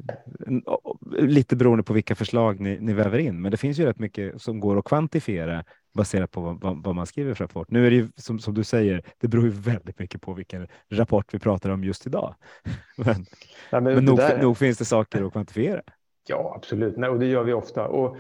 lite 1.11 1.55
beroende 1.55 1.83
på 1.83 1.93
vilka 1.93 2.15
förslag 2.15 2.59
ni, 2.59 2.79
ni 2.79 2.93
väver 2.93 3.19
in. 3.19 3.41
Men 3.41 3.51
det 3.51 3.57
finns 3.57 3.79
ju 3.79 3.85
rätt 3.85 3.99
mycket 3.99 4.41
som 4.41 4.59
går 4.59 4.77
att 4.77 4.85
kvantifiera 4.85 5.63
baserat 5.93 6.31
på 6.31 6.41
vad, 6.61 6.83
vad 6.83 6.95
man 6.95 7.05
skriver 7.05 7.33
för 7.33 7.43
rapport. 7.43 7.71
Nu 7.71 7.87
är 7.87 7.89
det 7.89 7.95
ju 7.95 8.09
som, 8.15 8.39
som, 8.39 8.53
du 8.53 8.63
säger, 8.63 9.03
det 9.17 9.27
beror 9.27 9.43
ju 9.43 9.49
väldigt 9.49 9.99
mycket 9.99 10.21
på 10.21 10.33
vilken 10.33 10.67
rapport 10.89 11.33
vi 11.33 11.39
pratar 11.39 11.69
om 11.69 11.83
just 11.83 12.07
idag. 12.07 12.35
men 12.97 13.25
ja, 13.69 13.81
men, 13.81 13.95
men 13.95 14.05
nog, 14.05 14.17
där... 14.17 14.41
nog, 14.41 14.57
finns 14.57 14.77
det 14.77 14.85
saker 14.85 15.23
att 15.23 15.31
kvantifiera. 15.31 15.81
Ja, 16.27 16.53
absolut. 16.57 16.97
Nej, 16.97 17.09
och 17.09 17.19
det 17.19 17.25
gör 17.25 17.43
vi 17.43 17.53
ofta. 17.53 17.87
Och 17.87 18.17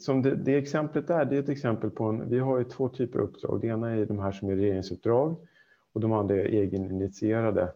som 0.00 0.22
det, 0.22 0.36
det 0.36 0.56
exemplet 0.56 1.06
där, 1.06 1.24
det 1.24 1.36
är 1.36 1.40
ett 1.40 1.48
exempel 1.48 1.90
på 1.90 2.04
en, 2.04 2.30
vi 2.30 2.38
har 2.38 2.58
ju 2.58 2.64
två 2.64 2.88
typer 2.88 3.18
av 3.18 3.24
uppdrag. 3.24 3.60
Det 3.60 3.66
ena 3.66 3.90
är 3.90 4.06
de 4.06 4.18
här 4.18 4.32
som 4.32 4.48
är 4.48 4.56
regeringsuppdrag 4.56 5.36
och 5.92 6.00
de 6.00 6.12
andra 6.12 6.34
är 6.34 6.44
egeninitierade. 6.44 7.72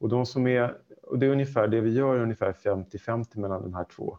Och 0.00 0.08
de 0.08 0.26
som 0.26 0.46
är, 0.46 0.76
och 1.02 1.18
det 1.18 1.26
är 1.26 1.30
ungefär 1.30 1.68
det 1.68 1.80
vi 1.80 1.90
gör, 1.90 2.18
ungefär 2.18 2.52
50-50 2.52 3.38
mellan 3.38 3.62
de 3.62 3.74
här 3.74 3.84
två. 3.84 4.18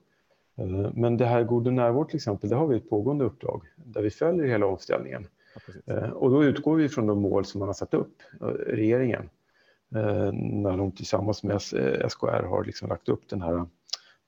Eh, 0.58 0.92
men 0.94 1.18
det 1.18 1.26
här 1.26 1.44
God 1.44 1.68
och 1.68 1.74
närvård 1.74 2.10
till 2.10 2.18
exempel, 2.18 2.50
det 2.50 2.56
har 2.56 2.68
vi 2.68 2.78
ett 2.78 2.90
pågående 2.90 3.26
uppdrag 3.26 3.64
där 3.76 4.02
vi 4.02 4.10
följer 4.10 4.46
hela 4.46 4.66
omställningen. 4.66 5.28
Ja, 5.86 5.94
eh, 5.94 6.10
och 6.10 6.32
då 6.32 6.44
utgår 6.44 6.76
vi 6.76 6.90
från 6.90 7.08
de 7.08 7.22
mål 7.22 7.46
som 7.46 7.60
man 7.60 7.70
har 7.70 7.74
satt 7.74 7.94
upp, 7.94 8.22
eh, 8.42 8.48
regeringen, 8.48 9.30
när 10.34 10.78
de 10.78 10.92
tillsammans 10.92 11.44
med 11.44 11.62
SKR 12.10 12.44
har 12.44 12.64
liksom 12.64 12.90
lagt 12.90 13.10
upp 13.10 13.30
den 13.30 13.42
här 13.42 13.66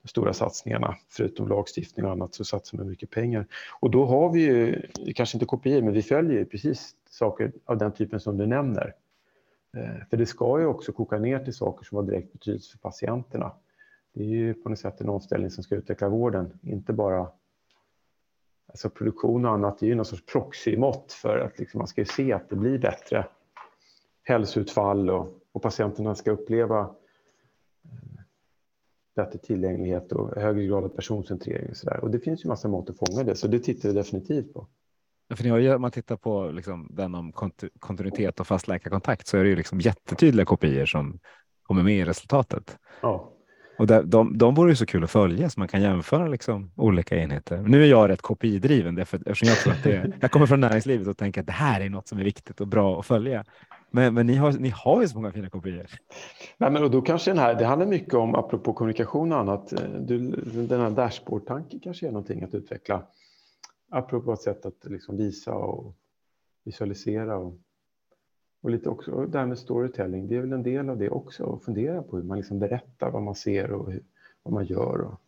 stora 0.04 0.32
satsningarna. 0.32 0.96
Förutom 1.08 1.48
lagstiftning 1.48 2.06
och 2.06 2.12
annat 2.12 2.34
så 2.34 2.44
satsar 2.44 2.78
man 2.78 2.88
mycket 2.88 3.10
pengar. 3.10 3.46
Och 3.80 3.90
då 3.90 4.06
har 4.06 4.32
vi 4.32 4.40
ju, 4.40 4.82
kanske 5.14 5.36
inte 5.36 5.46
kopior, 5.46 5.82
men 5.82 5.92
vi 5.92 6.02
följer 6.02 6.38
ju 6.38 6.44
precis 6.44 6.94
saker 7.10 7.52
av 7.64 7.78
den 7.78 7.92
typen 7.92 8.20
som 8.20 8.36
du 8.36 8.46
nämner. 8.46 8.94
Eh, 9.76 10.06
för 10.10 10.16
det 10.16 10.26
ska 10.26 10.60
ju 10.60 10.66
också 10.66 10.92
koka 10.92 11.18
ner 11.18 11.44
till 11.44 11.54
saker 11.54 11.84
som 11.84 11.96
har 11.96 12.02
direkt 12.04 12.32
betydelse 12.32 12.72
för 12.72 12.78
patienterna 12.78 13.52
det 14.14 14.22
är 14.22 14.28
ju 14.28 14.54
på 14.54 14.68
något 14.68 14.78
sätt 14.78 15.00
en 15.00 15.08
omställning 15.08 15.50
som 15.50 15.64
ska 15.64 15.74
utveckla 15.74 16.08
vården, 16.08 16.58
inte 16.62 16.92
bara 16.92 17.28
alltså 18.66 18.90
produktion 18.90 19.44
och 19.44 19.52
annat. 19.52 19.78
Det 19.78 19.86
är 19.86 19.88
ju 19.88 19.94
någon 19.94 20.04
sorts 20.04 20.26
proxymått 20.26 21.12
för 21.12 21.38
att 21.38 21.58
liksom 21.58 21.78
man 21.78 21.86
ska 21.86 22.00
ju 22.00 22.04
se 22.04 22.32
att 22.32 22.48
det 22.48 22.56
blir 22.56 22.78
bättre 22.78 23.26
hälsoutfall 24.22 25.10
och, 25.10 25.40
och 25.52 25.62
patienterna 25.62 26.14
ska 26.14 26.30
uppleva 26.30 26.80
eh, 27.84 28.20
bättre 29.14 29.38
tillgänglighet 29.38 30.12
och 30.12 30.36
högre 30.36 30.64
grad 30.64 30.84
av 30.84 30.88
personcentrering. 30.88 31.70
Och, 31.70 31.76
så 31.76 31.90
där. 31.90 32.00
och 32.00 32.10
det 32.10 32.18
finns 32.18 32.44
ju 32.44 32.48
massa 32.48 32.68
mått 32.68 32.90
att 32.90 32.98
fånga 32.98 33.24
det, 33.24 33.36
så 33.36 33.48
det 33.48 33.58
tittar 33.58 33.88
vi 33.88 33.94
definitivt 33.94 34.54
på. 34.54 34.66
För 35.34 35.74
om 35.74 35.82
man 35.82 35.90
tittar 35.90 36.16
på 36.16 36.50
liksom 36.50 36.88
den 36.90 37.14
om 37.14 37.32
kontinuitet 37.78 38.40
och 38.40 38.46
fast 38.46 38.68
läkarkontakt 38.68 39.26
så 39.26 39.36
är 39.36 39.42
det 39.42 39.50
ju 39.50 39.56
liksom 39.56 39.80
jättetydliga 39.80 40.46
kopior 40.46 40.86
som 40.86 41.18
kommer 41.62 41.82
med 41.82 41.98
i 41.98 42.04
resultatet. 42.04 42.78
Ja. 43.02 43.30
Och 43.78 43.86
där, 43.86 44.02
de, 44.02 44.38
de 44.38 44.54
vore 44.54 44.70
ju 44.70 44.76
så 44.76 44.86
kul 44.86 45.04
att 45.04 45.10
följa 45.10 45.50
så 45.50 45.60
man 45.60 45.68
kan 45.68 45.82
jämföra 45.82 46.26
liksom 46.26 46.72
olika 46.76 47.16
enheter. 47.16 47.58
Nu 47.58 47.82
är 47.82 47.86
jag 47.86 48.08
rätt 48.08 48.22
kopidriven 48.22 48.94
därför, 48.94 49.16
eftersom 49.16 49.48
jag 49.48 49.58
tror 49.58 49.72
att 49.72 49.82
det, 49.82 50.12
jag 50.20 50.30
kommer 50.30 50.46
från 50.46 50.60
näringslivet 50.60 51.08
och 51.08 51.16
tänker 51.16 51.40
att 51.40 51.46
det 51.46 51.52
här 51.52 51.80
är 51.80 51.90
något 51.90 52.08
som 52.08 52.18
är 52.18 52.24
viktigt 52.24 52.60
och 52.60 52.68
bra 52.68 53.00
att 53.00 53.06
följa. 53.06 53.44
Men, 53.90 54.14
men 54.14 54.26
ni, 54.26 54.34
har, 54.34 54.52
ni 54.52 54.68
har 54.68 55.02
ju 55.02 55.08
så 55.08 55.16
många 55.16 55.32
fina 55.32 55.50
kopior. 55.50 55.86
Nej, 56.58 56.70
men 56.70 56.82
och 56.82 56.90
då 56.90 57.02
kanske 57.02 57.30
den 57.30 57.38
här, 57.38 57.54
det 57.54 57.64
handlar 57.64 57.86
mycket 57.86 58.14
om, 58.14 58.34
apropå 58.34 58.72
kommunikation 58.72 59.32
och 59.32 59.38
annat, 59.38 59.72
du, 59.98 60.18
den 60.68 60.80
här 60.80 60.90
dashboard-tanken 60.90 61.80
kanske 61.80 62.06
är 62.06 62.10
någonting 62.10 62.42
att 62.42 62.54
utveckla. 62.54 63.02
Apropå 63.94 64.32
ett 64.32 64.40
sätt 64.40 64.66
att 64.66 64.84
liksom 64.84 65.16
visa 65.16 65.54
och 65.54 65.94
visualisera 66.64 67.36
och 67.36 67.54
Och 68.64 68.70
lite 68.70 68.88
också 68.88 69.26
det 69.26 69.38
här 69.38 69.46
med 69.46 69.58
storytelling, 69.58 70.28
det 70.28 70.36
är 70.36 70.40
väl 70.40 70.52
en 70.52 70.62
del 70.62 70.90
av 70.90 70.98
det 70.98 71.10
också, 71.10 71.54
att 71.54 71.64
fundera 71.64 72.02
på 72.02 72.16
hur 72.16 72.24
man 72.24 72.36
liksom 72.36 72.58
berättar 72.58 73.10
vad 73.10 73.22
man 73.22 73.34
ser 73.34 73.72
och 73.72 73.92
hur, 73.92 74.02
vad 74.42 74.54
man 74.54 74.64
gör. 74.64 75.00
Och... 75.00 75.20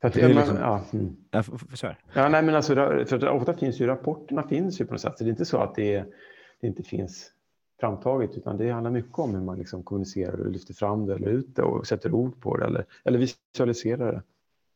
För 0.00 0.08
att, 0.08 0.14
det 0.14 0.20
är 0.20 0.34
liksom... 0.34 0.56
ja, 0.56 0.84
mm. 0.92 1.16
ja, 1.30 1.42
för, 1.42 1.98
ja, 2.14 2.28
nej, 2.28 2.42
men 2.42 2.54
alltså, 2.54 2.74
för 3.06 3.28
ofta 3.28 3.54
finns 3.54 3.80
ju 3.80 3.86
rapporterna 3.86 4.48
finns 4.48 4.80
ju 4.80 4.84
på 4.86 4.92
något 4.92 5.00
sätt, 5.00 5.18
så 5.18 5.24
det 5.24 5.28
är 5.28 5.30
inte 5.30 5.44
så 5.44 5.58
att 5.58 5.74
det, 5.74 6.04
det 6.60 6.66
inte 6.66 6.82
finns 6.82 7.32
framtaget, 7.80 8.36
utan 8.36 8.56
det 8.56 8.70
handlar 8.70 8.90
mycket 8.90 9.18
om 9.18 9.34
hur 9.34 9.42
man 9.42 9.58
liksom 9.58 9.82
kommunicerar 9.82 10.40
och 10.40 10.50
lyfter 10.50 10.74
fram 10.74 11.06
det 11.06 11.14
eller 11.14 11.28
ut 11.28 11.56
det 11.56 11.62
och 11.62 11.86
sätter 11.86 12.14
ord 12.14 12.40
på 12.40 12.56
det 12.56 12.64
eller, 12.66 12.84
eller 13.04 13.18
visualiserar 13.18 14.12
det. 14.12 14.22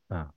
Ja. 0.09 0.33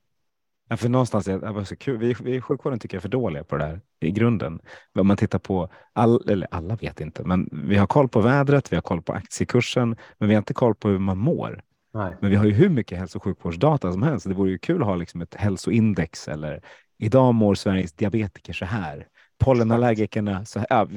Ja, 0.68 0.76
för 0.76 0.88
någonstans 0.88 1.28
är 1.28 1.52
det 1.58 1.64
så 1.64 1.76
kul. 1.76 1.98
Vi, 1.98 2.16
vi 2.20 2.34
i 2.34 2.40
sjukvården 2.40 2.78
tycker 2.78 2.96
jag 2.96 3.00
är 3.00 3.02
för 3.02 3.08
dåliga 3.08 3.44
på 3.44 3.56
det 3.56 3.64
här 3.64 3.80
i 4.00 4.10
grunden. 4.10 4.60
Om 4.98 5.06
man 5.06 5.16
tittar 5.16 5.38
på, 5.38 5.68
all, 5.92 6.30
eller 6.30 6.48
alla 6.50 6.76
vet 6.76 7.00
inte, 7.00 7.24
men 7.24 7.48
vi 7.52 7.76
har 7.76 7.86
koll 7.86 8.08
på 8.08 8.20
vädret, 8.20 8.72
vi 8.72 8.76
har 8.76 8.82
koll 8.82 9.02
på 9.02 9.12
aktiekursen, 9.12 9.96
men 10.18 10.28
vi 10.28 10.34
har 10.34 10.38
inte 10.38 10.54
koll 10.54 10.74
på 10.74 10.88
hur 10.88 10.98
man 10.98 11.18
mår. 11.18 11.62
Nej. 11.94 12.16
Men 12.20 12.30
vi 12.30 12.36
har 12.36 12.44
ju 12.44 12.52
hur 12.52 12.68
mycket 12.68 12.98
hälso 12.98 13.18
och 13.18 13.24
sjukvårdsdata 13.24 13.92
som 13.92 14.02
helst. 14.02 14.28
Det 14.28 14.34
vore 14.34 14.50
ju 14.50 14.58
kul 14.58 14.80
att 14.80 14.88
ha 14.88 14.94
liksom 14.94 15.22
ett 15.22 15.34
hälsoindex 15.34 16.28
eller 16.28 16.62
idag 16.98 17.34
mår 17.34 17.54
Sveriges 17.54 17.92
diabetiker 17.92 18.52
så 18.52 18.64
här. 18.64 19.06
Pollenallergikerna 19.38 20.44
så 20.44 20.58
här. 20.58 20.88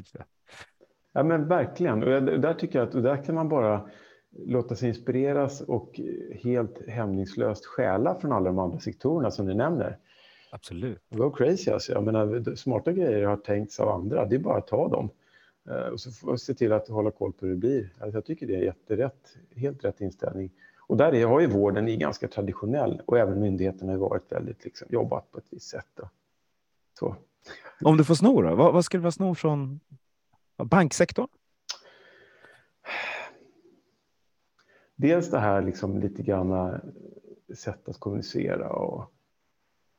Ja, 1.14 1.24
men 1.24 1.48
verkligen. 1.48 2.04
Och 2.04 2.24
där 2.24 2.54
tycker 2.54 2.80
jag 2.80 2.88
att 2.88 3.04
där 3.04 3.24
kan 3.24 3.36
man 3.36 3.50
bara 3.50 3.90
låta 4.32 4.76
sig 4.76 4.90
inspireras 4.90 5.62
och 5.62 6.00
helt 6.32 6.88
hämningslöst 6.88 7.66
stjäla 7.66 8.16
från 8.16 8.32
alla 8.32 8.46
de 8.46 8.60
andra 8.60 8.80
sektorerna 8.80 9.32
som 9.32 9.46
du 9.46 9.54
nämner. 9.54 9.98
Absolut. 10.52 11.02
Go 11.10 11.32
crazy 11.32 11.72
alltså. 11.72 11.92
Jag 11.92 12.04
menar, 12.04 12.56
smarta 12.56 12.92
grejer 12.92 13.26
har 13.26 13.38
tänkts 13.38 13.80
av 13.80 13.90
andra. 13.90 14.26
Det 14.26 14.36
är 14.36 14.40
bara 14.40 14.58
att 14.58 14.68
ta 14.68 14.88
dem. 14.88 15.10
Eh, 15.70 15.76
och 15.76 16.00
så 16.00 16.12
får 16.12 16.38
se 16.38 16.54
till 16.54 16.74
att 16.74 16.88
hålla 16.88 17.12
koll 17.12 17.34
på 17.34 17.46
hur 17.46 17.54
det 17.54 17.60
blir. 17.60 17.94
Alltså 18.00 18.18
jag 18.18 18.26
tycker 18.26 18.48
det 18.48 18.56
är 18.56 18.64
jätterätt, 18.64 19.38
helt 19.56 19.86
rätt 19.86 20.02
inställning. 20.02 20.52
Och 20.88 20.98
där 20.98 21.14
är, 21.14 21.26
har 21.26 21.40
ju 21.40 21.48
vården 21.48 21.88
är 21.88 21.96
ganska 21.96 22.28
traditionell 22.28 23.02
och 23.06 23.18
även 23.18 23.40
myndigheterna 23.40 23.92
har 23.92 24.00
varit 24.00 24.32
väldigt 24.32 24.66
liksom, 24.66 24.88
jobbat 24.92 25.32
på 25.32 25.38
ett 25.38 25.48
visst 25.50 25.70
sätt. 25.70 25.88
Då. 25.96 26.10
Så. 27.00 27.16
Om 27.84 27.98
du 27.98 28.04
får 28.04 28.16
sno 28.16 28.42
då? 28.42 28.56
Vad, 28.56 28.74
vad 28.74 28.86
skulle 28.86 29.04
vara 29.04 29.12
sno 29.12 29.36
från 29.36 29.80
banksektorn? 30.64 31.28
Dels 35.02 35.30
det 35.30 35.40
här 35.40 35.62
liksom 35.62 36.00
lite 36.00 36.24
grann 36.24 36.80
sätt 37.56 37.90
att 37.90 38.00
kommunicera 38.00 38.70
och 38.70 39.14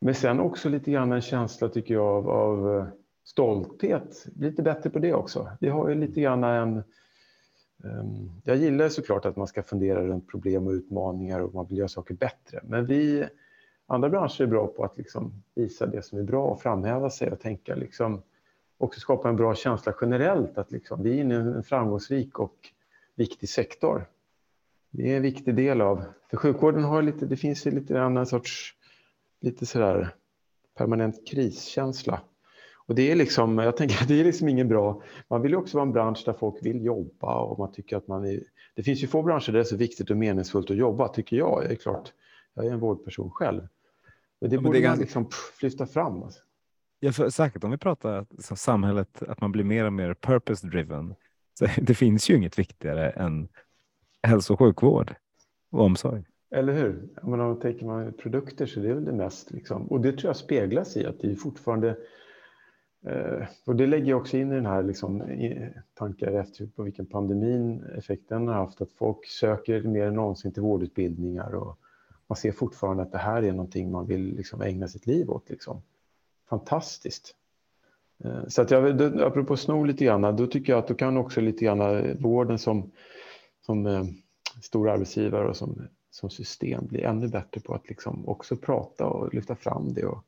men 0.01 0.15
sen 0.15 0.41
också 0.41 0.69
lite 0.69 0.91
grann 0.91 1.13
en 1.13 1.21
känsla 1.21 1.69
tycker 1.69 1.95
jag 1.95 2.05
av, 2.05 2.31
av 2.31 2.77
eh, 2.77 2.87
stolthet. 3.25 4.27
Lite 4.37 4.63
bättre 4.63 4.91
på 4.91 4.99
det 4.99 5.15
också. 5.15 5.49
Vi 5.61 5.69
har 5.69 5.89
ju 5.89 5.95
lite 5.95 6.21
grann 6.21 6.45
en 6.45 6.83
um, 7.83 8.31
jag 8.45 8.57
gillar 8.57 8.89
såklart 8.89 9.25
att 9.25 9.37
man 9.37 9.47
ska 9.47 9.63
fundera 9.63 10.07
runt 10.07 10.29
problem 10.29 10.67
och 10.67 10.73
utmaningar 10.73 11.41
och 11.41 11.55
man 11.55 11.67
vill 11.67 11.79
göra 11.79 11.89
saker 11.89 12.15
bättre. 12.15 12.61
Men 12.65 12.87
vi, 12.87 13.25
andra 13.87 14.09
branscher 14.09 14.43
är 14.43 14.47
bra 14.47 14.67
på 14.67 14.85
att 14.85 14.99
liksom 14.99 15.43
visa 15.55 15.87
det 15.87 16.03
som 16.03 16.19
är 16.19 16.23
bra 16.23 16.45
och 16.45 16.63
framhäva 16.63 17.11
sig 17.11 17.33
och 17.33 17.41
tänka 17.41 17.75
liksom 17.75 18.23
också 18.79 19.01
skapa 19.01 19.29
en 19.29 19.37
bra 19.37 19.55
känsla 19.55 19.95
generellt 20.01 20.59
att 20.59 20.73
liksom, 20.73 21.03
vi 21.03 21.11
är 21.11 21.21
inne 21.21 21.35
i 21.35 21.39
en 21.39 21.63
framgångsrik 21.63 22.39
och 22.39 22.57
viktig 23.15 23.49
sektor. 23.49 24.07
Det 24.95 25.13
är 25.13 25.17
en 25.17 25.23
viktig 25.23 25.55
del 25.55 25.81
av, 25.81 26.05
för 26.31 26.37
sjukvården 26.37 26.85
har 26.85 27.03
lite, 27.03 27.27
det 27.27 27.37
finns 27.37 27.67
ju 27.67 27.71
lite 27.71 28.03
annan 28.03 28.27
sorts, 28.27 28.75
lite 29.41 29.67
sådär 29.67 30.15
permanent 30.79 31.29
kriskänsla. 31.29 32.21
Och 32.87 32.95
det 32.95 33.11
är 33.11 33.17
liksom, 33.17 33.59
jag 33.59 33.77
tänker 33.77 34.03
att 34.03 34.09
det 34.09 34.21
är 34.21 34.25
liksom 34.25 34.49
ingen 34.49 34.69
bra, 34.69 35.03
man 35.29 35.43
vill 35.43 35.51
ju 35.51 35.57
också 35.57 35.77
vara 35.77 35.87
en 35.87 35.93
bransch 35.93 36.23
där 36.27 36.33
folk 36.33 36.67
vill 36.67 36.85
jobba 36.85 37.35
och 37.35 37.59
man 37.59 37.73
tycker 37.73 37.97
att 37.97 38.09
man 38.09 38.27
är, 38.27 38.41
det 38.75 38.83
finns 38.83 39.03
ju 39.03 39.07
få 39.07 39.23
branscher 39.23 39.47
där 39.47 39.53
det 39.53 39.61
är 39.61 39.65
så 39.65 39.77
viktigt 39.77 40.11
och 40.11 40.17
meningsfullt 40.17 40.71
att 40.71 40.77
jobba, 40.77 41.09
tycker 41.09 41.37
jag. 41.37 41.63
Det 41.63 41.73
är 41.73 41.77
klart, 41.77 42.13
jag 42.55 42.67
är 42.67 42.71
en 42.71 42.81
vårdperson 42.81 43.31
själv. 43.31 43.69
Men 44.41 44.51
det 44.51 44.57
ja, 44.57 44.61
men 44.61 44.65
borde 44.65 44.81
det 44.81 44.89
man 44.89 44.99
liksom 44.99 45.25
pff, 45.25 45.63
lyfta 45.63 45.87
fram. 45.87 46.23
Alltså. 46.23 46.41
Ja, 47.01 47.13
för, 47.13 47.31
säkert 47.31 47.65
om 47.65 47.71
vi 47.71 47.79
pratar 47.79 48.27
som 48.39 48.57
samhället, 48.57 49.23
att 49.23 49.41
man 49.41 49.53
blir 49.53 49.65
mer 49.65 49.85
och 49.85 49.93
mer 49.93 50.15
purpose 50.15 50.67
driven. 50.67 51.15
Så 51.59 51.67
det 51.83 51.95
finns 51.95 52.31
ju 52.31 52.37
inget 52.37 52.59
viktigare 52.59 53.11
än 53.11 53.49
hälso 54.23 54.53
och 54.53 54.59
sjukvård 54.59 55.15
och 55.71 55.81
omsorg. 55.81 56.25
Eller 56.51 56.73
hur? 56.73 57.09
Men 57.23 57.41
om 57.41 57.49
man 57.49 57.61
tänker 57.61 57.87
man 57.87 58.13
produkter 58.13 58.67
så 58.67 58.81
det 58.81 58.91
är 58.91 58.95
väl 58.95 59.05
det 59.05 59.13
mest. 59.13 59.51
Liksom. 59.51 59.87
Och 59.87 60.01
det 60.01 60.13
tror 60.13 60.29
jag 60.29 60.37
speglas 60.37 60.97
i 60.97 61.07
att 61.07 61.21
det 61.21 61.31
är 61.31 61.35
fortfarande 61.35 61.97
eh, 63.07 63.47
och 63.67 63.77
det 63.77 63.87
lägger 63.87 64.07
jag 64.07 64.21
också 64.21 64.37
in 64.37 64.53
i 64.53 64.55
den 64.55 64.67
här 64.67 64.83
liksom, 64.83 65.23
tankar 65.95 66.33
efter 66.33 66.67
på 66.67 66.83
vilken 66.83 67.07
pandemin 67.07 67.85
effekten 67.99 68.49
har 68.49 68.55
haft. 68.55 68.81
Att 68.81 68.93
folk 68.93 69.27
söker 69.27 69.83
mer 69.83 70.07
än 70.07 70.15
någonsin 70.15 70.53
till 70.53 70.63
vårdutbildningar 70.63 71.55
och 71.55 71.79
man 72.27 72.37
ser 72.37 72.53
fortfarande 72.53 73.03
att 73.03 73.13
det 73.13 73.19
här 73.19 73.43
är 73.43 73.53
någonting 73.53 73.91
man 73.91 74.07
vill 74.07 74.37
liksom, 74.37 74.63
ägna 74.63 74.89
sitt 74.89 75.07
liv 75.07 75.31
åt. 75.31 75.51
Liksom 75.51 75.83
fantastiskt. 76.53 77.35
Eh, 78.25 78.47
så 78.49 78.63
att 78.63 78.71
jag, 78.71 79.03
apropå 79.23 79.57
sno 79.57 79.85
lite 79.85 80.05
grann, 80.05 80.37
då 80.37 80.47
tycker 80.47 80.73
jag 80.73 80.79
att 80.79 80.89
då 80.89 80.95
kan 80.95 81.17
också 81.17 81.41
lite 81.41 81.65
grann 81.65 82.17
vården 82.21 82.59
som, 82.59 82.91
som 83.67 83.87
eh, 83.87 84.05
stor 84.63 84.89
arbetsgivare 84.91 85.49
och 85.49 85.57
som, 85.57 85.89
som 86.11 86.31
system 86.31 86.87
bli 86.87 87.03
ännu 87.03 87.29
bättre 87.29 87.61
på 87.61 87.75
att 87.75 87.89
liksom 87.89 88.29
också 88.29 88.57
prata 88.57 89.07
och 89.07 89.35
lyfta 89.35 89.57
fram 89.57 89.95
det. 89.95 90.05
Och, 90.05 90.25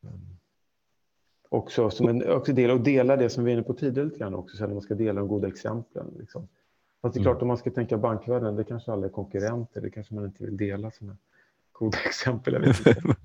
um, 0.00 0.36
också 1.48 1.90
som 1.90 2.08
en 2.08 2.30
också 2.30 2.52
del, 2.52 2.70
och 2.70 2.80
dela 2.80 3.16
det 3.16 3.30
som 3.30 3.44
vi 3.44 3.50
är 3.50 3.56
inne 3.56 3.62
på 3.62 3.74
tidigare 3.74 4.04
lite 4.04 4.18
grann 4.18 4.34
också, 4.34 4.56
så 4.56 4.66
när 4.66 4.74
man 4.74 4.82
ska 4.82 4.94
dela 4.94 5.20
de 5.20 5.28
goda 5.28 5.48
exemplen. 5.48 6.14
Liksom. 6.18 6.48
Fast 7.02 7.14
det 7.14 7.20
är 7.20 7.22
klart, 7.22 7.36
mm. 7.36 7.42
om 7.42 7.48
man 7.48 7.58
ska 7.58 7.70
tänka 7.70 7.98
bankvärlden, 7.98 8.56
det 8.56 8.64
kanske 8.64 8.92
alla 8.92 9.06
är 9.06 9.10
konkurrenter, 9.10 9.80
det 9.80 9.90
kanske 9.90 10.14
man 10.14 10.24
inte 10.24 10.44
vill 10.44 10.56
dela 10.56 10.90
sina 10.90 11.16
goda 11.72 11.98
exempel. 12.06 12.54
Jag 12.54 12.60
vet 12.60 12.86
inte. 12.86 13.16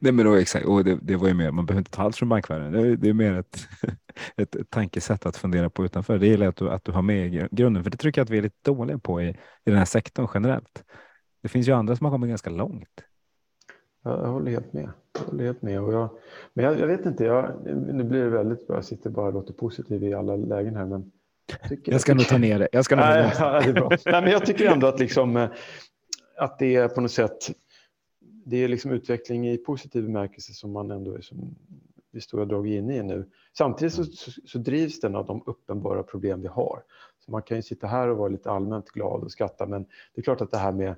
Nej, 0.00 0.12
men 0.12 0.26
då, 0.26 0.34
exakt. 0.34 0.66
Och 0.66 0.84
det, 0.84 0.98
det 1.02 1.16
var 1.16 1.28
ju 1.28 1.34
mer, 1.34 1.50
man 1.50 1.66
behöver 1.66 1.80
inte 1.80 1.90
ta 1.90 2.02
allt 2.02 2.16
från 2.16 2.28
bankvärlden. 2.28 2.72
Det, 2.72 2.96
det 2.96 3.08
är 3.08 3.12
mer 3.12 3.32
ett, 3.32 3.68
ett, 4.36 4.56
ett 4.56 4.70
tankesätt 4.70 5.26
att 5.26 5.36
fundera 5.36 5.70
på 5.70 5.84
utanför. 5.84 6.18
Det 6.18 6.26
jag 6.26 6.42
att 6.42 6.56
du, 6.56 6.70
att 6.70 6.84
du 6.84 6.92
har 6.92 7.02
med 7.02 7.34
i 7.34 7.48
grunden, 7.50 7.82
för 7.82 7.90
det 7.90 7.96
tycker 7.96 8.20
jag 8.20 8.24
att 8.24 8.30
vi 8.30 8.38
är 8.38 8.42
lite 8.42 8.70
dåliga 8.70 8.98
på 8.98 9.22
i, 9.22 9.28
i 9.28 9.36
den 9.64 9.76
här 9.76 9.84
sektorn 9.84 10.28
generellt. 10.34 10.84
Det 11.42 11.48
finns 11.48 11.68
ju 11.68 11.72
andra 11.72 11.96
som 11.96 12.04
har 12.04 12.12
kommit 12.12 12.28
ganska 12.28 12.50
långt. 12.50 13.04
Jag 14.04 14.28
håller 14.28 14.50
helt 14.50 14.72
med. 14.72 14.90
Jag 15.18 15.24
håller 15.24 15.44
helt 15.44 15.62
med. 15.62 15.80
Och 15.80 15.92
jag, 15.92 16.10
men 16.54 16.64
jag, 16.64 16.78
jag, 16.78 16.86
vet 16.86 17.06
inte, 17.06 17.24
jag, 17.24 17.66
nu 17.94 18.04
blir 18.04 18.24
det 18.24 18.30
väldigt 18.30 18.66
bra. 18.66 18.76
Jag 18.76 18.84
sitter 18.84 19.10
bara 19.10 19.26
och 19.26 19.32
låter 19.32 19.52
positiv 19.52 20.04
i 20.04 20.14
alla 20.14 20.36
lägen 20.36 20.76
här. 20.76 20.86
Men 20.86 21.12
jag, 21.70 21.78
jag 21.84 22.00
ska 22.00 22.14
nog 22.14 22.26
ta 22.26 22.38
ner 22.38 22.58
det. 22.58 22.68
Jag 22.72 22.84
ska 22.84 22.96
nog 22.96 23.04
Nej, 23.40 23.72
bra. 23.72 23.88
Nej, 24.06 24.22
men 24.22 24.30
jag 24.30 24.46
tycker 24.46 24.70
ändå 24.70 24.86
att, 24.86 25.00
liksom, 25.00 25.36
eh, 25.36 25.48
att 26.38 26.58
det 26.58 26.76
är 26.76 26.88
på 26.88 27.00
något 27.00 27.10
sätt 27.10 27.50
det 28.44 28.56
är 28.56 28.68
liksom 28.68 28.90
utveckling 28.90 29.48
i 29.48 29.58
positiv 29.58 30.02
bemärkelse 30.02 30.52
som 30.52 30.72
man 30.72 30.90
ändå 30.90 31.14
är 31.14 31.20
som 31.20 31.54
i 32.12 32.20
stora 32.20 32.44
drag 32.44 32.68
inne 32.68 32.96
i 32.96 33.02
nu. 33.02 33.30
Samtidigt 33.58 33.94
så, 33.94 34.04
så, 34.04 34.30
så, 34.44 34.58
drivs 34.58 35.00
den 35.00 35.16
av 35.16 35.26
de 35.26 35.42
uppenbara 35.46 36.02
problem 36.02 36.42
vi 36.42 36.48
har. 36.48 36.82
Så 37.24 37.30
man 37.30 37.42
kan 37.42 37.56
ju 37.56 37.62
sitta 37.62 37.86
här 37.86 38.08
och 38.08 38.18
vara 38.18 38.28
lite 38.28 38.50
allmänt 38.50 38.90
glad 38.90 39.22
och 39.22 39.32
skratta, 39.32 39.66
men 39.66 39.82
det 39.82 40.20
är 40.20 40.22
klart 40.22 40.40
att 40.40 40.50
det 40.50 40.58
här 40.58 40.72
med 40.72 40.94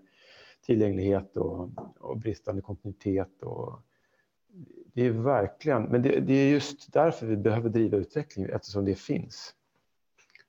tillgänglighet 0.67 1.37
och, 1.37 1.71
och 1.99 2.19
bristande 2.19 2.63
kontinuitet 2.63 3.43
och 3.43 3.81
det 4.93 5.07
är 5.07 5.11
verkligen, 5.11 5.83
men 5.83 6.03
det, 6.03 6.21
det, 6.21 6.35
är 6.35 6.51
just 6.51 6.93
därför 6.93 7.27
vi 7.27 7.37
behöver 7.37 7.69
driva 7.69 7.97
utveckling 7.97 8.47
eftersom 8.47 8.85
det 8.85 8.95
finns. 8.95 9.55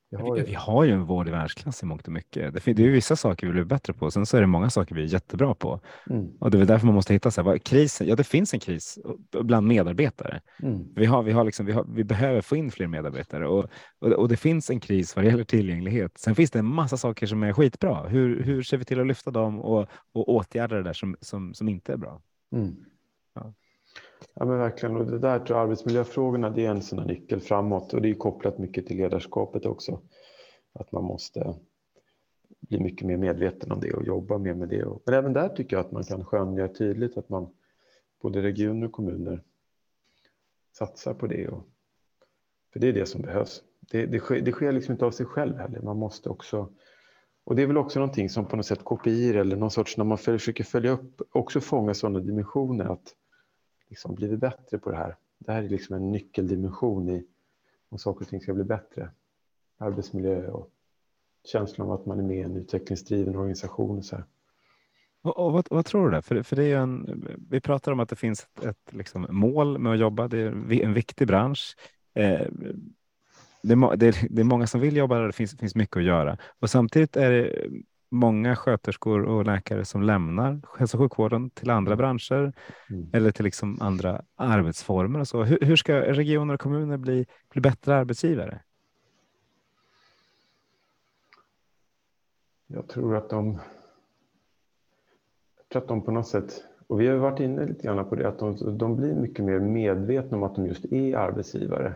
Vi 0.09 0.17
har, 0.17 0.37
ju... 0.37 0.43
vi 0.43 0.53
har 0.53 0.83
ju 0.83 0.91
en 0.91 1.05
vård 1.05 1.27
i 1.27 1.31
världsklass 1.31 1.83
i 1.83 1.85
mångt 1.85 2.07
och 2.07 2.13
mycket. 2.13 2.53
Det, 2.53 2.73
det 2.73 2.85
är 2.85 2.89
vissa 2.89 3.15
saker 3.15 3.47
vi 3.47 3.53
blir 3.53 3.63
bättre 3.63 3.93
på. 3.93 4.11
Sen 4.11 4.25
så 4.25 4.37
är 4.37 4.41
det 4.41 4.47
många 4.47 4.69
saker 4.69 4.95
vi 4.95 5.03
är 5.03 5.07
jättebra 5.07 5.55
på. 5.55 5.79
Mm. 6.09 6.27
Och 6.39 6.51
det 6.51 6.59
är 6.59 6.65
därför 6.65 6.85
man 6.85 6.95
måste 6.95 7.13
hitta 7.13 7.31
så 7.31 7.41
här, 7.41 7.45
vad, 7.45 7.63
krisen. 7.63 8.07
Ja, 8.07 8.15
det 8.15 8.23
finns 8.23 8.53
en 8.53 8.59
kris 8.59 8.99
bland 9.43 9.67
medarbetare. 9.67 10.41
Mm. 10.63 10.93
Vi, 10.95 11.05
har, 11.05 11.23
vi, 11.23 11.31
har 11.31 11.43
liksom, 11.43 11.65
vi, 11.65 11.71
har, 11.71 11.85
vi 11.89 12.03
behöver 12.03 12.41
få 12.41 12.55
in 12.55 12.71
fler 12.71 12.87
medarbetare 12.87 13.47
och, 13.47 13.69
och, 13.99 14.11
och, 14.11 14.29
det 14.29 14.37
finns 14.37 14.69
en 14.69 14.79
kris 14.79 15.15
vad 15.15 15.25
det 15.25 15.29
gäller 15.29 15.43
tillgänglighet. 15.43 16.17
Sen 16.17 16.35
finns 16.35 16.51
det 16.51 16.59
en 16.59 16.65
massa 16.65 16.97
saker 16.97 17.27
som 17.27 17.43
är 17.43 17.53
skitbra. 17.53 18.07
Hur, 18.07 18.43
hur 18.43 18.63
ser 18.63 18.77
vi 18.77 18.85
till 18.85 18.99
att 18.99 19.07
lyfta 19.07 19.31
dem 19.31 19.61
och, 19.61 19.87
och 20.13 20.29
åtgärda 20.29 20.75
det 20.75 20.83
där 20.83 20.93
som, 20.93 21.15
som, 21.21 21.53
som 21.53 21.69
inte 21.69 21.93
är 21.93 21.97
bra? 21.97 22.21
Mm. 22.55 22.75
Ja. 24.33 24.45
Men 24.45 24.57
verkligen. 24.57 24.95
Och 24.97 25.05
det 25.05 25.19
där 25.19 25.39
tror 25.39 25.57
jag, 25.57 25.63
arbetsmiljöfrågorna 25.63 26.49
det 26.49 26.65
är 26.65 26.71
en 26.71 26.81
sån 26.81 27.07
nyckel 27.07 27.41
framåt 27.41 27.93
och 27.93 28.01
det 28.01 28.09
är 28.09 28.13
kopplat 28.13 28.57
mycket 28.57 28.87
till 28.87 28.97
ledarskapet 28.97 29.65
också. 29.65 30.01
Att 30.73 30.91
man 30.91 31.03
måste 31.03 31.55
bli 32.59 32.79
mycket 32.79 33.07
mer 33.07 33.17
medveten 33.17 33.71
om 33.71 33.79
det 33.79 33.93
och 33.93 34.05
jobba 34.05 34.37
mer 34.37 34.53
med 34.53 34.69
det. 34.69 34.85
Men 35.05 35.13
även 35.15 35.33
där 35.33 35.49
tycker 35.49 35.75
jag 35.75 35.85
att 35.85 35.91
man 35.91 36.03
kan 36.03 36.25
skönja 36.25 36.67
tydligt 36.67 37.17
att 37.17 37.29
man 37.29 37.49
både 38.21 38.41
regioner 38.41 38.85
och 38.85 38.91
kommuner 38.91 39.43
satsar 40.77 41.13
på 41.13 41.27
det. 41.27 41.47
Och, 41.47 41.63
för 42.73 42.79
det 42.79 42.87
är 42.87 42.93
det 42.93 43.05
som 43.05 43.21
behövs. 43.21 43.63
Det, 43.79 44.05
det, 44.05 44.19
sker, 44.19 44.41
det 44.41 44.51
sker 44.51 44.71
liksom 44.71 44.91
inte 44.91 45.05
av 45.05 45.11
sig 45.11 45.25
själv 45.25 45.57
heller. 45.57 45.81
Man 45.81 45.97
måste 45.97 46.29
också 46.29 46.69
och 47.45 47.55
det 47.55 47.61
är 47.61 47.67
väl 47.67 47.77
också 47.77 47.99
någonting 47.99 48.29
som 48.29 48.45
på 48.45 48.55
något 48.55 48.65
sätt 48.65 48.83
kopior 48.83 49.35
eller 49.35 49.55
någon 49.55 49.71
sorts 49.71 49.97
när 49.97 50.05
man 50.05 50.17
försöker 50.17 50.63
följa 50.63 50.91
upp 50.91 51.21
också 51.31 51.61
fånga 51.61 51.93
sådana 51.93 52.19
dimensioner 52.19 52.85
att 52.85 53.13
liksom 53.89 54.15
blivit 54.15 54.39
bättre 54.39 54.77
på 54.77 54.91
det 54.91 54.97
här. 54.97 55.15
Det 55.37 55.51
här 55.51 55.63
är 55.63 55.69
liksom 55.69 55.95
en 55.95 56.11
nyckeldimension 56.11 57.09
i 57.09 57.25
om 57.89 57.99
saker 57.99 58.21
och 58.21 58.29
ting 58.29 58.41
ska 58.41 58.53
bli 58.53 58.63
bättre. 58.63 59.09
arbetsmiljö 59.77 60.47
och 60.47 60.69
känslan 61.43 61.87
av 61.87 61.93
att 61.93 62.05
man 62.05 62.19
är 62.19 62.23
med 62.23 62.37
i 62.37 62.41
en 62.41 62.55
utvecklingsdriven 62.55 63.35
organisation. 63.35 63.97
Och 63.97 64.05
så 64.05 64.15
här. 64.15 64.25
Och, 65.21 65.37
och 65.37 65.53
vad, 65.53 65.67
vad, 65.69 65.85
tror 65.85 66.09
du? 66.09 66.21
För, 66.21 66.43
för 66.43 66.55
det 66.55 66.63
är 66.63 66.77
en, 66.77 67.27
vi 67.49 67.61
pratar 67.61 67.91
om 67.91 67.99
att 67.99 68.09
det 68.09 68.15
finns 68.15 68.47
ett, 68.55 68.65
ett 68.65 68.93
liksom 68.93 69.27
mål 69.29 69.77
med 69.77 69.91
att 69.91 69.99
jobba. 69.99 70.27
Det 70.27 70.39
är 70.39 70.71
en 70.71 70.93
viktig 70.93 71.27
bransch. 71.27 71.75
Eh, 72.13 72.47
det, 73.61 73.73
är, 73.73 73.95
det, 73.97 74.07
är, 74.07 74.27
det, 74.29 74.41
är, 74.41 74.43
många 74.43 74.67
som 74.67 74.81
vill 74.81 74.97
jobba 74.97 75.15
där. 75.15 75.27
Det 75.27 75.33
finns, 75.33 75.57
finns 75.57 75.75
mycket 75.75 75.97
att 75.97 76.03
göra. 76.03 76.37
Och 76.59 76.69
samtidigt 76.69 77.15
är 77.15 77.31
det 77.31 77.67
många 78.15 78.55
sköterskor 78.55 79.23
och 79.23 79.45
läkare 79.45 79.85
som 79.85 80.03
lämnar 80.03 80.61
hälso 80.77 80.97
och 80.97 81.03
sjukvården 81.03 81.49
till 81.49 81.69
andra 81.69 81.93
mm. 81.93 81.97
branscher 81.97 82.53
mm. 82.89 83.09
eller 83.13 83.31
till 83.31 83.45
liksom 83.45 83.81
andra 83.81 84.21
arbetsformer. 84.35 85.19
Och 85.19 85.27
så. 85.27 85.43
Hur, 85.43 85.59
hur, 85.61 85.75
ska 85.75 86.01
regioner 86.01 86.53
och 86.53 86.59
kommuner 86.59 86.97
bli, 86.97 87.25
bli 87.49 87.61
bättre 87.61 87.95
arbetsgivare? 87.95 88.59
Jag 92.67 92.87
tror 92.87 93.15
att 93.15 93.29
de 93.29 93.59
tror 95.75 95.81
att 95.81 95.87
de 95.87 96.01
på 96.01 96.11
något 96.11 96.27
sätt, 96.27 96.63
och 96.87 97.01
vi 97.01 97.07
har 97.07 97.15
varit 97.15 97.39
inne 97.39 97.65
lite 97.65 97.83
grann 97.83 98.09
på 98.09 98.15
det, 98.15 98.27
att 98.27 98.39
de, 98.39 98.77
de 98.77 98.95
blir 98.95 99.15
mycket 99.15 99.45
mer 99.45 99.59
medvetna 99.59 100.37
om 100.37 100.43
att 100.43 100.55
de 100.55 100.67
just 100.67 100.85
är 100.85 101.17
arbetsgivare 101.17 101.93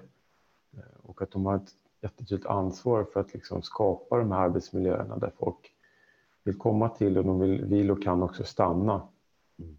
och 1.03 1.21
att 1.21 1.31
de 1.31 1.45
har 1.45 1.55
ett 1.55 1.71
jättetydligt 2.01 2.47
ansvar 2.47 3.03
för 3.13 3.19
att 3.19 3.33
liksom 3.33 3.61
skapa 3.61 4.17
de 4.17 4.31
här 4.31 4.39
arbetsmiljöerna 4.39 5.17
där 5.17 5.31
folk 5.39 5.73
vill 6.43 6.57
komma 6.57 6.89
till 6.89 7.17
och 7.17 7.25
de 7.25 7.39
vill, 7.39 7.65
vill 7.65 7.91
och 7.91 8.03
kan 8.03 8.23
också 8.23 8.43
stanna. 8.43 9.01
Mm. 9.59 9.77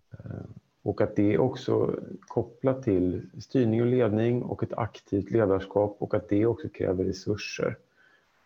Och 0.83 1.01
att 1.01 1.17
det 1.17 1.35
är 1.35 1.39
också 1.39 1.95
kopplat 2.21 2.83
till 2.83 3.31
styrning 3.41 3.81
och 3.81 3.87
ledning 3.87 4.43
och 4.43 4.63
ett 4.63 4.73
aktivt 4.73 5.31
ledarskap 5.31 5.97
och 5.99 6.15
att 6.15 6.29
det 6.29 6.47
också 6.47 6.69
kräver 6.69 7.05
resurser. 7.05 7.77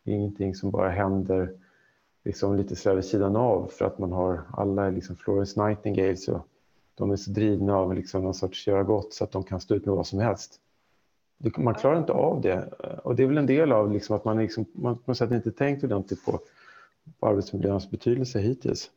Det 0.03 0.11
är 0.11 0.15
ingenting 0.15 0.55
som 0.55 0.71
bara 0.71 0.91
händer 0.91 1.51
liksom 2.25 2.57
lite 2.57 2.77
så 2.77 2.95
vid 2.95 3.05
sidan 3.05 3.37
av 3.37 3.67
för 3.67 3.85
att 3.85 3.99
man 3.99 4.13
har 4.13 4.43
alla 4.53 4.91
liksom 4.91 5.17
Florence 5.17 5.67
Nightingale 5.67 6.17
så 6.17 6.45
de 6.95 7.11
är 7.11 7.17
så 7.17 7.31
drivna 7.31 7.77
av 7.77 7.95
liksom 7.95 8.23
någon 8.23 8.35
sorts 8.35 8.67
göra 8.67 8.83
gott 8.83 9.15
så 9.15 9.25
att 9.25 9.33
de 9.33 9.45
kan 9.45 9.61
stå 9.61 9.75
ut 9.75 9.87
med 9.87 9.95
vad 9.95 10.07
som 10.07 10.19
helst. 10.19 10.61
Man 11.57 11.75
klarar 11.75 11.99
inte 11.99 12.13
av 12.13 12.41
det 12.41 12.69
och 13.05 13.17
det 13.17 13.23
är 13.23 13.27
väl 13.27 13.39
en 13.39 13.47
del 13.47 13.73
av 13.73 13.93
liksom 13.93 14.17
att 14.17 14.25
man, 14.25 14.39
liksom, 14.39 14.65
man 14.73 14.97
på 14.97 15.03
något 15.07 15.19
sätt 15.19 15.31
inte 15.31 15.51
tänkt 15.51 15.85
ordentligt 15.85 16.25
på, 16.25 16.41
på 17.21 17.27
arbetsmiljöns 17.27 17.91
betydelse 17.91 18.39
hittills. 18.41 18.91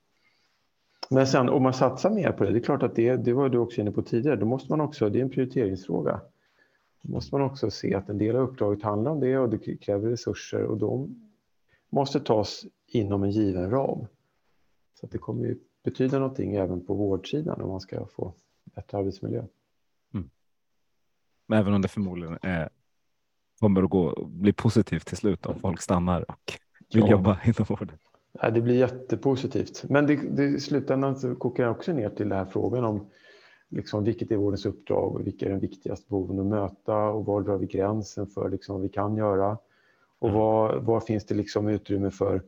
Men 1.09 1.27
sen 1.27 1.49
om 1.49 1.63
man 1.63 1.73
satsar 1.73 2.09
mer 2.09 2.31
på 2.31 2.43
det, 2.43 2.51
det 2.51 2.57
är 2.57 2.63
klart 2.63 2.83
att 2.83 2.95
det, 2.95 3.15
det 3.15 3.33
var 3.33 3.49
du 3.49 3.57
också 3.57 3.81
inne 3.81 3.91
på 3.91 4.01
tidigare, 4.01 4.35
då 4.35 4.45
måste 4.45 4.71
man 4.71 4.81
också, 4.81 5.09
det 5.09 5.19
är 5.19 5.23
en 5.23 5.29
prioriteringsfråga. 5.29 6.21
Då 7.01 7.11
måste 7.11 7.35
man 7.35 7.41
också 7.41 7.71
se 7.71 7.95
att 7.95 8.09
en 8.09 8.17
del 8.17 8.35
av 8.35 8.49
uppdraget 8.49 8.83
handlar 8.83 9.11
om 9.11 9.19
det 9.19 9.37
och 9.37 9.49
det 9.49 9.77
kräver 9.77 10.09
resurser 10.09 10.63
och 10.63 10.77
de 10.77 11.21
måste 11.89 12.19
tas 12.19 12.65
inom 12.87 13.23
en 13.23 13.31
given 13.31 13.69
ram. 13.69 14.07
Så 14.99 15.05
att 15.05 15.11
det 15.11 15.17
kommer 15.17 15.45
ju 15.45 15.59
betyda 15.83 16.19
någonting 16.19 16.55
även 16.55 16.85
på 16.85 16.93
vårdsidan 16.93 17.61
om 17.61 17.69
man 17.69 17.81
ska 17.81 18.05
få 18.05 18.33
bättre 18.63 18.97
arbetsmiljö. 18.97 19.43
Mm. 20.13 20.29
Även 21.53 21.73
om 21.73 21.81
det 21.81 21.87
förmodligen 21.87 22.37
är, 22.41 22.69
kommer 23.59 23.83
att 23.83 23.89
gå, 23.89 24.25
bli 24.25 24.53
positivt 24.53 25.07
till 25.07 25.17
slut 25.17 25.45
om 25.45 25.59
folk 25.59 25.81
stannar 25.81 26.31
och 26.31 26.59
vill 26.93 27.03
ja. 27.03 27.11
jobba 27.11 27.39
inom 27.45 27.65
vården. 27.69 27.97
Ja, 28.41 28.49
det 28.49 28.61
blir 28.61 28.75
jättepositivt. 28.75 29.83
Men 29.89 30.07
det, 30.07 30.15
det, 30.15 30.43
i 30.43 30.59
slutändan 30.59 31.15
så 31.15 31.35
kokar 31.35 31.63
det 31.63 31.69
också 31.69 31.93
ner 31.93 32.09
till 32.09 32.29
den 32.29 32.37
här 32.37 32.45
frågan 32.45 32.83
om 32.83 33.09
liksom, 33.69 34.03
vilket 34.03 34.31
är 34.31 34.35
vårdens 34.35 34.65
uppdrag 34.65 35.15
och 35.15 35.27
vilka 35.27 35.45
är 35.45 35.49
den 35.49 35.59
viktigaste 35.59 36.05
behoven 36.09 36.39
att 36.39 36.45
möta 36.45 36.97
och 36.97 37.25
var 37.25 37.41
drar 37.41 37.57
vi 37.57 37.65
gränsen 37.65 38.27
för 38.27 38.49
liksom, 38.49 38.75
vad 38.75 38.81
vi 38.81 38.89
kan 38.89 39.17
göra 39.17 39.57
och 40.19 40.29
mm. 40.29 40.41
var, 40.41 40.75
var 40.75 40.99
finns 40.99 41.25
det 41.25 41.35
liksom 41.35 41.67
utrymme 41.67 42.11
för 42.11 42.41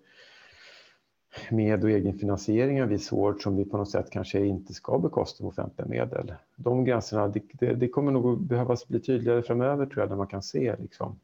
med 1.51 1.83
och 1.83 1.89
egenfinansiering 1.89 2.83
av 2.83 2.89
viss 2.89 3.11
vård 3.11 3.43
som 3.43 3.55
vi 3.55 3.65
på 3.65 3.77
något 3.77 3.91
sätt 3.91 4.09
kanske 4.11 4.45
inte 4.45 4.73
ska 4.73 4.99
bekosta 4.99 5.43
med 5.43 5.49
offentliga 5.49 5.87
medel. 5.87 6.33
De 6.55 6.85
gränserna, 6.85 7.27
det, 7.27 7.41
det, 7.53 7.73
det 7.73 7.87
kommer 7.87 8.11
nog 8.11 8.41
behövas 8.41 8.87
bli 8.87 8.99
tydligare 8.99 9.41
framöver 9.41 9.85
tror 9.85 9.99
jag, 9.99 10.09
när 10.09 10.17
man 10.17 10.27
kan 10.27 10.43
se 10.43 10.75
liksom, 10.79 11.19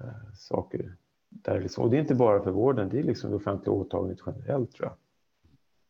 äh, 0.00 0.34
saker 0.34 0.96
där. 1.30 1.60
Liksom, 1.60 1.84
och 1.84 1.90
det 1.90 1.96
är 1.96 2.00
inte 2.00 2.14
bara 2.14 2.42
för 2.42 2.50
vården, 2.50 2.88
det 2.88 2.98
är 2.98 3.02
liksom 3.02 3.30
det 3.30 3.36
offentliga 3.36 3.72
åtagandet 3.72 4.18
generellt 4.26 4.72
tror 4.72 4.88
jag. 4.88 4.96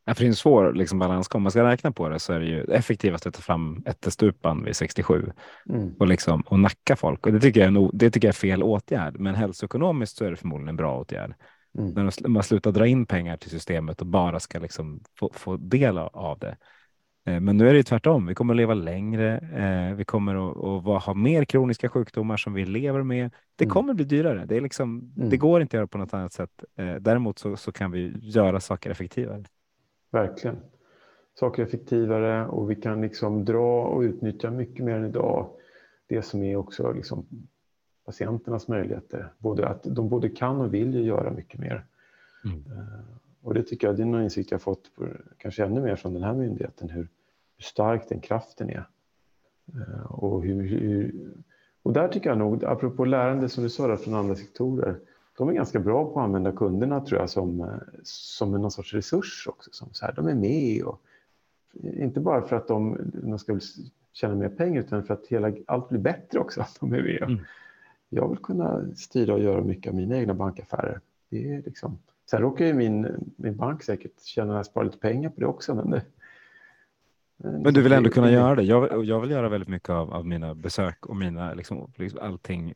Ja, 0.09 0.15
för 0.15 0.23
det 0.23 0.27
är 0.27 0.29
en 0.29 0.35
svår 0.35 0.73
liksom, 0.73 0.99
balans. 0.99 1.29
Om 1.31 1.43
man 1.43 1.51
ska 1.51 1.65
räkna 1.65 1.93
på 1.93 2.09
det 2.09 2.19
så 2.19 2.33
är 2.33 2.41
det 2.41 2.47
ju 2.47 2.65
effektivast 2.65 3.27
att 3.27 3.35
ta 3.35 3.41
fram 3.41 3.83
ett 3.87 4.13
stupan 4.13 4.65
vid 4.65 4.77
67 4.77 5.33
mm. 5.69 5.95
och, 5.99 6.07
liksom, 6.07 6.41
och 6.41 6.61
nacka 6.61 6.97
folk. 6.97 7.27
Och 7.27 7.33
det 7.33 7.41
tycker, 7.41 7.61
jag 7.61 7.77
är, 7.77 7.91
det 7.93 8.11
tycker 8.11 8.29
jag 8.29 8.33
är 8.33 8.37
fel 8.37 8.63
åtgärd, 8.63 9.19
men 9.19 9.35
hälsoekonomiskt 9.35 10.17
så 10.17 10.25
är 10.25 10.31
det 10.31 10.37
förmodligen 10.37 10.69
en 10.69 10.77
bra 10.77 11.01
åtgärd. 11.01 11.35
Mm. 11.79 11.93
När 11.95 12.29
man 12.29 12.43
slutar 12.43 12.73
dra 12.73 12.87
in 12.87 13.07
pengar 13.07 13.37
till 13.37 13.51
systemet 13.51 14.01
och 14.01 14.07
bara 14.07 14.41
ska 14.41 14.59
liksom 14.59 15.01
få, 15.19 15.31
få 15.35 15.57
del 15.57 15.99
av 15.99 16.39
det. 16.39 16.57
Eh, 17.29 17.41
men 17.41 17.57
nu 17.57 17.69
är 17.69 17.75
det 17.75 17.83
tvärtom. 17.83 18.27
Vi 18.27 18.35
kommer 18.35 18.55
att 18.55 18.57
leva 18.57 18.75
längre. 18.75 19.39
Eh, 19.39 19.95
vi 19.97 20.05
kommer 20.05 20.51
att, 20.51 20.87
att 20.89 21.05
ha 21.05 21.15
mer 21.15 21.45
kroniska 21.45 21.89
sjukdomar 21.89 22.37
som 22.37 22.55
vi 22.55 22.67
lever 22.67 23.03
med. 23.03 23.31
Det 23.57 23.65
mm. 23.65 23.73
kommer 23.73 23.91
att 23.91 23.97
bli 23.97 24.05
dyrare. 24.05 24.45
Det, 24.47 24.57
är 24.57 24.61
liksom, 24.61 25.13
mm. 25.17 25.31
det 25.31 25.37
går 25.37 25.63
inte 25.63 25.77
att 25.77 25.79
göra 25.79 25.87
på 25.87 25.99
något 25.99 26.15
annat 26.15 26.33
sätt. 26.33 26.65
Eh, 26.77 26.95
däremot 26.95 27.39
så, 27.39 27.57
så 27.57 27.73
kan 27.73 27.91
vi 27.91 28.15
göra 28.21 28.61
saker 28.61 28.91
effektivare. 28.91 29.45
Verkligen. 30.11 30.57
Saker 31.35 31.63
effektivare 31.63 32.47
och 32.47 32.71
vi 32.71 32.75
kan 32.75 33.01
liksom 33.01 33.45
dra 33.45 33.83
och 33.83 34.01
utnyttja 34.01 34.51
mycket 34.51 34.85
mer 34.85 34.97
än 34.97 35.05
idag. 35.05 35.49
Det 36.07 36.23
som 36.23 36.43
är 36.43 36.57
också 36.57 36.93
liksom 36.93 37.27
patienternas 38.07 38.69
möjligheter. 38.69 39.33
Både 39.39 39.69
att 39.69 39.83
de 39.83 40.09
både 40.09 40.29
kan 40.29 40.61
och 40.61 40.75
vill 40.75 40.95
ju 40.95 41.03
göra 41.03 41.31
mycket 41.31 41.61
mer. 41.61 41.85
Mm. 42.45 42.65
Och 43.43 43.55
det 43.55 43.63
tycker 43.63 43.87
jag 43.87 43.97
det 43.97 44.03
är 44.03 44.07
en 44.07 44.23
insikt 44.23 44.51
jag 44.51 44.63
fått, 44.63 44.95
på, 44.95 45.09
kanske 45.39 45.65
ännu 45.65 45.81
mer 45.81 45.97
från 45.97 46.15
den 46.15 46.23
här 46.23 46.35
myndigheten, 46.35 46.91
hur, 46.91 47.09
hur 47.59 47.65
stark 47.65 48.09
den 48.09 48.21
kraften 48.21 48.71
är. 48.71 48.89
Eh, 49.75 50.13
och, 50.13 50.43
hur, 50.43 50.63
hur, 50.63 51.15
och 51.83 51.93
där 51.93 52.09
tycker 52.09 52.31
jag 52.31 52.39
nog, 52.39 52.65
apropå 52.65 53.05
lärande 53.05 53.49
som 53.49 53.65
du 53.65 53.71
sa 53.71 53.87
där, 53.87 53.97
från 53.97 54.15
andra 54.15 54.35
sektorer, 54.35 54.99
de 55.39 55.49
är 55.49 55.53
ganska 55.53 55.81
bra 55.81 56.05
på 56.05 56.21
att 56.21 56.25
använda 56.25 56.53
kunderna 56.53 57.01
tror 57.01 57.21
jag 57.21 57.31
som, 57.31 57.61
eh, 57.61 57.69
som 58.03 58.53
någon 58.53 58.71
sorts 58.71 58.95
resurs 58.95 59.47
också. 59.49 59.71
Som 59.73 59.89
så 59.93 60.07
här, 60.07 60.13
de 60.13 60.29
är 60.29 60.35
med 60.35 60.83
och 60.83 61.01
inte 61.83 62.21
bara 62.21 62.43
för 62.43 62.57
att 62.57 62.69
de, 62.69 62.99
de 63.13 63.39
ska 63.39 63.61
tjäna 64.13 64.35
mer 64.35 64.49
pengar 64.49 64.81
utan 64.81 65.05
för 65.05 65.15
att 65.15 65.27
hela, 65.27 65.53
allt 65.67 65.89
blir 65.89 66.01
bättre 66.01 66.39
också 66.39 66.61
att 66.61 66.77
de 66.81 66.93
är 66.93 67.03
med. 67.03 67.23
Mm 67.23 67.39
jag 68.09 68.29
vill 68.29 68.39
kunna 68.39 68.95
styra 68.97 69.35
och 69.35 69.41
göra 69.41 69.61
mycket 69.61 69.91
av 69.91 69.97
mina 69.97 70.17
egna 70.17 70.35
bankaffärer. 70.35 71.01
Det 71.29 71.55
är 71.55 71.63
liksom, 71.63 71.99
sen 72.31 72.41
råkar 72.41 72.65
ju 72.65 72.75
min, 72.75 73.33
min 73.37 73.57
bank 73.57 73.83
säkert 73.83 74.37
jag 74.37 74.67
sparar 74.67 74.85
lite 74.85 74.99
pengar 74.99 75.31
på 75.31 75.41
det 75.41 75.47
också. 75.47 75.75
Men, 75.75 75.91
det, 75.91 76.03
men 77.39 77.75
du 77.75 77.83
vill 77.83 77.93
ändå 77.93 78.11
kunna 78.11 78.31
göra 78.31 78.55
det. 78.55 78.63
Jag, 78.63 79.05
jag 79.05 79.21
vill 79.21 79.31
göra 79.31 79.49
väldigt 79.49 79.69
mycket 79.69 79.91
av, 79.91 80.15
av 80.15 80.27
mina 80.27 80.55
besök 80.55 81.07
och 81.07 81.17
mina 81.17 81.55
liksom, 81.55 81.93
liksom 81.97 82.21
allting 82.23 82.75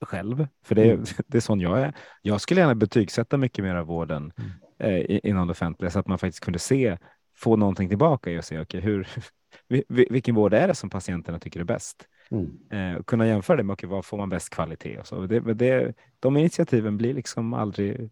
själv, 0.00 0.46
för 0.62 0.74
det, 0.74 0.90
mm. 0.90 1.04
det 1.26 1.38
är 1.38 1.40
sån 1.40 1.60
jag 1.60 1.80
är. 1.80 1.94
Jag 2.22 2.40
skulle 2.40 2.60
gärna 2.60 2.74
betygsätta 2.74 3.36
mycket 3.36 3.64
mer 3.64 3.74
av 3.74 3.86
vården 3.86 4.32
mm. 4.78 5.08
eh, 5.08 5.20
inom 5.22 5.46
det 5.46 5.50
offentliga 5.50 5.90
så 5.90 5.98
att 5.98 6.06
man 6.06 6.18
faktiskt 6.18 6.44
kunde 6.44 6.58
se, 6.58 6.98
få 7.36 7.56
någonting 7.56 7.88
tillbaka 7.88 8.38
och 8.38 8.44
se 8.44 8.60
okay, 8.60 8.80
hur, 8.80 9.08
vilken 9.88 10.34
vård 10.34 10.54
är 10.54 10.68
det 10.68 10.74
som 10.74 10.90
patienterna 10.90 11.38
tycker 11.38 11.60
är 11.60 11.64
bäst. 11.64 12.08
Mm. 12.30 12.58
Eh, 12.70 13.02
kunna 13.02 13.26
jämföra 13.26 13.56
det 13.56 13.62
med 13.62 13.74
okay, 13.74 13.90
vad 13.90 14.04
får 14.04 14.16
man 14.18 14.28
bäst 14.28 14.50
kvalitet 14.50 14.98
och 14.98 15.06
så. 15.06 15.26
Det, 15.26 15.54
det, 15.54 15.94
de 16.20 16.36
initiativen 16.36 16.96
blir 16.96 17.14
liksom 17.14 17.54
aldrig. 17.54 18.10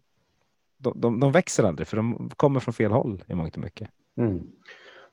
De, 0.77 1.01
de, 1.01 1.19
de, 1.19 1.31
växer 1.31 1.63
aldrig 1.63 1.87
för 1.87 1.97
de 1.97 2.29
kommer 2.37 2.59
från 2.59 2.73
fel 2.73 2.91
håll 2.91 3.23
i 3.27 3.35
mångt 3.35 3.55
och 3.55 3.63
mycket. 3.63 3.89
Mm. 4.17 4.47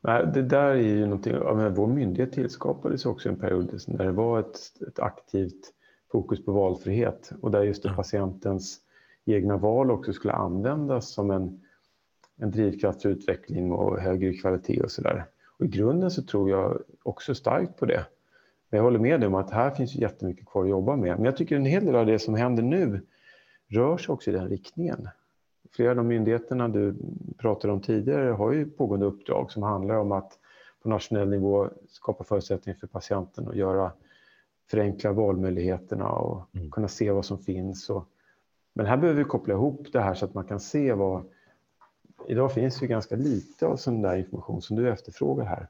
Nej, 0.05 0.27
det 0.35 0.43
där 0.43 0.71
är 0.71 0.75
ju 0.75 1.07
någonting. 1.07 1.35
Vår 1.75 1.87
myndighet 1.87 2.33
tillskapades 2.33 3.07
också 3.07 3.29
en 3.29 3.37
period 3.37 3.81
där 3.87 4.05
det 4.05 4.13
var 4.13 4.41
ett, 4.41 4.83
ett 4.89 4.99
aktivt 4.99 5.73
fokus 6.13 6.45
på 6.45 6.53
valfrihet 6.53 7.33
och 7.41 7.51
där 7.51 7.63
just 7.63 7.83
det, 7.83 7.95
patientens 7.97 8.81
egna 9.25 9.57
val 9.57 9.91
också 9.91 10.13
skulle 10.13 10.33
användas 10.33 11.09
som 11.13 11.31
en, 11.31 11.61
en 12.37 12.51
drivkraft 12.51 13.03
för 13.03 13.09
utveckling 13.09 13.73
och 13.73 14.01
högre 14.01 14.33
kvalitet 14.33 14.83
och 14.83 14.91
så 14.91 15.03
där. 15.03 15.25
Och 15.59 15.65
I 15.65 15.69
grunden 15.69 16.11
så 16.11 16.23
tror 16.23 16.51
jag 16.51 16.83
också 17.03 17.35
starkt 17.35 17.77
på 17.79 17.87
det. 17.87 18.07
Men 18.71 18.79
jag 18.79 18.85
håller 18.85 18.99
med 18.99 19.21
dig 19.21 19.27
om 19.27 19.35
att 19.35 19.51
här 19.51 19.71
finns 19.71 19.95
jättemycket 19.95 20.47
kvar 20.47 20.63
att 20.63 20.71
jobba 20.71 20.97
med. 20.97 21.17
Men 21.17 21.25
jag 21.25 21.37
tycker 21.37 21.57
en 21.57 21.65
hel 21.65 21.85
del 21.85 21.97
av 21.97 22.07
det 22.07 22.19
som 22.19 22.35
händer 22.35 22.63
nu 22.63 23.01
rör 23.69 23.97
sig 23.97 24.13
också 24.13 24.31
i 24.31 24.33
den 24.33 24.49
riktningen. 24.49 25.09
Flera 25.75 25.91
av 25.91 25.97
de 25.97 26.07
myndigheterna 26.07 26.69
du 26.69 26.95
pratade 27.39 27.73
om 27.73 27.81
tidigare 27.81 28.31
har 28.31 28.53
ju 28.53 28.71
pågående 28.71 29.07
uppdrag 29.07 29.53
som 29.53 29.63
handlar 29.63 29.95
om 29.95 30.13
att 30.13 30.39
på 30.83 30.89
nationell 30.89 31.31
nivå 31.31 31.69
skapa 31.89 32.25
förutsättningar 32.25 32.79
för 32.79 32.87
patienten 32.87 33.49
och 33.49 33.57
göra 33.57 33.93
förenkla 34.71 35.13
valmöjligheterna 35.13 36.09
och 36.09 36.49
mm. 36.55 36.71
kunna 36.71 36.89
se 36.89 37.11
vad 37.11 37.25
som 37.25 37.39
finns. 37.39 37.91
Och, 37.91 38.09
men 38.75 38.87
här 38.87 38.97
behöver 38.97 39.19
vi 39.19 39.25
koppla 39.25 39.55
ihop 39.55 39.87
det 39.93 40.01
här 40.01 40.15
så 40.15 40.25
att 40.25 40.35
man 40.35 40.45
kan 40.45 40.61
se 40.61 40.93
vad... 40.93 41.25
Idag 42.29 42.53
finns 42.53 42.83
ju 42.83 42.87
ganska 42.87 43.17
lite 43.17 43.67
av 43.67 43.77
sån 43.77 44.03
där 44.03 44.17
information 44.17 44.63
som 44.63 44.77
du 44.77 44.91
efterfrågar 44.91 45.45
här. 45.45 45.69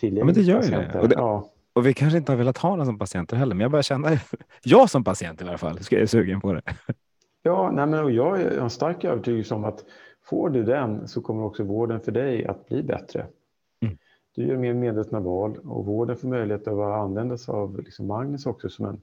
Ja, 0.00 0.24
men 0.24 0.34
det 0.34 0.40
gör 0.40 0.62
ju 0.62 0.70
det. 0.70 1.06
det. 1.08 1.14
Ja. 1.14 1.50
och 1.72 1.86
vi 1.86 1.94
kanske 1.94 2.18
inte 2.18 2.32
har 2.32 2.36
velat 2.36 2.58
ha 2.58 2.76
den 2.76 2.86
som 2.86 2.98
patienter 2.98 3.36
heller, 3.36 3.54
men 3.54 3.62
jag 3.62 3.70
börjar 3.70 3.82
känna, 3.82 4.08
jag 4.62 4.90
som 4.90 5.04
patient 5.04 5.42
i 5.42 5.44
alla 5.44 5.58
fall, 5.58 5.78
ska 5.78 5.98
jag 5.98 6.08
sugen 6.08 6.40
på 6.40 6.52
det. 6.52 6.62
Ja, 7.46 7.70
nej 7.70 7.86
men, 7.86 8.04
och 8.04 8.10
jag 8.10 8.40
är 8.40 8.58
en 8.58 8.70
stark 8.70 9.04
övertygelse 9.04 9.54
om 9.54 9.64
att 9.64 9.84
får 10.22 10.50
du 10.50 10.64
den 10.64 11.08
så 11.08 11.20
kommer 11.22 11.44
också 11.44 11.64
vården 11.64 12.00
för 12.00 12.12
dig 12.12 12.46
att 12.46 12.66
bli 12.66 12.82
bättre. 12.82 13.26
Mm. 13.82 13.98
Du 14.34 14.46
gör 14.46 14.56
mer 14.56 14.74
medvetna 14.74 15.20
val 15.20 15.58
och 15.58 15.86
vården 15.86 16.16
får 16.16 16.28
möjlighet 16.28 16.68
att 16.68 16.78
använda 16.78 17.38
sig 17.38 17.52
av 17.52 17.82
liksom 17.82 18.06
Magnus 18.06 18.46
också 18.46 18.68
som 18.68 18.86
en 18.86 19.00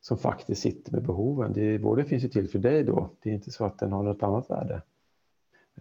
som 0.00 0.18
faktiskt 0.18 0.62
sitter 0.62 0.92
med 0.92 1.02
behoven. 1.02 1.52
Det, 1.52 1.78
vården 1.78 2.06
finns 2.06 2.24
ju 2.24 2.28
till 2.28 2.48
för 2.48 2.58
dig 2.58 2.84
då. 2.84 3.10
Det 3.22 3.30
är 3.30 3.34
inte 3.34 3.50
så 3.50 3.64
att 3.64 3.78
den 3.78 3.92
har 3.92 4.02
något 4.02 4.22
annat 4.22 4.50
värde. 4.50 4.82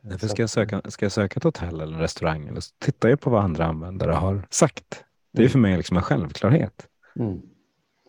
Därför 0.01 0.27
ska 0.27 0.41
jag, 0.41 0.49
söka, 0.49 0.81
ska 0.85 1.05
jag 1.05 1.11
söka 1.11 1.37
ett 1.37 1.43
hotell 1.43 1.81
eller 1.81 1.93
en 1.93 2.01
restaurang 2.01 2.47
eller 2.47 2.59
så 2.59 2.73
tittar 2.79 3.09
jag 3.09 3.19
på 3.19 3.29
vad 3.29 3.43
andra 3.43 3.65
användare 3.65 4.11
har 4.11 4.47
sagt. 4.49 5.05
Det 5.31 5.43
är 5.43 5.49
för 5.49 5.59
mig 5.59 5.77
liksom 5.77 5.97
en 5.97 6.03
självklarhet. 6.03 6.87
Mm. 7.15 7.41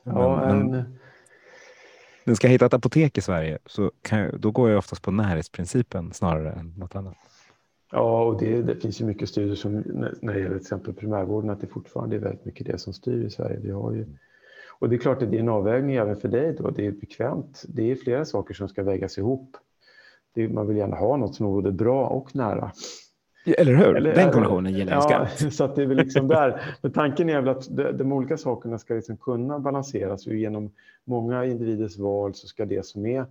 Ja, 0.04 0.46
men, 0.46 0.70
men, 0.70 0.98
men 2.24 2.36
ska 2.36 2.46
jag 2.46 2.52
hitta 2.52 2.66
ett 2.66 2.74
apotek 2.74 3.18
i 3.18 3.20
Sverige 3.20 3.58
så 3.66 3.90
jag, 4.10 4.40
då 4.40 4.50
går 4.50 4.70
jag 4.70 4.78
oftast 4.78 5.02
på 5.02 5.10
närhetsprincipen 5.10 6.12
snarare 6.12 6.52
än 6.52 6.74
något 6.78 6.96
annat. 6.96 7.16
Ja, 7.92 8.24
och 8.24 8.40
det, 8.40 8.62
det 8.62 8.76
finns 8.76 9.00
ju 9.00 9.04
mycket 9.04 9.28
studier 9.28 9.54
som 9.54 9.72
när 10.20 10.32
det 10.34 10.38
gäller 10.38 10.48
till 10.48 10.56
exempel 10.56 10.94
primärvården 10.94 11.50
att 11.50 11.60
det 11.60 11.66
fortfarande 11.66 12.16
är 12.16 12.20
väldigt 12.20 12.44
mycket 12.44 12.66
det 12.66 12.78
som 12.78 12.92
styr 12.92 13.26
i 13.26 13.30
Sverige. 13.30 13.58
Vi 13.62 13.70
har 13.70 13.92
ju, 13.92 14.06
och 14.78 14.88
det 14.88 14.96
är 14.96 14.98
klart 14.98 15.22
att 15.22 15.30
det 15.30 15.36
är 15.36 15.40
en 15.40 15.48
avvägning 15.48 15.96
även 15.96 16.16
för 16.16 16.28
dig 16.28 16.56
då. 16.58 16.70
Det 16.70 16.86
är 16.86 16.92
bekvämt. 16.92 17.64
Det 17.68 17.90
är 17.90 17.96
flera 17.96 18.24
saker 18.24 18.54
som 18.54 18.68
ska 18.68 18.82
vägas 18.82 19.18
ihop. 19.18 19.56
Det, 20.34 20.48
man 20.48 20.66
vill 20.66 20.76
gärna 20.76 20.96
ha 20.96 21.16
något 21.16 21.34
som 21.34 21.46
är 21.46 21.50
både 21.50 21.72
bra 21.72 22.06
och 22.06 22.36
nära. 22.36 22.72
Eller 23.44 23.74
hur? 23.74 23.96
Eller, 23.96 24.14
Den 24.14 24.30
kombinationen 24.30 24.74
gillar 24.74 24.92
jag 24.92 25.10
ja, 25.10 25.50
så 25.50 25.64
att 25.64 25.76
det 25.76 25.82
är 25.82 25.86
väl 25.86 25.96
liksom 25.96 26.28
där. 26.28 26.76
Men 26.82 26.92
tanken 26.92 27.28
är 27.28 27.40
väl 27.40 27.48
att 27.48 27.76
de, 27.76 27.92
de 27.92 28.12
olika 28.12 28.36
sakerna 28.36 28.78
ska 28.78 28.94
liksom 28.94 29.16
kunna 29.16 29.58
balanseras 29.58 30.26
och 30.26 30.34
genom 30.34 30.70
många 31.04 31.44
individers 31.44 31.98
val 31.98 32.34
så 32.34 32.46
ska 32.46 32.64
det 32.64 32.86
som 32.86 33.06
är 33.06 33.26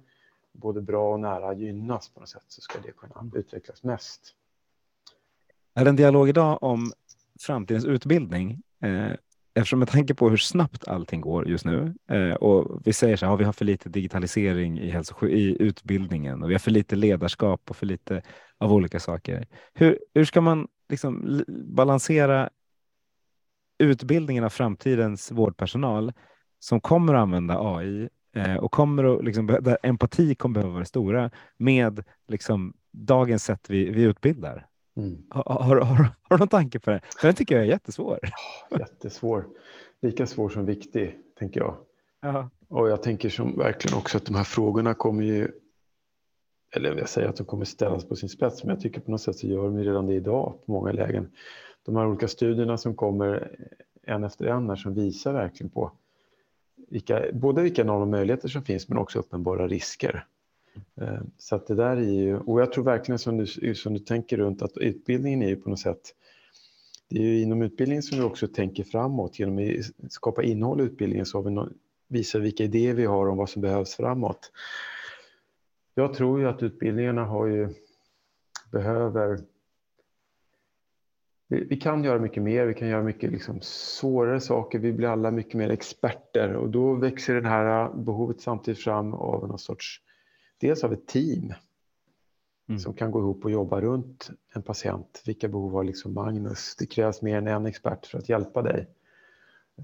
både 0.52 0.82
bra 0.82 1.14
och 1.14 1.20
nära 1.20 1.54
gynnas 1.54 2.10
på 2.10 2.20
något 2.20 2.30
sätt 2.30 2.46
så 2.48 2.62
ska 2.62 2.80
det 2.80 2.92
kunna 2.92 3.32
utvecklas 3.36 3.84
mest. 3.84 4.36
Är 5.74 5.84
det 5.84 5.90
en 5.90 5.96
dialog 5.96 6.30
idag 6.30 6.64
om 6.64 6.92
framtidens 7.40 7.86
utbildning? 7.86 8.62
Eh, 8.82 9.12
eftersom 9.54 9.80
med 9.80 9.88
tanke 9.88 10.14
på 10.16 10.30
hur 10.30 10.38
snabbt 10.38 10.88
allting 10.88 11.22
går 11.22 11.48
just 11.48 11.66
nu 11.66 11.96
eh, 12.12 12.34
och 12.34 12.82
vi 12.86 12.94
säger 12.94 13.18
så 13.18 13.26
här, 13.26 13.34
ja, 13.34 13.36
vi 13.36 13.44
har 13.44 13.54
för 13.54 13.66
lite 13.66 13.90
digitalisering 13.90 14.80
i, 14.80 14.90
hälso 14.90 15.28
i 15.28 15.62
utbildningen 15.62 16.44
och 16.44 16.50
vi 16.50 16.54
har 16.54 16.60
för 16.60 16.72
lite 16.72 16.96
ledarskap 16.96 17.70
och 17.70 17.76
för 17.76 17.86
lite 17.86 18.22
av 18.58 18.74
olika 18.74 19.00
saker. 19.00 19.48
Hur, 19.74 20.00
hur 20.14 20.26
ska 20.26 20.42
man 20.42 20.68
liksom 20.90 21.44
balansera 21.66 22.50
utbildningen 23.78 24.44
av 24.44 24.50
framtidens 24.50 25.32
vårdpersonal 25.32 26.14
som 26.60 26.82
kommer 26.82 27.14
att 27.14 27.22
använda 27.22 27.60
AI 27.60 28.10
eh, 28.36 28.56
och 28.56 28.72
kommer 28.72 29.04
att, 29.04 29.26
liksom, 29.26 29.48
där 29.48 29.78
empati 29.84 30.36
kommer 30.36 30.54
behöva 30.54 30.72
vara 30.72 30.80
det 30.80 30.86
stora 30.86 31.32
med 31.58 32.04
liksom, 32.28 32.74
dagens 32.92 33.44
sätt 33.44 33.70
vi, 33.70 33.90
vi 33.90 34.04
utbildar? 34.04 34.68
Mm. 34.98 35.24
Har, 35.30 35.44
har, 35.44 35.76
har, 35.76 35.96
har, 35.96 36.10
du 36.30 36.38
någon 36.38 36.48
tanke 36.48 36.80
på 36.80 36.90
det? 36.90 37.02
För 37.20 37.28
den 37.28 37.36
tycker 37.36 37.56
jag 37.56 37.64
är 37.64 37.70
jättesvår. 37.70 38.20
Jättesvår. 38.80 39.48
Lika 40.02 40.28
svår 40.28 40.50
som 40.50 40.66
viktig, 40.66 41.18
tänker 41.40 41.60
jag. 41.60 41.78
Aha. 42.26 42.50
Och 42.68 42.90
jag 42.90 43.04
tänker 43.04 43.30
som 43.30 43.58
verkligen 43.58 43.98
också 43.98 44.18
att 44.18 44.26
de 44.26 44.36
här 44.36 44.44
frågorna 44.44 44.94
kommer 44.94 45.24
ju, 45.24 45.52
eller 46.76 46.96
jag 46.96 47.10
säger 47.10 47.28
att 47.28 47.36
de 47.36 47.46
kommer 47.46 47.66
ställas 47.66 48.06
på 48.06 48.16
sin 48.16 48.30
spets, 48.30 48.64
men 48.64 48.76
jag 48.76 48.82
tycker 48.82 49.02
på 49.02 49.12
något 49.12 49.22
sätt 49.22 49.36
så 49.36 49.48
gör 49.48 49.64
de 49.64 49.78
redan 49.78 50.08
det 50.08 50.14
idag 50.14 50.54
på 50.66 50.72
många 50.72 50.92
lägen. 50.92 51.32
De 51.86 51.96
här 51.96 52.08
olika 52.08 52.28
studierna 52.28 52.78
som 52.78 52.96
kommer 52.96 53.58
en 54.04 54.24
efter 54.24 54.46
en 54.46 54.70
här 54.70 54.76
som 54.76 54.94
visar 54.94 55.34
verkligen 55.34 55.70
på 55.70 55.92
vilka, 56.90 57.24
både 57.34 57.62
vilka 57.62 57.82
enorma 57.82 58.06
möjligheter 58.06 58.50
som 58.50 58.64
finns 58.64 58.90
men 58.90 58.98
också 58.98 59.20
uppenbara 59.20 59.68
risker. 59.68 60.26
Eh, 61.02 61.22
så 61.38 61.56
att 61.56 61.68
det 61.68 61.76
där 61.76 61.98
är 61.98 62.12
ju, 62.12 62.38
och 62.38 62.62
jag 62.62 62.72
tror 62.72 62.84
verkligen 62.84 63.20
som 63.20 63.38
du, 63.38 63.76
som 63.76 63.94
du 63.94 64.00
tänker 64.00 64.38
runt 64.38 64.62
att 64.62 64.78
utbildningen 64.78 65.42
är 65.42 65.48
ju 65.48 65.56
på 65.56 65.70
något 65.70 65.80
sätt, 65.80 66.16
det 67.10 67.18
är 67.18 67.24
ju 67.24 67.42
inom 67.42 67.62
utbildningen 67.62 68.04
som 68.04 68.18
vi 68.18 68.24
också 68.24 68.48
tänker 68.48 68.84
framåt 68.84 69.40
genom 69.40 69.82
att 70.04 70.12
skapa 70.12 70.44
innehåll 70.44 70.82
i 70.82 70.84
utbildningen 70.84 71.26
så 71.26 71.38
har 71.38 71.44
vi 71.44 71.52
no, 71.52 71.70
visar 72.08 72.40
vilka 72.40 72.64
idéer 72.64 72.94
vi 72.94 73.06
har 73.06 73.28
om 73.28 73.38
vad 73.38 73.50
som 73.50 73.62
behövs 73.62 73.96
framåt. 73.96 74.52
Jag 75.96 76.14
tror 76.14 76.40
ju 76.40 76.48
att 76.48 76.64
utbildningarna 76.64 77.26
har 77.26 77.48
ju, 77.48 77.70
behöver 78.72 79.40
vi, 81.48 81.78
kan 81.78 82.04
göra 82.04 82.20
mycket 82.20 82.44
mer, 82.44 82.66
vi 82.66 82.74
kan 82.74 82.88
göra 82.88 83.04
mycket 83.04 83.32
liksom 83.32 83.62
svårare 83.62 84.40
saker, 84.40 84.80
vi 84.80 84.94
blir 84.94 85.08
alla 85.08 85.32
mycket 85.32 85.54
mer 85.54 85.70
experter 85.70 86.56
och 86.56 86.70
då 86.70 86.94
växer 86.94 87.42
det 87.42 87.50
här 87.50 87.94
behovet 87.94 88.42
samtidigt 88.42 88.84
fram 88.84 89.14
av 89.14 89.48
någon 89.48 89.60
sorts 89.60 90.02
dels 90.62 90.84
av 90.84 90.94
ett 90.94 91.08
team 91.08 91.54
mm. 92.70 92.80
som 92.80 92.94
kan 92.94 93.12
gå 93.12 93.20
ihop 93.20 93.46
och 93.46 93.52
jobba 93.52 93.82
runt 93.82 94.30
en 94.54 94.62
patient. 94.62 95.24
Vilka 95.26 95.48
behov 95.48 95.72
har 95.72 95.84
liksom 95.84 96.14
Magnus? 96.14 96.76
Det 96.80 96.86
krävs 96.86 97.22
mer 97.22 97.38
än 97.38 97.48
en 97.48 97.66
expert 97.66 98.06
för 98.06 98.18
att 98.18 98.30
hjälpa 98.30 98.62
dig. 98.62 98.88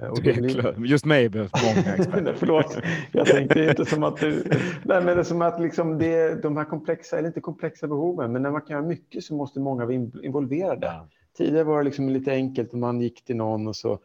Eh, 0.01 0.07
och 0.07 0.17
blir... 0.21 0.85
Just 0.85 1.05
mig 1.05 1.29
behövs 1.29 1.51
många 1.63 1.95
experter. 1.95 2.35
Förlåt, 2.37 2.77
jag 3.11 3.27
tänkte 3.27 3.63
inte 3.63 3.85
som 3.85 4.03
att 4.03 4.17
du... 4.17 4.43
Nej, 4.83 5.03
men 5.03 5.05
det 5.05 5.11
är 5.11 5.23
som 5.23 5.41
att 5.41 5.61
liksom 5.61 5.97
det, 5.97 6.41
de 6.41 6.57
här 6.57 6.65
komplexa, 6.65 7.17
eller 7.17 7.27
inte 7.27 7.41
komplexa 7.41 7.87
behoven, 7.87 8.31
men 8.31 8.41
när 8.41 8.51
man 8.51 8.61
kan 8.61 8.75
göra 8.75 8.87
mycket 8.87 9.23
så 9.23 9.35
måste 9.35 9.59
många 9.59 9.85
vara 9.85 9.95
involverade. 10.23 10.87
Ja. 10.87 11.07
Tidigare 11.37 11.63
var 11.63 11.77
det 11.77 11.83
liksom 11.83 12.09
lite 12.09 12.31
enkelt 12.31 12.73
om 12.73 12.79
man 12.79 13.01
gick 13.01 13.25
till 13.25 13.35
någon 13.35 13.67
och 13.67 13.75
så 13.75 13.99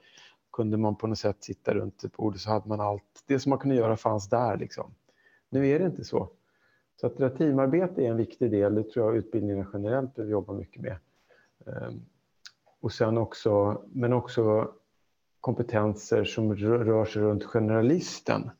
kunde 0.52 0.76
man 0.76 0.96
på 0.96 1.06
något 1.06 1.18
sätt 1.18 1.44
sitta 1.44 1.74
runt 1.74 2.04
ett 2.04 2.16
bord 2.16 2.34
och 2.34 2.40
så 2.40 2.50
hade 2.50 2.68
man 2.68 2.80
allt. 2.80 3.24
Det 3.26 3.38
som 3.38 3.50
man 3.50 3.58
kunde 3.58 3.76
göra 3.76 3.96
fanns 3.96 4.28
där. 4.28 4.56
Liksom. 4.56 4.94
Nu 5.50 5.68
är 5.68 5.78
det 5.78 5.84
inte 5.84 6.04
så. 6.04 6.28
Så 7.02 7.24
att 7.24 7.38
teamarbete 7.38 8.02
är 8.02 8.10
en 8.10 8.16
viktig 8.16 8.50
del, 8.50 8.74
det 8.74 8.90
tror 8.90 9.06
jag 9.06 9.16
utbildningarna 9.16 9.66
generellt 9.72 10.14
behöver 10.14 10.32
jobba 10.32 10.52
mycket 10.52 10.82
med. 10.82 10.96
Ehm, 11.66 12.00
och 12.80 12.92
sen 12.92 13.18
också, 13.18 13.82
men 13.92 14.12
också 14.12 14.72
kompetenser 15.40 16.24
som 16.24 16.54
rör 16.56 17.04
sig 17.04 17.22
runt 17.22 17.44
generalisten. 17.44 18.50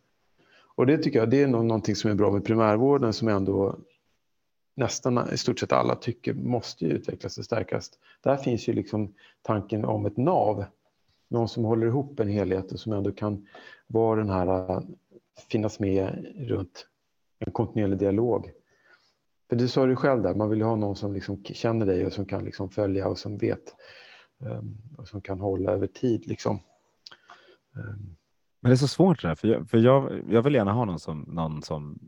Och 0.74 0.86
det 0.86 0.98
tycker 0.98 1.18
jag 1.18 1.30
det 1.30 1.42
är 1.42 1.46
någonting 1.46 1.96
som 1.96 2.10
är 2.10 2.14
bra 2.14 2.30
med 2.30 2.44
primärvården 2.44 3.12
som 3.12 3.28
ändå 3.28 3.78
nästan 4.74 5.30
i 5.32 5.36
stort 5.36 5.58
sett 5.58 5.72
alla 5.72 5.96
tycker 5.96 6.34
måste 6.34 6.86
utvecklas 6.86 7.38
och 7.38 7.44
stärkas. 7.44 7.90
Där 8.20 8.36
finns 8.36 8.68
ju 8.68 8.72
liksom 8.72 9.14
tanken 9.42 9.84
om 9.84 10.06
ett 10.06 10.16
nav, 10.16 10.64
någon 11.28 11.48
som 11.48 11.64
håller 11.64 11.86
ihop 11.86 12.20
en 12.20 12.28
helhet 12.28 12.72
och 12.72 12.80
som 12.80 12.92
ändå 12.92 13.12
kan 13.12 13.46
vara 13.86 14.18
den 14.20 14.30
här, 14.30 14.70
äh, 14.70 14.80
finnas 15.48 15.80
med 15.80 16.26
runt 16.36 16.88
en 17.46 17.52
kontinuerlig 17.52 17.98
dialog. 17.98 18.50
För 19.48 19.56
du 19.56 19.68
sa 19.68 19.86
det 19.86 19.96
själv 19.96 20.22
där, 20.22 20.34
man 20.34 20.50
vill 20.50 20.62
ha 20.62 20.76
någon 20.76 20.96
som 20.96 21.12
liksom 21.12 21.44
känner 21.44 21.86
dig 21.86 22.06
och 22.06 22.12
som 22.12 22.26
kan 22.26 22.44
liksom 22.44 22.70
följa 22.70 23.08
och 23.08 23.18
som 23.18 23.38
vet 23.38 23.74
ehm, 24.46 24.76
och 24.98 25.08
som 25.08 25.20
kan 25.20 25.40
hålla 25.40 25.72
över 25.72 25.86
tid. 25.86 26.26
Liksom. 26.26 26.60
Ehm. 27.76 28.16
Men 28.60 28.70
det 28.70 28.74
är 28.74 28.76
så 28.76 28.88
svårt 28.88 29.22
det 29.22 29.28
där, 29.28 29.34
för, 29.34 29.48
jag, 29.48 29.70
för 29.70 29.78
jag, 29.78 30.22
jag 30.28 30.42
vill 30.42 30.54
gärna 30.54 30.72
ha 30.72 30.84
någon 30.84 30.98
som, 30.98 31.20
någon 31.20 31.62
som 31.62 31.98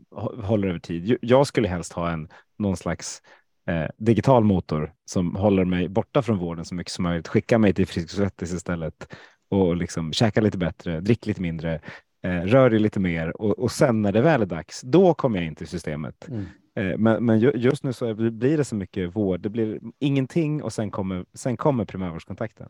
håller 0.43 0.67
över 0.67 0.79
tid. 0.79 1.17
Jag 1.21 1.47
skulle 1.47 1.67
helst 1.67 1.93
ha 1.93 2.11
en 2.11 2.29
någon 2.57 2.77
slags 2.77 3.21
eh, 3.67 3.87
digital 3.97 4.43
motor 4.43 4.93
som 5.05 5.35
håller 5.35 5.65
mig 5.65 5.89
borta 5.89 6.21
från 6.21 6.37
vården 6.37 6.65
så 6.65 6.75
mycket 6.75 6.93
som 6.93 7.03
möjligt, 7.03 7.27
skickar 7.27 7.57
mig 7.57 7.73
till 7.73 7.87
Frisk 7.87 8.41
istället 8.41 9.13
och 9.49 9.75
liksom 9.75 10.13
käka 10.13 10.41
lite 10.41 10.57
bättre, 10.57 10.99
drick 10.99 11.25
lite 11.25 11.41
mindre, 11.41 11.81
rör 12.25 12.69
dig 12.69 12.79
lite 12.79 12.99
mer 12.99 13.41
och, 13.41 13.59
och 13.59 13.71
sen 13.71 14.01
när 14.01 14.11
det 14.11 14.21
väl 14.21 14.41
är 14.41 14.45
dags, 14.45 14.81
då 14.81 15.13
kommer 15.13 15.37
jag 15.37 15.45
in 15.45 15.55
till 15.55 15.67
systemet. 15.67 16.27
Mm. 16.27 16.45
Eh, 16.75 16.97
men, 16.97 17.25
men 17.25 17.39
just 17.39 17.83
nu 17.83 17.93
så 17.93 18.13
blir 18.13 18.57
det 18.57 18.63
så 18.63 18.75
mycket 18.75 19.15
vård. 19.15 19.39
Det 19.39 19.49
blir 19.49 19.79
ingenting 19.99 20.63
och 20.63 20.73
sen 20.73 20.91
kommer, 20.91 21.25
sen 21.33 21.57
kommer 21.57 21.85
primärvårdskontakten. 21.85 22.69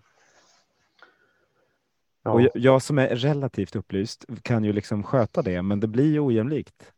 Ja. 2.24 2.32
Och 2.32 2.42
jag, 2.42 2.52
jag, 2.54 2.82
som 2.82 2.98
är 2.98 3.08
relativt 3.08 3.76
upplyst 3.76 4.26
kan 4.42 4.64
ju 4.64 4.74
liksom 4.74 5.04
sköta 5.04 5.42
det, 5.42 5.62
men 5.62 5.80
det 5.80 5.88
blir 5.88 6.12
ju 6.12 6.20
ojämlikt. 6.20 6.94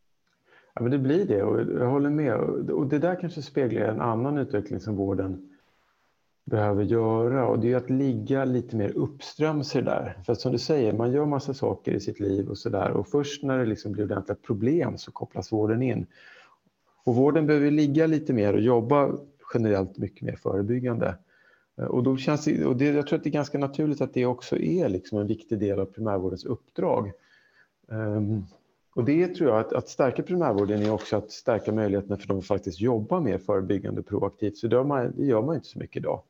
Ja, 0.73 0.81
men 0.81 0.91
det 0.91 0.97
blir 0.97 1.25
det 1.25 1.43
och 1.43 1.81
jag 1.81 1.89
håller 1.89 2.09
med. 2.09 2.35
Och 2.71 2.87
det 2.87 2.99
där 2.99 3.21
kanske 3.21 3.41
speglar 3.41 3.81
en 3.81 4.01
annan 4.01 4.37
utveckling 4.37 4.79
som 4.79 4.95
vården 4.95 5.56
behöver 6.49 6.83
göra 6.83 7.47
och 7.47 7.59
det 7.59 7.71
är 7.71 7.77
att 7.77 7.89
ligga 7.89 8.45
lite 8.45 8.75
mer 8.75 8.89
uppströms 8.89 9.75
i 9.75 9.79
det 9.79 9.85
där. 9.85 10.17
För 10.25 10.33
att 10.33 10.41
som 10.41 10.51
du 10.51 10.57
säger, 10.57 10.93
man 10.93 11.11
gör 11.11 11.25
massa 11.25 11.53
saker 11.53 11.91
i 11.91 11.99
sitt 11.99 12.19
liv 12.19 12.49
och 12.49 12.57
så 12.57 12.69
där 12.69 12.91
och 12.91 13.07
först 13.07 13.43
när 13.43 13.57
det 13.57 13.65
liksom 13.65 13.91
blir 13.91 14.03
ordentliga 14.03 14.37
problem 14.45 14.97
så 14.97 15.11
kopplas 15.11 15.51
vården 15.51 15.81
in. 15.81 16.05
Och 17.03 17.15
vården 17.15 17.47
behöver 17.47 17.71
ligga 17.71 18.07
lite 18.07 18.33
mer 18.33 18.53
och 18.53 18.61
jobba 18.61 19.11
generellt 19.53 19.97
mycket 19.97 20.21
mer 20.21 20.35
förebyggande. 20.35 21.17
Eh, 21.77 21.85
och, 21.85 22.03
då 22.03 22.17
känns 22.17 22.45
det, 22.45 22.65
och 22.65 22.75
det, 22.77 22.85
jag 22.85 23.07
tror 23.07 23.17
att 23.17 23.23
det 23.23 23.29
är 23.29 23.31
ganska 23.31 23.57
naturligt 23.57 24.01
att 24.01 24.13
det 24.13 24.25
också 24.25 24.57
är 24.57 24.89
liksom 24.89 25.17
en 25.17 25.27
viktig 25.27 25.59
del 25.59 25.79
av 25.79 25.85
primärvårdens 25.85 26.45
uppdrag. 26.45 27.11
Um, 27.87 28.45
och 28.95 29.03
det 29.03 29.27
tror 29.27 29.49
jag 29.49 29.59
att, 29.59 29.73
att 29.73 29.89
stärka 29.89 30.23
primärvården 30.23 30.81
är 30.81 30.91
också 30.91 31.17
att 31.17 31.31
stärka 31.31 31.71
möjligheterna 31.71 32.17
för 32.17 32.27
dem 32.27 32.39
att 32.39 32.45
faktiskt 32.45 32.81
jobba 32.81 33.19
mer 33.19 33.37
förebyggande 33.37 33.99
och 33.99 34.07
proaktivt. 34.07 34.57
Så 34.57 34.67
det 34.67 34.75
gör 34.75 34.83
man, 34.83 35.13
det 35.17 35.25
gör 35.25 35.41
man 35.41 35.55
inte 35.55 35.67
så 35.67 35.79
mycket 35.79 35.97
idag 35.97 36.21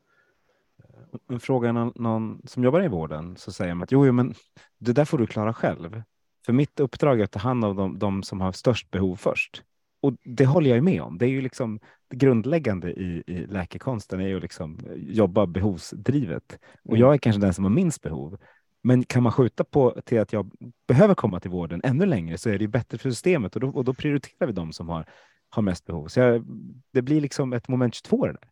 frågar 1.39 1.73
någon, 1.73 1.91
någon, 1.95 2.41
som 2.45 2.63
jobbar 2.63 2.83
i 2.83 2.87
vården 2.87 3.35
så 3.37 3.51
säger 3.51 3.73
man 3.73 3.83
att 3.83 3.91
jo, 3.91 4.05
jo, 4.05 4.11
men 4.11 4.33
det 4.79 4.93
där 4.93 5.05
får 5.05 5.17
du 5.17 5.27
klara 5.27 5.53
själv. 5.53 6.01
För 6.45 6.53
mitt 6.53 6.79
uppdrag 6.79 7.19
är 7.19 7.23
att 7.23 7.31
ta 7.31 7.39
hand 7.39 7.65
om 7.65 7.75
de, 7.75 7.99
de 7.99 8.23
som 8.23 8.41
har 8.41 8.51
störst 8.51 8.91
behov 8.91 9.15
först. 9.15 9.63
Och 10.01 10.13
det 10.23 10.45
håller 10.45 10.69
jag 10.69 10.83
med 10.83 11.01
om. 11.01 11.17
Det 11.17 11.25
är 11.25 11.29
ju 11.29 11.41
liksom 11.41 11.79
det 12.09 12.15
grundläggande 12.17 12.91
i, 12.91 13.23
i 13.27 13.45
läkekonsten 13.45 14.19
är 14.19 14.27
ju 14.27 14.39
liksom 14.39 14.79
jobba 14.95 15.45
behovsdrivet. 15.45 16.59
Och 16.83 16.95
Mm. 16.95 17.01
jag 17.01 17.13
är 17.13 17.17
kanske 17.17 17.41
den 17.41 17.53
som 17.53 17.63
har 17.63 17.71
minst 17.71 18.01
behov. 18.01 18.37
Men 18.83 19.03
kan 19.03 19.23
man 19.23 19.31
skjuta 19.31 19.63
på 19.63 20.01
till 20.05 20.19
att 20.19 20.33
jag 20.33 20.51
behöver 20.87 21.15
komma 21.15 21.39
till 21.39 21.51
vården 21.51 21.81
ännu 21.83 22.05
längre 22.05 22.37
så 22.37 22.49
är 22.49 22.53
det 22.53 22.63
ju 22.63 22.67
bättre 22.67 22.97
för 22.97 23.09
systemet 23.09 23.55
och 23.55 23.61
då, 23.61 23.69
och 23.69 23.83
då 23.83 23.93
prioriterar 23.93 24.47
vi 24.47 24.53
de 24.53 24.73
som 24.73 24.89
har, 24.89 25.05
har 25.49 25.61
mest 25.61 25.85
behov. 25.85 26.07
Så 26.07 26.19
jag, 26.19 26.45
det 26.93 27.01
blir 27.01 27.21
liksom 27.21 27.53
ett 27.53 27.67
moment 27.67 27.95
22 27.95 28.25
det 28.25 28.31
där. 28.31 28.49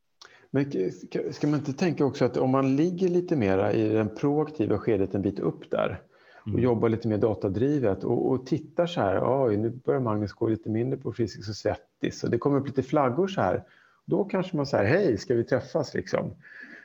Men 0.55 0.91
ska- 1.31 1.47
man 1.47 1.59
inte 1.59 1.73
tänka 1.73 2.05
också 2.05 2.25
att 2.25 2.37
om 2.37 2.49
man 2.49 2.75
ligger 2.75 3.09
lite 3.09 3.35
mera 3.35 3.73
i 3.73 3.89
den 3.89 4.15
proaktiva 4.15 4.77
skedet 4.77 5.15
en 5.15 5.21
bit 5.21 5.39
upp 5.39 5.71
där 5.71 6.01
och 6.41 6.47
Mm. 6.47 6.61
jobbar 6.61 6.89
lite 6.89 7.07
mer 7.07 7.17
datadrivet 7.17 8.03
och, 8.03 8.31
och 8.31 8.45
tittar 8.45 8.85
så 8.85 9.01
här, 9.01 9.45
oj 9.45 9.57
nu 9.57 9.69
börjar 9.69 9.99
Magnus 10.01 10.33
gå 10.33 10.47
lite 10.47 10.69
mindre 10.69 10.97
på 10.99 11.11
Friskis 11.13 11.49
och 11.49 11.55
Svettis 11.55 12.23
och 12.23 12.29
det 12.29 12.37
kommer 12.37 12.59
upp 12.59 12.67
lite 12.67 12.83
flaggor 12.83 13.27
så 13.27 13.41
här. 13.41 13.63
Då 14.05 14.23
kanske 14.23 14.57
man 14.57 14.65
säger, 14.65 14.85
hej 14.85 15.17
ska 15.17 15.35
vi 15.35 15.43
träffas 15.43 15.93
liksom? 15.93 16.31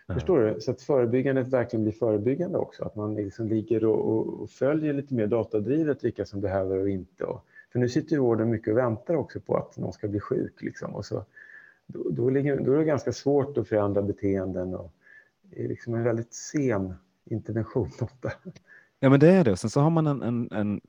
Ja. 0.07 0.15
Förstår 0.15 0.41
du? 0.41 0.61
Så 0.61 0.71
att 0.71 0.83
förebyggandet 0.83 1.49
verkligen 1.49 1.83
blir 1.83 1.93
förebyggande 1.93 2.59
också. 2.59 2.85
Att 2.85 2.97
man 2.97 3.15
liksom 3.15 3.49
ligger 3.49 3.85
och, 3.85 4.09
och, 4.17 4.41
och 4.43 4.51
följer 4.51 4.93
lite 4.93 5.15
mer 5.15 5.27
datadrivet 5.27 6.05
vilka 6.05 6.25
som 6.25 6.41
behöver 6.41 6.79
och 6.79 6.89
inte. 6.91 7.25
Och, 7.25 7.45
för 7.73 7.79
nu 7.79 7.89
sitter 7.89 8.13
ju 8.13 8.19
vården 8.19 8.51
mycket 8.51 8.73
och 8.73 8.79
väntar 8.79 9.15
också 9.15 9.41
på 9.41 9.57
att 9.57 9.77
någon 9.77 9.93
ska 9.93 10.09
bli 10.09 10.21
sjuk. 10.21 10.63
Liksom. 10.63 10.95
Och 10.95 11.05
så, 11.05 11.25
då, 11.93 12.11
då, 12.11 12.31
ligger, 12.31 12.61
då 12.61 12.73
är 12.73 12.79
det 12.79 12.85
ganska 12.85 13.13
svårt 13.13 13.59
att 13.59 13.69
förändra 13.69 14.03
beteenden. 14.03 14.75
Och 14.75 14.93
det 15.43 15.65
är 15.65 15.69
liksom 15.69 15.95
en 15.95 16.05
väldigt 16.05 16.35
sen 16.35 16.95
intervention 17.31 17.91
ofta. 18.01 18.33
Ja, 19.01 19.11
men 19.11 19.21
det 19.21 19.31
är 19.31 19.45
det. 19.45 19.53
Och 19.53 19.59
sen 19.59 19.71
så 19.71 19.81
har 19.81 19.91
man 19.91 20.07
en, 20.07 20.23
en, 20.23 20.53
en 20.53 20.81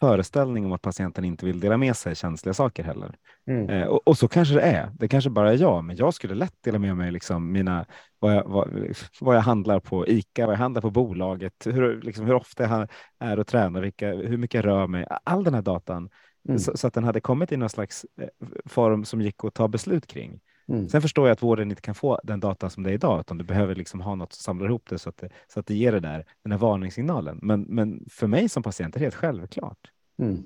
föreställning 0.00 0.66
om 0.66 0.72
att 0.72 0.82
patienten 0.82 1.24
inte 1.24 1.46
vill 1.46 1.60
dela 1.60 1.76
med 1.76 1.96
sig 1.96 2.14
känsliga 2.14 2.54
saker 2.54 2.84
heller. 2.84 3.16
Mm. 3.46 3.68
Eh, 3.68 3.86
och, 3.86 4.08
och 4.08 4.18
så 4.18 4.28
kanske 4.28 4.54
det 4.54 4.60
är. 4.60 4.90
Det 4.98 5.08
kanske 5.08 5.30
bara 5.30 5.52
är 5.52 5.58
jag, 5.58 5.84
men 5.84 5.96
jag 5.96 6.14
skulle 6.14 6.34
lätt 6.34 6.62
dela 6.62 6.78
med 6.78 6.96
mig 6.96 7.12
liksom 7.12 7.52
mina, 7.52 7.86
vad, 8.18 8.34
jag, 8.34 8.44
vad, 8.48 8.94
vad 9.20 9.36
jag 9.36 9.40
handlar 9.40 9.80
på 9.80 10.06
ICA, 10.08 10.46
vad 10.46 10.52
jag 10.52 10.58
handlar 10.58 10.82
på 10.82 10.90
bolaget, 10.90 11.66
hur, 11.66 12.02
liksom, 12.02 12.26
hur 12.26 12.34
ofta 12.34 12.62
jag 12.62 12.88
är 13.18 13.38
och 13.38 13.46
tränar, 13.46 13.80
vilka, 13.80 14.08
hur 14.08 14.36
mycket 14.36 14.54
jag 14.54 14.64
rör 14.64 14.86
mig. 14.86 15.06
All 15.24 15.44
den 15.44 15.54
här 15.54 15.62
datan, 15.62 16.10
Mm. 16.48 16.58
så, 16.58 16.76
så 16.76 16.86
att 16.86 16.94
den 16.94 17.04
hade 17.04 17.20
kommit 17.20 17.52
i 17.52 17.56
någon 17.56 17.68
slags 17.70 18.06
eh, 18.20 18.28
form 18.66 19.04
som 19.04 19.20
gick 19.20 19.44
att 19.44 19.54
ta 19.54 19.68
beslut 19.68 20.06
kring. 20.06 20.40
Mm. 20.70 20.88
Sen 20.88 21.02
förstår 21.02 21.28
jag 21.28 21.32
att 21.32 21.42
vården 21.42 21.70
inte 21.70 21.82
kan 21.82 21.94
få 21.94 22.20
den 22.22 22.40
data 22.40 22.70
som 22.70 22.82
det 22.82 22.90
är 22.90 22.94
idag, 22.94 23.20
utan 23.20 23.38
du 23.38 23.44
behöver 23.44 23.74
liksom 23.74 24.00
ha 24.00 24.14
något 24.14 24.32
som 24.32 24.42
samlar 24.42 24.66
ihop 24.66 24.88
det 24.88 24.98
så 24.98 25.08
att 25.08 25.16
det, 25.16 25.28
så 25.48 25.60
att 25.60 25.66
det 25.66 25.74
ger 25.74 25.92
det 25.92 26.00
där, 26.00 26.24
den 26.42 26.52
här 26.52 26.58
varningssignalen. 26.58 27.38
Men, 27.42 27.62
men 27.62 28.04
för 28.10 28.26
mig 28.26 28.48
som 28.48 28.62
patient 28.62 28.96
är 28.96 28.98
det 28.98 29.04
helt 29.04 29.14
självklart. 29.14 29.90
Mm. 30.18 30.44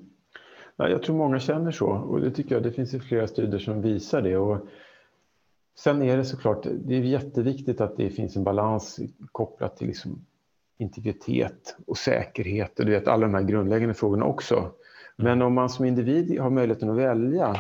Ja, 0.77 0.89
jag 0.89 1.03
tror 1.03 1.17
många 1.17 1.41
känner 1.41 1.71
så 1.71 1.87
och 1.87 2.21
det 2.21 2.31
tycker 2.31 2.55
jag 2.55 2.63
det 2.63 2.73
finns 2.73 2.95
ju 2.95 3.01
flera 3.01 3.27
studier 3.27 3.59
som 3.61 3.83
visar 3.83 4.23
det. 4.23 4.37
Och 4.37 4.67
sen 5.79 6.03
är 6.03 6.17
det 6.17 6.25
såklart, 6.25 6.67
det 6.85 6.97
är 6.97 7.01
jätteviktigt 7.01 7.81
att 7.81 7.97
det 7.97 8.11
finns 8.11 8.37
en 8.37 8.45
balans 8.45 9.01
kopplat 9.33 9.77
till 9.77 9.87
liksom 9.87 10.27
integritet 10.79 11.77
och 11.87 11.97
säkerhet 11.97 12.79
och 12.79 12.87
du 12.87 12.93
vet 12.93 13.09
alla 13.09 13.27
de 13.27 13.35
här 13.35 13.43
grundläggande 13.43 13.95
frågorna 13.95 14.25
också. 14.25 14.71
Men 15.17 15.43
om 15.43 15.55
man 15.55 15.69
som 15.69 15.85
individ 15.85 16.41
har 16.41 16.51
möjligheten 16.51 16.91
att 16.91 16.97
välja, 16.97 17.57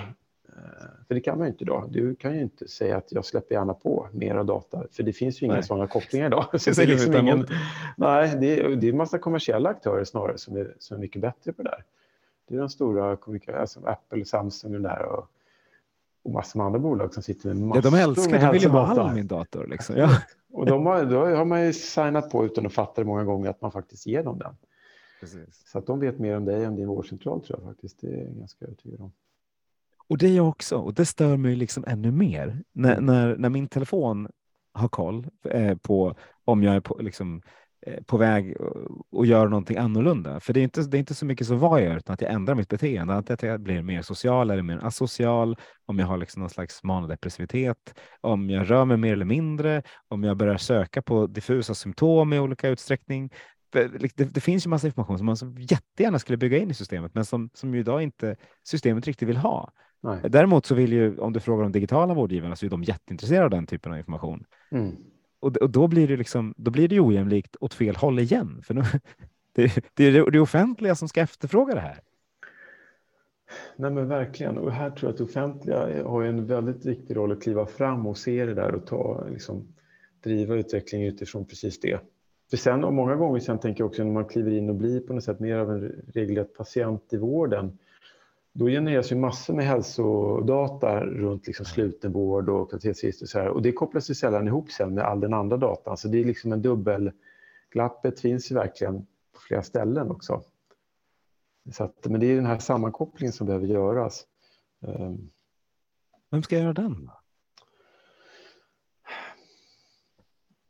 för 1.08 1.14
det 1.14 1.20
kan 1.20 1.38
man 1.38 1.46
ju 1.46 1.50
inte 1.52 1.64
idag. 1.64 1.88
Du 1.90 2.14
kan 2.14 2.34
ju 2.34 2.42
inte 2.42 2.68
säga 2.68 2.96
att 2.96 3.12
jag 3.12 3.24
släpper 3.24 3.54
gärna 3.54 3.74
på 3.74 4.08
mera 4.12 4.44
data, 4.44 4.82
för 4.92 5.02
det 5.02 5.12
finns 5.12 5.42
ju 5.42 5.46
inga 5.46 5.54
Nej. 5.54 5.62
sådana 5.62 5.86
kopplingar 5.86 6.26
idag. 6.26 6.60
Så 6.60 6.70
Det 6.70 6.82
är 6.82 6.86
liksom 6.86 7.16
ingen, 7.16 7.46
nej, 7.96 8.36
det 8.40 8.60
är, 8.60 8.76
det 8.76 8.86
är 8.86 8.90
en 8.90 8.96
massa 8.96 9.18
kommersiella 9.18 9.68
aktörer 9.68 10.04
snarare 10.04 10.38
som 10.38 10.56
är, 10.56 10.74
som 10.78 10.96
är 10.96 11.00
mycket 11.00 11.22
bättre 11.22 11.52
på 11.52 11.62
det 11.62 11.68
där. 11.68 11.84
Det 12.48 12.54
är 12.54 12.58
de 12.58 12.68
stora 12.68 13.16
kommunikationerna 13.16 13.66
som 13.66 13.86
Apple, 13.86 14.24
Samsung 14.24 14.74
och, 14.74 14.80
där 14.80 15.02
och, 15.02 15.28
och 16.22 16.30
massor 16.30 16.58
med 16.58 16.66
andra 16.66 16.78
bolag 16.78 17.14
som 17.14 17.22
sitter 17.22 17.48
med 17.48 17.56
Ja, 17.56 17.64
massor 17.64 17.90
de 17.90 17.96
älskar, 17.96 18.30
med 18.30 18.40
de 18.40 18.52
vill 18.52 18.62
ju 18.62 18.68
ha 18.68 18.86
all 18.86 19.14
min 19.14 19.26
dator. 19.26 19.66
Liksom. 19.66 19.96
Ja. 19.96 20.18
Och 20.52 20.66
de 20.66 20.86
har, 20.86 21.04
då 21.04 21.26
har 21.26 21.44
man 21.44 21.66
ju 21.66 21.72
signat 21.72 22.30
på 22.30 22.44
utan 22.44 22.66
att 22.66 22.72
fatta 22.72 23.00
det 23.00 23.06
många 23.06 23.24
gånger 23.24 23.50
att 23.50 23.60
man 23.60 23.72
faktiskt 23.72 24.06
ger 24.06 24.22
dem 24.22 24.38
den. 24.38 24.56
Precis. 25.20 25.62
Så 25.66 25.78
att 25.78 25.86
de 25.86 26.00
vet 26.00 26.18
mer 26.18 26.36
om 26.36 26.44
dig 26.44 26.64
än 26.64 26.76
din 26.76 26.88
vårdcentral 26.88 27.40
tror 27.40 27.58
jag 27.58 27.68
faktiskt. 27.68 28.00
Det 28.00 28.06
är 28.06 28.24
jag 28.24 28.34
ganska 28.34 28.64
övertygad 28.64 29.00
om. 29.00 29.12
Och 30.08 30.18
det 30.18 30.26
är 30.28 30.36
jag 30.36 30.48
också. 30.48 30.76
Och 30.76 30.94
det 30.94 31.06
stör 31.06 31.36
mig 31.36 31.56
liksom 31.56 31.84
ännu 31.86 32.10
mer. 32.12 32.62
När, 32.74 32.92
Mm. 32.92 33.06
när, 33.06 33.36
när 33.36 33.48
min 33.48 33.68
telefon 33.68 34.28
har 34.74 34.88
koll 34.88 35.26
eh, 35.50 35.76
på 35.76 36.14
om 36.44 36.62
jag 36.62 36.74
är 36.74 36.80
på, 36.80 36.98
liksom, 37.00 37.42
eh, 37.86 38.02
på 38.02 38.16
väg 38.16 38.60
och, 38.60 39.04
och 39.12 39.26
gör 39.26 39.48
någonting 39.48 39.76
annorlunda. 39.76 40.40
För 40.40 40.52
det 40.52 40.60
är, 40.60 40.64
inte, 40.64 40.82
det 40.82 40.96
är 40.96 40.98
inte 40.98 41.14
så 41.14 41.26
mycket 41.26 41.46
så 41.46 41.54
vad 41.54 41.80
jag 41.80 41.88
gör, 41.88 41.96
utan 41.96 42.14
att 42.14 42.20
jag 42.20 42.32
ändrar 42.32 42.54
mitt 42.54 42.68
beteende. 42.68 43.14
Att 43.14 43.42
jag 43.42 43.60
blir 43.60 43.82
mer 43.82 44.02
social 44.02 44.50
eller 44.50 44.62
mer 44.62 44.78
asocial, 44.84 45.56
om 45.86 45.98
jag 45.98 46.06
har 46.06 46.16
liksom 46.16 46.40
någon 46.40 46.50
slags 46.50 46.82
manodepressivitet, 46.82 47.94
om 48.20 48.50
jag 48.50 48.70
rör 48.70 48.84
mig 48.84 48.96
mer 48.96 49.12
eller 49.12 49.24
mindre, 49.24 49.82
om 50.08 50.24
jag 50.24 50.36
börjar 50.36 50.56
söka 50.56 51.02
på 51.02 51.26
diffusa 51.26 51.74
symptom 51.74 52.32
i 52.32 52.38
olika 52.38 52.68
utsträckning. 52.68 53.30
Det, 53.72 54.24
det 54.34 54.40
finns 54.40 54.66
ju 54.66 54.70
massa 54.70 54.86
information 54.86 55.18
som 55.18 55.26
man 55.26 55.36
så 55.36 55.54
jättegärna 55.58 56.18
skulle 56.18 56.38
bygga 56.38 56.58
in 56.58 56.70
i 56.70 56.74
systemet, 56.74 57.14
men 57.14 57.24
som, 57.24 57.50
som 57.54 57.74
idag 57.74 58.02
inte 58.02 58.36
systemet 58.64 59.06
riktigt 59.06 59.28
vill 59.28 59.36
ha. 59.36 59.72
Nej. 60.04 60.20
Däremot 60.28 60.66
så 60.66 60.74
vill 60.74 60.92
ju, 60.92 61.18
om 61.18 61.32
du 61.32 61.40
frågar 61.40 61.62
de 61.62 61.72
digitala 61.72 62.14
vårdgivarna, 62.14 62.56
så 62.56 62.66
är 62.66 62.70
de 62.70 62.82
jätteintresserade 62.82 63.44
av 63.44 63.50
den 63.50 63.66
typen 63.66 63.92
av 63.92 63.98
information. 63.98 64.44
Mm. 64.70 64.96
Och, 65.40 65.56
och 65.56 65.70
då 65.70 65.88
blir 65.88 66.08
det 66.08 66.16
liksom, 66.16 66.54
då 66.56 66.70
blir 66.70 66.88
det 66.88 67.00
ojämlikt 67.00 67.56
åt 67.60 67.74
fel 67.74 67.96
håll 67.96 68.18
igen. 68.18 68.62
För 68.64 68.74
nu, 68.74 68.82
det, 69.52 69.84
det 69.94 70.04
är 70.04 70.30
det, 70.30 70.40
offentliga 70.40 70.94
som 70.94 71.08
ska 71.08 71.20
efterfråga 71.20 71.74
det 71.74 71.80
här. 71.80 71.98
Nej 73.76 73.90
men 73.90 74.08
verkligen. 74.08 74.58
Och 74.58 74.72
här 74.72 74.90
tror 74.90 75.08
jag 75.08 75.12
att 75.12 75.18
det 75.18 75.24
offentliga 75.24 76.04
har 76.08 76.22
en 76.22 76.46
väldigt 76.46 76.86
viktig 76.86 77.16
roll 77.16 77.32
att 77.32 77.42
kliva 77.42 77.66
fram 77.66 78.06
och 78.06 78.18
se 78.18 78.46
det 78.46 78.54
där 78.54 78.74
och 78.74 78.86
ta, 78.86 79.26
liksom, 79.30 79.68
driva 80.22 80.54
utvecklingen 80.54 81.08
utifrån 81.08 81.44
precis 81.44 81.80
det. 81.80 82.00
För 82.50 82.56
sen, 82.56 82.84
och 82.84 82.94
många 82.94 83.16
gånger 83.16 83.40
sen 83.40 83.58
tänker 83.58 83.80
jag 83.80 83.88
också 83.88 84.04
när 84.04 84.12
man 84.12 84.24
kliver 84.24 84.50
in 84.50 84.68
och 84.68 84.74
blir 84.74 85.00
på 85.00 85.12
något 85.12 85.24
sätt 85.24 85.40
mer 85.40 85.56
av 85.56 85.70
en 85.70 86.02
regelrätt 86.14 86.54
patient 86.54 87.12
i 87.12 87.16
vården, 87.16 87.78
då 88.56 88.66
genereras 88.66 89.12
ju 89.12 89.16
massor 89.16 89.54
med 89.54 89.66
hälsodata 89.66 91.04
runt 91.04 91.46
liksom 91.46 91.66
slutenvård 91.66 92.48
och 92.48 92.68
kvalitetsregister 92.68 93.24
och 93.24 93.28
så 93.28 93.38
här. 93.38 93.48
Och 93.48 93.62
det 93.62 93.72
kopplas 93.72 94.10
ju 94.10 94.14
sällan 94.14 94.46
ihop 94.46 94.70
sen 94.70 94.94
med 94.94 95.04
all 95.04 95.20
den 95.20 95.34
andra 95.34 95.56
datan. 95.56 95.96
Så 95.96 96.08
det 96.08 96.20
är 96.20 96.24
liksom 96.24 96.52
en 96.52 96.62
dubbel... 96.62 97.12
Glappet 97.70 98.20
finns 98.20 98.50
ju 98.50 98.54
verkligen 98.54 99.06
på 99.32 99.40
flera 99.48 99.62
ställen 99.62 100.10
också. 100.10 100.42
Så 101.72 101.84
att, 101.84 102.06
men 102.06 102.20
det 102.20 102.26
är 102.26 102.36
den 102.36 102.46
här 102.46 102.58
sammankopplingen 102.58 103.32
som 103.32 103.46
behöver 103.46 103.66
göras. 103.66 104.26
Ehm, 104.86 105.30
Vem 106.30 106.42
ska 106.42 106.58
göra 106.58 106.72
den? 106.72 107.10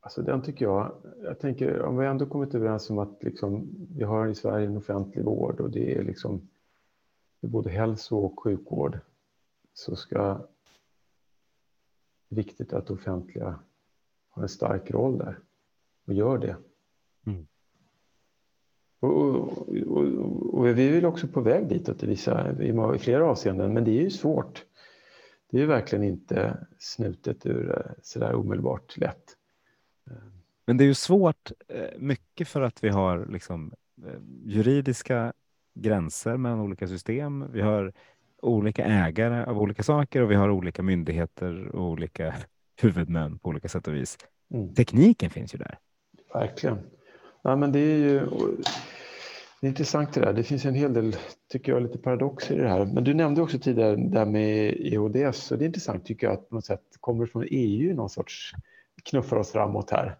Alltså 0.00 0.22
den 0.22 0.42
tycker 0.42 0.64
jag, 0.64 0.92
jag 1.22 1.38
tänker 1.38 1.82
om 1.82 1.96
vi 1.96 2.06
ändå 2.06 2.26
kommit 2.26 2.54
överens 2.54 2.90
om 2.90 2.98
att 2.98 3.22
liksom, 3.22 3.68
vi 3.96 4.04
har 4.04 4.26
i 4.26 4.34
Sverige 4.34 4.66
en 4.66 4.76
offentlig 4.76 5.24
vård 5.24 5.60
och 5.60 5.70
det 5.70 5.98
är 5.98 6.02
liksom 6.02 6.48
är 7.44 7.48
både 7.48 7.70
hälso 7.70 8.16
och 8.16 8.40
sjukvård 8.40 8.98
så 9.72 9.96
ska 9.96 10.40
det 12.28 12.36
viktigt 12.36 12.72
att 12.72 12.86
det 12.86 12.92
offentliga 12.92 13.58
har 14.28 14.42
en 14.42 14.48
stark 14.48 14.90
roll 14.90 15.18
där 15.18 15.38
och 16.06 16.14
gör 16.14 16.38
det. 16.38 16.56
Mm. 17.26 17.46
Och, 19.00 19.10
och, 19.10 20.54
och, 20.54 20.66
vi 20.66 20.88
är 20.88 20.92
väl 20.92 21.04
också 21.04 21.28
på 21.28 21.40
väg 21.40 21.68
ditåt 21.68 22.02
i, 22.02 22.06
vissa, 22.06 22.62
i 22.62 22.98
flera 22.98 23.26
avseenden, 23.26 23.74
men 23.74 23.84
det 23.84 23.90
är 23.90 24.02
ju 24.02 24.10
svårt. 24.10 24.64
Det 25.50 25.56
är 25.56 25.60
ju 25.60 25.66
verkligen 25.66 26.04
inte 26.04 26.66
snutet 26.78 27.46
ur 27.46 27.70
eh, 27.70 27.92
sådär 28.02 28.34
omedelbart 28.34 28.96
lätt. 28.96 29.36
Men 30.66 30.76
det 30.76 30.84
är 30.84 30.86
ju 30.86 30.94
svårt, 30.94 31.52
eh, 31.68 31.98
mycket 31.98 32.48
för 32.48 32.62
att 32.62 32.84
vi 32.84 32.88
har 32.88 33.26
liksom, 33.26 33.72
eh, 34.06 34.20
juridiska 34.44 35.32
gränser 35.74 36.36
mellan 36.36 36.60
olika 36.60 36.88
system. 36.88 37.44
Vi 37.52 37.60
har 37.60 37.92
olika 38.42 38.84
ägare 38.84 39.44
av 39.44 39.58
olika 39.58 39.82
saker 39.82 40.22
och 40.22 40.30
vi 40.30 40.34
har 40.34 40.50
olika 40.50 40.82
myndigheter 40.82 41.68
och 41.68 41.90
olika 41.90 42.34
huvudmän 42.80 43.38
på 43.38 43.48
olika 43.48 43.68
sätt 43.68 43.88
och 43.88 43.94
vis. 43.94 44.18
Mm. 44.54 44.74
Tekniken 44.74 45.30
finns 45.30 45.54
ju 45.54 45.58
där. 45.58 45.78
Verkligen. 46.34 46.78
Ja, 47.42 47.56
men 47.56 47.72
det 47.72 47.78
är 47.78 47.98
ju 47.98 48.20
det 49.64 49.68
är 49.68 49.70
intressant 49.70 50.12
det 50.12 50.20
där. 50.20 50.32
Det 50.32 50.42
finns 50.42 50.64
en 50.64 50.74
hel 50.74 50.92
del, 50.92 51.16
tycker 51.52 51.72
jag, 51.72 51.82
lite 51.82 51.98
paradoxer 51.98 52.54
i 52.54 52.58
det 52.58 52.68
här. 52.68 52.84
Men 52.84 53.04
du 53.04 53.14
nämnde 53.14 53.42
också 53.42 53.58
tidigare 53.58 53.96
det 53.96 54.18
här 54.18 54.26
med 54.26 54.76
EHDS 54.80 55.52
och 55.52 55.58
det 55.58 55.64
är 55.64 55.66
intressant 55.66 56.06
tycker 56.06 56.26
jag 56.26 56.34
att 56.34 56.48
på 56.48 56.54
något 56.54 56.64
sätt 56.64 56.82
kommer 57.00 57.26
från 57.26 57.44
EU 57.50 57.94
någon 57.94 58.10
sorts 58.10 58.52
knuffar 59.04 59.36
oss 59.36 59.52
framåt 59.52 59.90
här. 59.90 60.16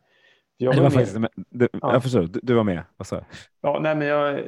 Jag 0.56 0.74
det 0.74 0.76
var 0.80 0.82
med- 0.84 0.92
faktiskt, 0.92 1.18
men, 1.18 1.30
det, 1.50 1.68
Ja. 1.72 1.92
Jag 1.92 2.02
förstår, 2.02 2.20
du, 2.22 2.40
du 2.42 2.54
var 2.54 2.64
med. 2.64 2.82
Du? 3.10 3.20
Ja, 3.60 3.78
nej, 3.82 3.96
men 3.96 4.06
jag, 4.08 4.44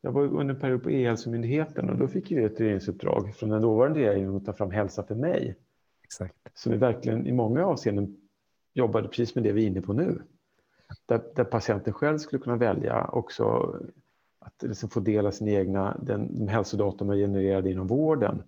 jag 0.00 0.12
var 0.12 0.22
under 0.22 0.54
en 0.54 0.60
period 0.60 0.82
på 0.82 0.90
E-hälsomyndigheten 0.90 1.90
och 1.90 1.96
då 1.98 2.08
fick 2.08 2.30
vi 2.30 2.44
ett 2.44 2.60
regeringsuppdrag 2.60 3.34
från 3.34 3.48
den 3.48 3.62
dåvarande 3.62 4.00
regeringen 4.00 4.36
att 4.36 4.44
ta 4.44 4.52
fram 4.52 4.70
Hälsa 4.70 5.02
för 5.02 5.14
mig 5.14 5.56
Exakt. 6.04 6.34
som 6.54 6.72
är 6.72 6.76
verkligen 6.76 7.26
i 7.26 7.32
många 7.32 7.66
avseenden 7.66 8.16
jobbade 8.74 9.08
precis 9.08 9.34
med 9.34 9.44
det 9.44 9.52
vi 9.52 9.62
är 9.62 9.66
inne 9.66 9.80
på 9.80 9.92
nu. 9.92 10.22
Där, 11.06 11.22
där 11.34 11.44
patienten 11.44 11.92
själv 11.92 12.18
skulle 12.18 12.42
kunna 12.42 12.56
välja 12.56 13.04
också 13.06 13.74
att 14.38 14.62
liksom 14.62 14.88
få 14.90 15.00
dela 15.00 15.32
sin 15.32 15.48
egna, 15.48 15.96
den, 16.02 16.38
de 16.38 16.48
hälsodata 16.48 17.04
man 17.04 17.16
genererade 17.16 17.70
inom 17.70 17.86
vården. 17.86 18.42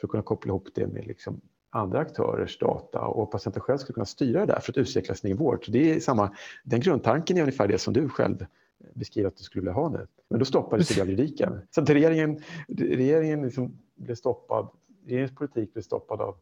För 0.00 0.06
att 0.06 0.10
kunna 0.10 0.22
koppla 0.22 0.48
ihop 0.50 0.68
det 0.74 0.86
med 0.86 1.06
liksom 1.06 1.40
andra 1.76 1.98
aktörers 1.98 2.58
data 2.58 3.00
och 3.00 3.30
patienten 3.30 3.62
själv 3.62 3.78
skulle 3.78 3.94
kunna 3.94 4.06
styra 4.06 4.40
det 4.40 4.52
där 4.52 4.60
för 4.60 4.72
att 4.72 4.76
utveckla 4.76 5.14
sin 5.14 5.28
egen 5.28 5.38
vård. 5.38 5.64
Så 5.64 5.70
det 5.70 5.94
är 5.94 6.00
samma, 6.00 6.34
den 6.64 6.80
grundtanken 6.80 7.36
är 7.36 7.40
ungefär 7.40 7.68
det 7.68 7.78
som 7.78 7.94
du 7.94 8.08
själv 8.08 8.46
beskriver 8.94 9.28
att 9.28 9.36
du 9.36 9.42
skulle 9.42 9.60
vilja 9.60 9.72
ha 9.72 9.88
nu. 9.88 10.06
Men 10.28 10.38
då 10.38 10.44
stoppades 10.44 10.88
det 10.88 11.00
av 11.00 11.08
juridiken. 11.08 11.60
Så 11.70 11.80
att 11.80 11.90
regeringen, 11.90 12.42
regeringen 12.68 13.42
liksom 13.42 13.78
blev 13.94 14.14
stoppad, 14.14 14.68
regeringens 15.04 15.34
politik 15.34 15.72
blev 15.72 15.82
stoppad 15.82 16.20
av, 16.20 16.36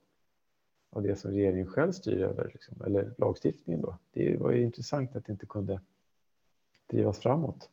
av 0.90 1.02
det 1.02 1.16
som 1.16 1.30
regeringen 1.30 1.66
själv 1.66 1.92
styr 1.92 2.22
över, 2.22 2.50
liksom, 2.52 2.82
eller 2.86 3.14
lagstiftningen 3.18 3.82
då. 3.82 3.98
Det 4.12 4.36
var 4.40 4.50
ju 4.50 4.62
intressant 4.62 5.16
att 5.16 5.26
det 5.26 5.32
inte 5.32 5.46
kunde 5.46 5.80
drivas 6.90 7.18
framåt. 7.18 7.70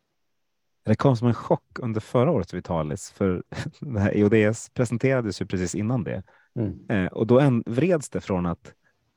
Det 0.84 0.96
kom 0.96 1.16
som 1.16 1.28
en 1.28 1.34
chock 1.34 1.80
under 1.80 2.00
förra 2.00 2.32
årets 2.32 2.54
Vitalis, 2.54 3.12
för 3.12 3.44
här 3.98 4.18
EODS 4.18 4.70
presenterades 4.70 5.42
ju 5.42 5.46
precis 5.46 5.76
innan 5.76 6.04
det. 6.04 6.24
Mm. 6.56 6.80
Eh, 6.90 7.12
och 7.12 7.28
då 7.28 7.40
en, 7.40 7.64
vreds 7.66 8.10
det 8.10 8.22
från 8.22 8.46
att 8.46 8.74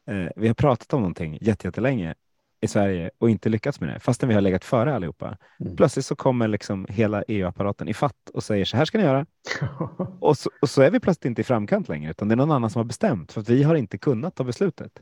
eh, 0.07 0.26
vi 0.37 0.47
har 0.47 0.55
pratat 0.55 0.93
om 0.93 1.01
någonting 1.01 1.39
jättelänge 1.41 2.14
i 2.61 2.68
Sverige 2.68 3.11
och 3.18 3.30
inte 3.30 3.49
lyckats 3.49 3.80
med 3.80 3.89
det, 3.89 4.01
fastän 4.01 4.28
vi 4.28 4.35
har 4.35 4.41
legat 4.41 4.64
före 4.64 4.95
allihopa. 4.95 5.37
Mm. 5.61 5.76
Plötsligt 5.76 6.07
så 6.07 6.16
kommer 6.16 6.49
liksom 6.49 6.87
hela 6.89 7.22
EU-apparaten 7.22 7.89
i 7.89 7.95
fatt 7.95 8.30
och 8.35 8.45
säger 8.45 8.64
så 8.64 8.76
här 8.76 8.85
ska 8.85 8.99
ni 8.99 9.05
göra. 9.05 9.26
och, 10.20 10.39
så, 10.39 10.51
och 10.62 10.70
så 10.70 10.82
är 10.82 10.91
vi 10.91 11.01
plötsligt 11.01 11.24
inte 11.24 11.41
i 11.41 11.45
framkant 11.45 11.89
längre, 11.89 12.11
utan 12.11 12.28
det 12.28 12.35
är 12.35 12.37
någon 12.37 12.51
annan 12.51 12.70
som 12.70 12.78
har 12.78 12.85
bestämt 12.85 13.32
för 13.32 13.41
att 13.41 13.49
vi 13.49 13.62
har 13.62 13.74
inte 13.74 13.99
kunnat 13.99 14.35
ta 14.35 14.45
beslutet. 14.45 15.01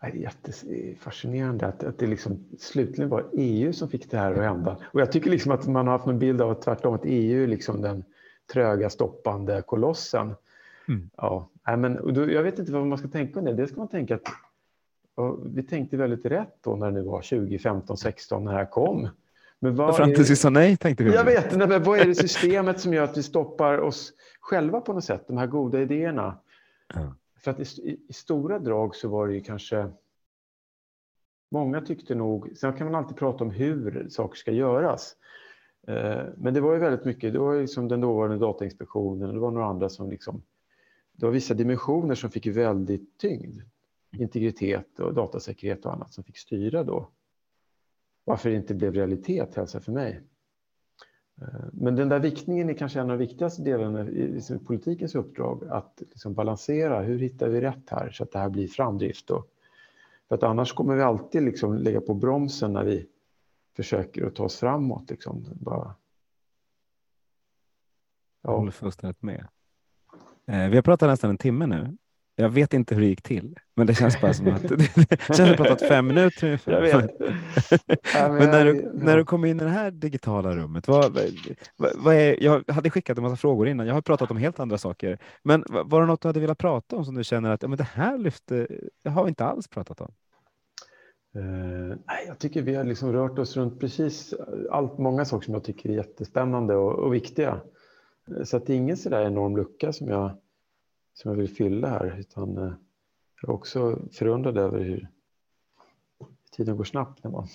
Det 0.00 0.06
är 0.06 0.14
jättefascinerande 0.14 1.66
att, 1.66 1.84
att 1.84 1.98
det 1.98 2.06
liksom 2.06 2.44
slutligen 2.58 3.08
var 3.08 3.26
EU 3.32 3.72
som 3.72 3.88
fick 3.88 4.10
det 4.10 4.18
här 4.18 4.32
att 4.32 4.44
hända. 4.44 4.76
Och 4.82 5.00
jag 5.00 5.12
tycker 5.12 5.30
liksom 5.30 5.52
att 5.52 5.66
man 5.66 5.86
har 5.86 5.92
haft 5.92 6.06
en 6.06 6.18
bild 6.18 6.40
av 6.40 6.50
att 6.50 6.62
tvärtom 6.62 6.94
att 6.94 7.04
EU 7.04 7.42
är 7.42 7.46
liksom 7.46 7.82
den 7.82 8.04
tröga 8.52 8.90
stoppande 8.90 9.62
kolossen. 9.66 10.34
Mm. 10.88 11.10
Ja, 11.16 11.50
men, 11.76 12.14
då, 12.14 12.30
jag 12.30 12.42
vet 12.42 12.58
inte 12.58 12.72
vad 12.72 12.86
man 12.86 12.98
ska 12.98 13.08
tänka 13.08 13.38
om 13.38 13.44
det. 13.44 13.52
Det 13.52 13.66
ska 13.66 13.76
man 13.76 13.88
tänka 13.88 14.14
att 14.14 14.28
vi 15.44 15.62
tänkte 15.62 15.96
väldigt 15.96 16.26
rätt 16.26 16.56
då 16.60 16.76
när 16.76 16.86
det 16.86 16.92
nu 16.92 17.02
var 17.02 17.22
2015, 17.22 17.96
16 17.96 18.44
när 18.44 18.52
det 18.52 18.58
här 18.58 18.70
kom. 18.70 19.08
Men 19.58 19.76
vad 19.76 19.96
Fram 19.96 20.14
tills 20.14 20.30
vi 20.30 20.36
sa 20.36 20.50
nej 20.50 20.76
tänkte 20.76 21.04
vi. 21.04 21.14
Jag 21.14 21.24
vet, 21.24 21.56
nej, 21.56 21.68
men 21.68 21.82
vad 21.82 21.98
är 21.98 22.04
det 22.04 22.14
systemet 22.14 22.80
som 22.80 22.94
gör 22.94 23.04
att 23.04 23.16
vi 23.16 23.22
stoppar 23.22 23.78
oss 23.78 24.12
själva 24.40 24.80
på 24.80 24.92
något 24.92 25.04
sätt, 25.04 25.24
de 25.26 25.36
här 25.36 25.46
goda 25.46 25.80
idéerna? 25.80 26.38
Mm. 26.94 27.08
För 27.38 27.50
att 27.50 27.60
i, 27.60 27.98
i, 28.08 28.12
stora 28.12 28.58
drag 28.58 28.96
så 28.96 29.08
var 29.08 29.28
det 29.28 29.34
ju 29.34 29.40
kanske 29.40 29.90
Många 31.50 31.80
tyckte 31.80 32.14
nog, 32.14 32.56
sen 32.56 32.72
kan 32.72 32.86
man 32.86 32.94
alltid 32.94 33.16
prata 33.16 33.44
om 33.44 33.50
hur 33.50 34.06
saker 34.10 34.36
ska 34.36 34.50
göras. 34.50 35.16
Eh, 35.88 36.22
men 36.36 36.54
det 36.54 36.60
var 36.60 36.72
ju 36.72 36.78
väldigt 36.78 37.04
mycket, 37.04 37.32
det 37.32 37.38
var 37.38 37.52
ju 37.52 37.60
liksom 37.60 37.88
den 37.88 38.00
dåvarande 38.00 38.38
Datainspektionen 38.38 39.28
och 39.28 39.34
det 39.34 39.40
var 39.40 39.50
några 39.50 39.66
andra 39.66 39.88
som 39.88 40.10
liksom, 40.10 40.42
det 41.16 41.26
var 41.26 41.32
vissa 41.32 41.54
dimensioner 41.54 42.14
som 42.14 42.30
fick 42.30 42.46
väldigt 42.46 43.18
tyngd. 43.18 43.60
Integritet 44.16 45.00
och 45.00 45.14
datasäkerhet 45.14 45.86
och 45.86 45.92
annat 45.92 46.12
som 46.12 46.24
fick 46.24 46.38
styra 46.38 46.84
då. 46.84 47.08
Varför 48.24 48.50
det 48.50 48.56
inte 48.56 48.74
blev 48.74 48.94
realitet 48.94 49.54
hälsa 49.54 49.80
för 49.80 49.92
mig. 49.92 50.22
Eh, 51.40 51.64
men 51.72 51.96
den 51.96 52.08
där 52.08 52.18
viktningen 52.18 52.70
är 52.70 52.74
kanske 52.74 53.00
en 53.00 53.10
av 53.10 53.18
de 53.18 53.26
viktigaste 53.26 53.62
delarna 53.62 54.08
i 54.08 54.28
liksom 54.32 54.64
politikens 54.64 55.14
uppdrag, 55.14 55.64
att 55.68 56.02
liksom 56.10 56.34
balansera, 56.34 57.02
hur 57.02 57.18
hittar 57.18 57.48
vi 57.48 57.60
rätt 57.60 57.90
här 57.90 58.10
så 58.10 58.22
att 58.22 58.32
det 58.32 58.38
här 58.38 58.48
blir 58.48 58.68
framdrift. 58.68 59.30
Och, 59.30 59.48
för 60.28 60.34
att 60.34 60.42
annars 60.42 60.72
kommer 60.72 60.96
vi 60.96 61.02
alltid 61.02 61.42
liksom 61.42 61.78
lägga 61.78 62.00
på 62.00 62.14
bromsen 62.14 62.72
när 62.72 62.84
vi 62.84 63.06
försöker 63.76 64.26
att 64.26 64.34
ta 64.34 64.44
oss 64.44 64.56
framåt. 64.56 65.10
Liksom. 65.10 65.44
Bara... 65.54 65.94
Ja. 68.42 68.50
Jag 68.50 68.58
håller 68.58 68.72
fullständigt 68.72 69.22
med. 69.22 69.46
Eh, 70.52 70.68
vi 70.68 70.76
har 70.76 70.82
pratat 70.82 71.08
nästan 71.08 71.30
en 71.30 71.38
timme 71.38 71.66
nu. 71.66 71.96
Jag 72.38 72.48
vet 72.48 72.74
inte 72.74 72.94
hur 72.94 73.02
det 73.02 73.08
gick 73.08 73.22
till, 73.22 73.58
men 73.76 73.86
det 73.86 73.94
känns 73.94 74.20
bara 74.20 74.34
som 74.34 74.46
att 74.48 74.62
det 74.68 75.20
känns 75.26 75.36
som 75.36 75.50
att 75.50 75.56
pratat 75.56 75.82
fem 75.88 76.06
minuter 76.06 76.46
ungefär. 76.46 76.72
Jag 76.72 76.82
vet. 76.82 77.20
men 78.14 78.50
när 78.50 78.64
du, 78.64 78.90
när 78.94 79.16
du 79.16 79.24
kom 79.24 79.44
in 79.44 79.60
i 79.60 79.64
det 79.64 79.70
här 79.70 79.90
digitala 79.90 80.56
rummet, 80.56 80.88
vad, 80.88 81.18
vad, 81.76 81.90
vad, 81.96 82.14
är, 82.14 82.42
jag 82.42 82.64
hade 82.68 82.90
skickat 82.90 83.18
en 83.18 83.24
massa 83.24 83.36
frågor 83.36 83.68
innan. 83.68 83.86
Jag 83.86 83.94
har 83.94 84.02
pratat 84.02 84.30
om 84.30 84.36
helt 84.36 84.60
andra 84.60 84.78
saker, 84.78 85.18
men 85.42 85.64
var 85.68 86.00
det 86.00 86.06
något 86.06 86.20
du 86.20 86.28
hade 86.28 86.40
velat 86.40 86.58
prata 86.58 86.96
om 86.96 87.04
som 87.04 87.14
du 87.14 87.24
känner 87.24 87.50
att 87.50 87.62
ja, 87.62 87.68
men 87.68 87.78
det 87.78 87.88
här 87.92 88.18
lyfte, 88.18 88.66
det 89.04 89.10
har 89.10 89.24
vi 89.24 89.28
inte 89.28 89.44
alls 89.44 89.68
pratat 89.68 90.00
om? 90.00 90.12
Uh, 91.36 91.96
jag 92.26 92.38
tycker 92.38 92.62
vi 92.62 92.74
har 92.74 92.84
liksom 92.84 93.12
rört 93.12 93.38
oss 93.38 93.56
runt 93.56 93.80
precis 93.80 94.34
allt, 94.70 94.98
många 94.98 95.24
saker 95.24 95.44
som 95.44 95.54
jag 95.54 95.64
tycker 95.64 95.90
är 95.90 95.94
jättespännande 95.94 96.76
och, 96.76 96.92
och 96.92 97.14
viktiga. 97.14 97.60
Så 98.44 98.56
att 98.56 98.66
det 98.66 98.72
är 98.72 98.76
ingen 98.76 98.96
sådär 98.96 99.26
enorm 99.26 99.56
lucka 99.56 99.92
som 99.92 100.08
jag 100.08 100.30
som 101.14 101.30
jag 101.30 101.38
vill 101.38 101.48
fylla 101.48 101.88
här, 101.88 102.16
utan 102.18 102.58
eh, 102.58 102.72
jag 103.42 103.48
är 103.48 103.50
också 103.50 103.98
förundrad 104.12 104.58
över 104.58 104.80
hur 104.80 105.08
tiden 106.56 106.76
går 106.76 106.84
snabbt 106.84 107.24
när 107.24 107.30
man 107.30 107.46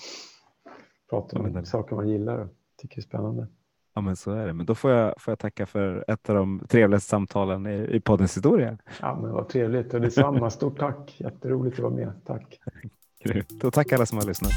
pratar 1.10 1.40
om 1.40 1.56
ja, 1.56 1.66
saker 1.66 1.96
man 1.96 2.10
gillar 2.10 2.38
och 2.40 2.48
tycker 2.78 2.98
är 2.98 3.02
spännande. 3.02 3.48
Ja, 3.94 4.02
men 4.02 4.16
så 4.16 4.32
är 4.32 4.48
det. 4.48 4.54
Men 4.54 4.66
då 4.66 4.76
får 4.76 4.92
jag, 4.92 5.22
får 5.22 5.32
jag 5.32 5.40
tacka 5.40 5.66
för 5.66 6.06
ett 6.08 6.30
av 6.30 6.36
de 6.36 6.62
trevligaste 6.70 7.10
samtalen 7.10 7.68
i, 7.68 7.96
i 7.96 8.00
poddens 8.00 8.38
historia. 8.38 8.78
Ja, 9.02 9.20
men 9.22 9.32
vad 9.32 9.50
trevligt 9.50 9.94
och 9.94 10.02
detsamma. 10.02 10.50
Stort 10.50 10.80
tack. 10.80 11.16
Jätteroligt 11.20 11.76
att 11.76 11.84
vara 11.84 11.94
med. 11.94 12.12
Tack. 12.26 12.60
Grymt. 13.24 13.64
Och 13.64 13.74
tack 13.74 13.92
alla 13.92 14.06
som 14.06 14.18
har 14.18 14.26
lyssnat. 14.26 14.52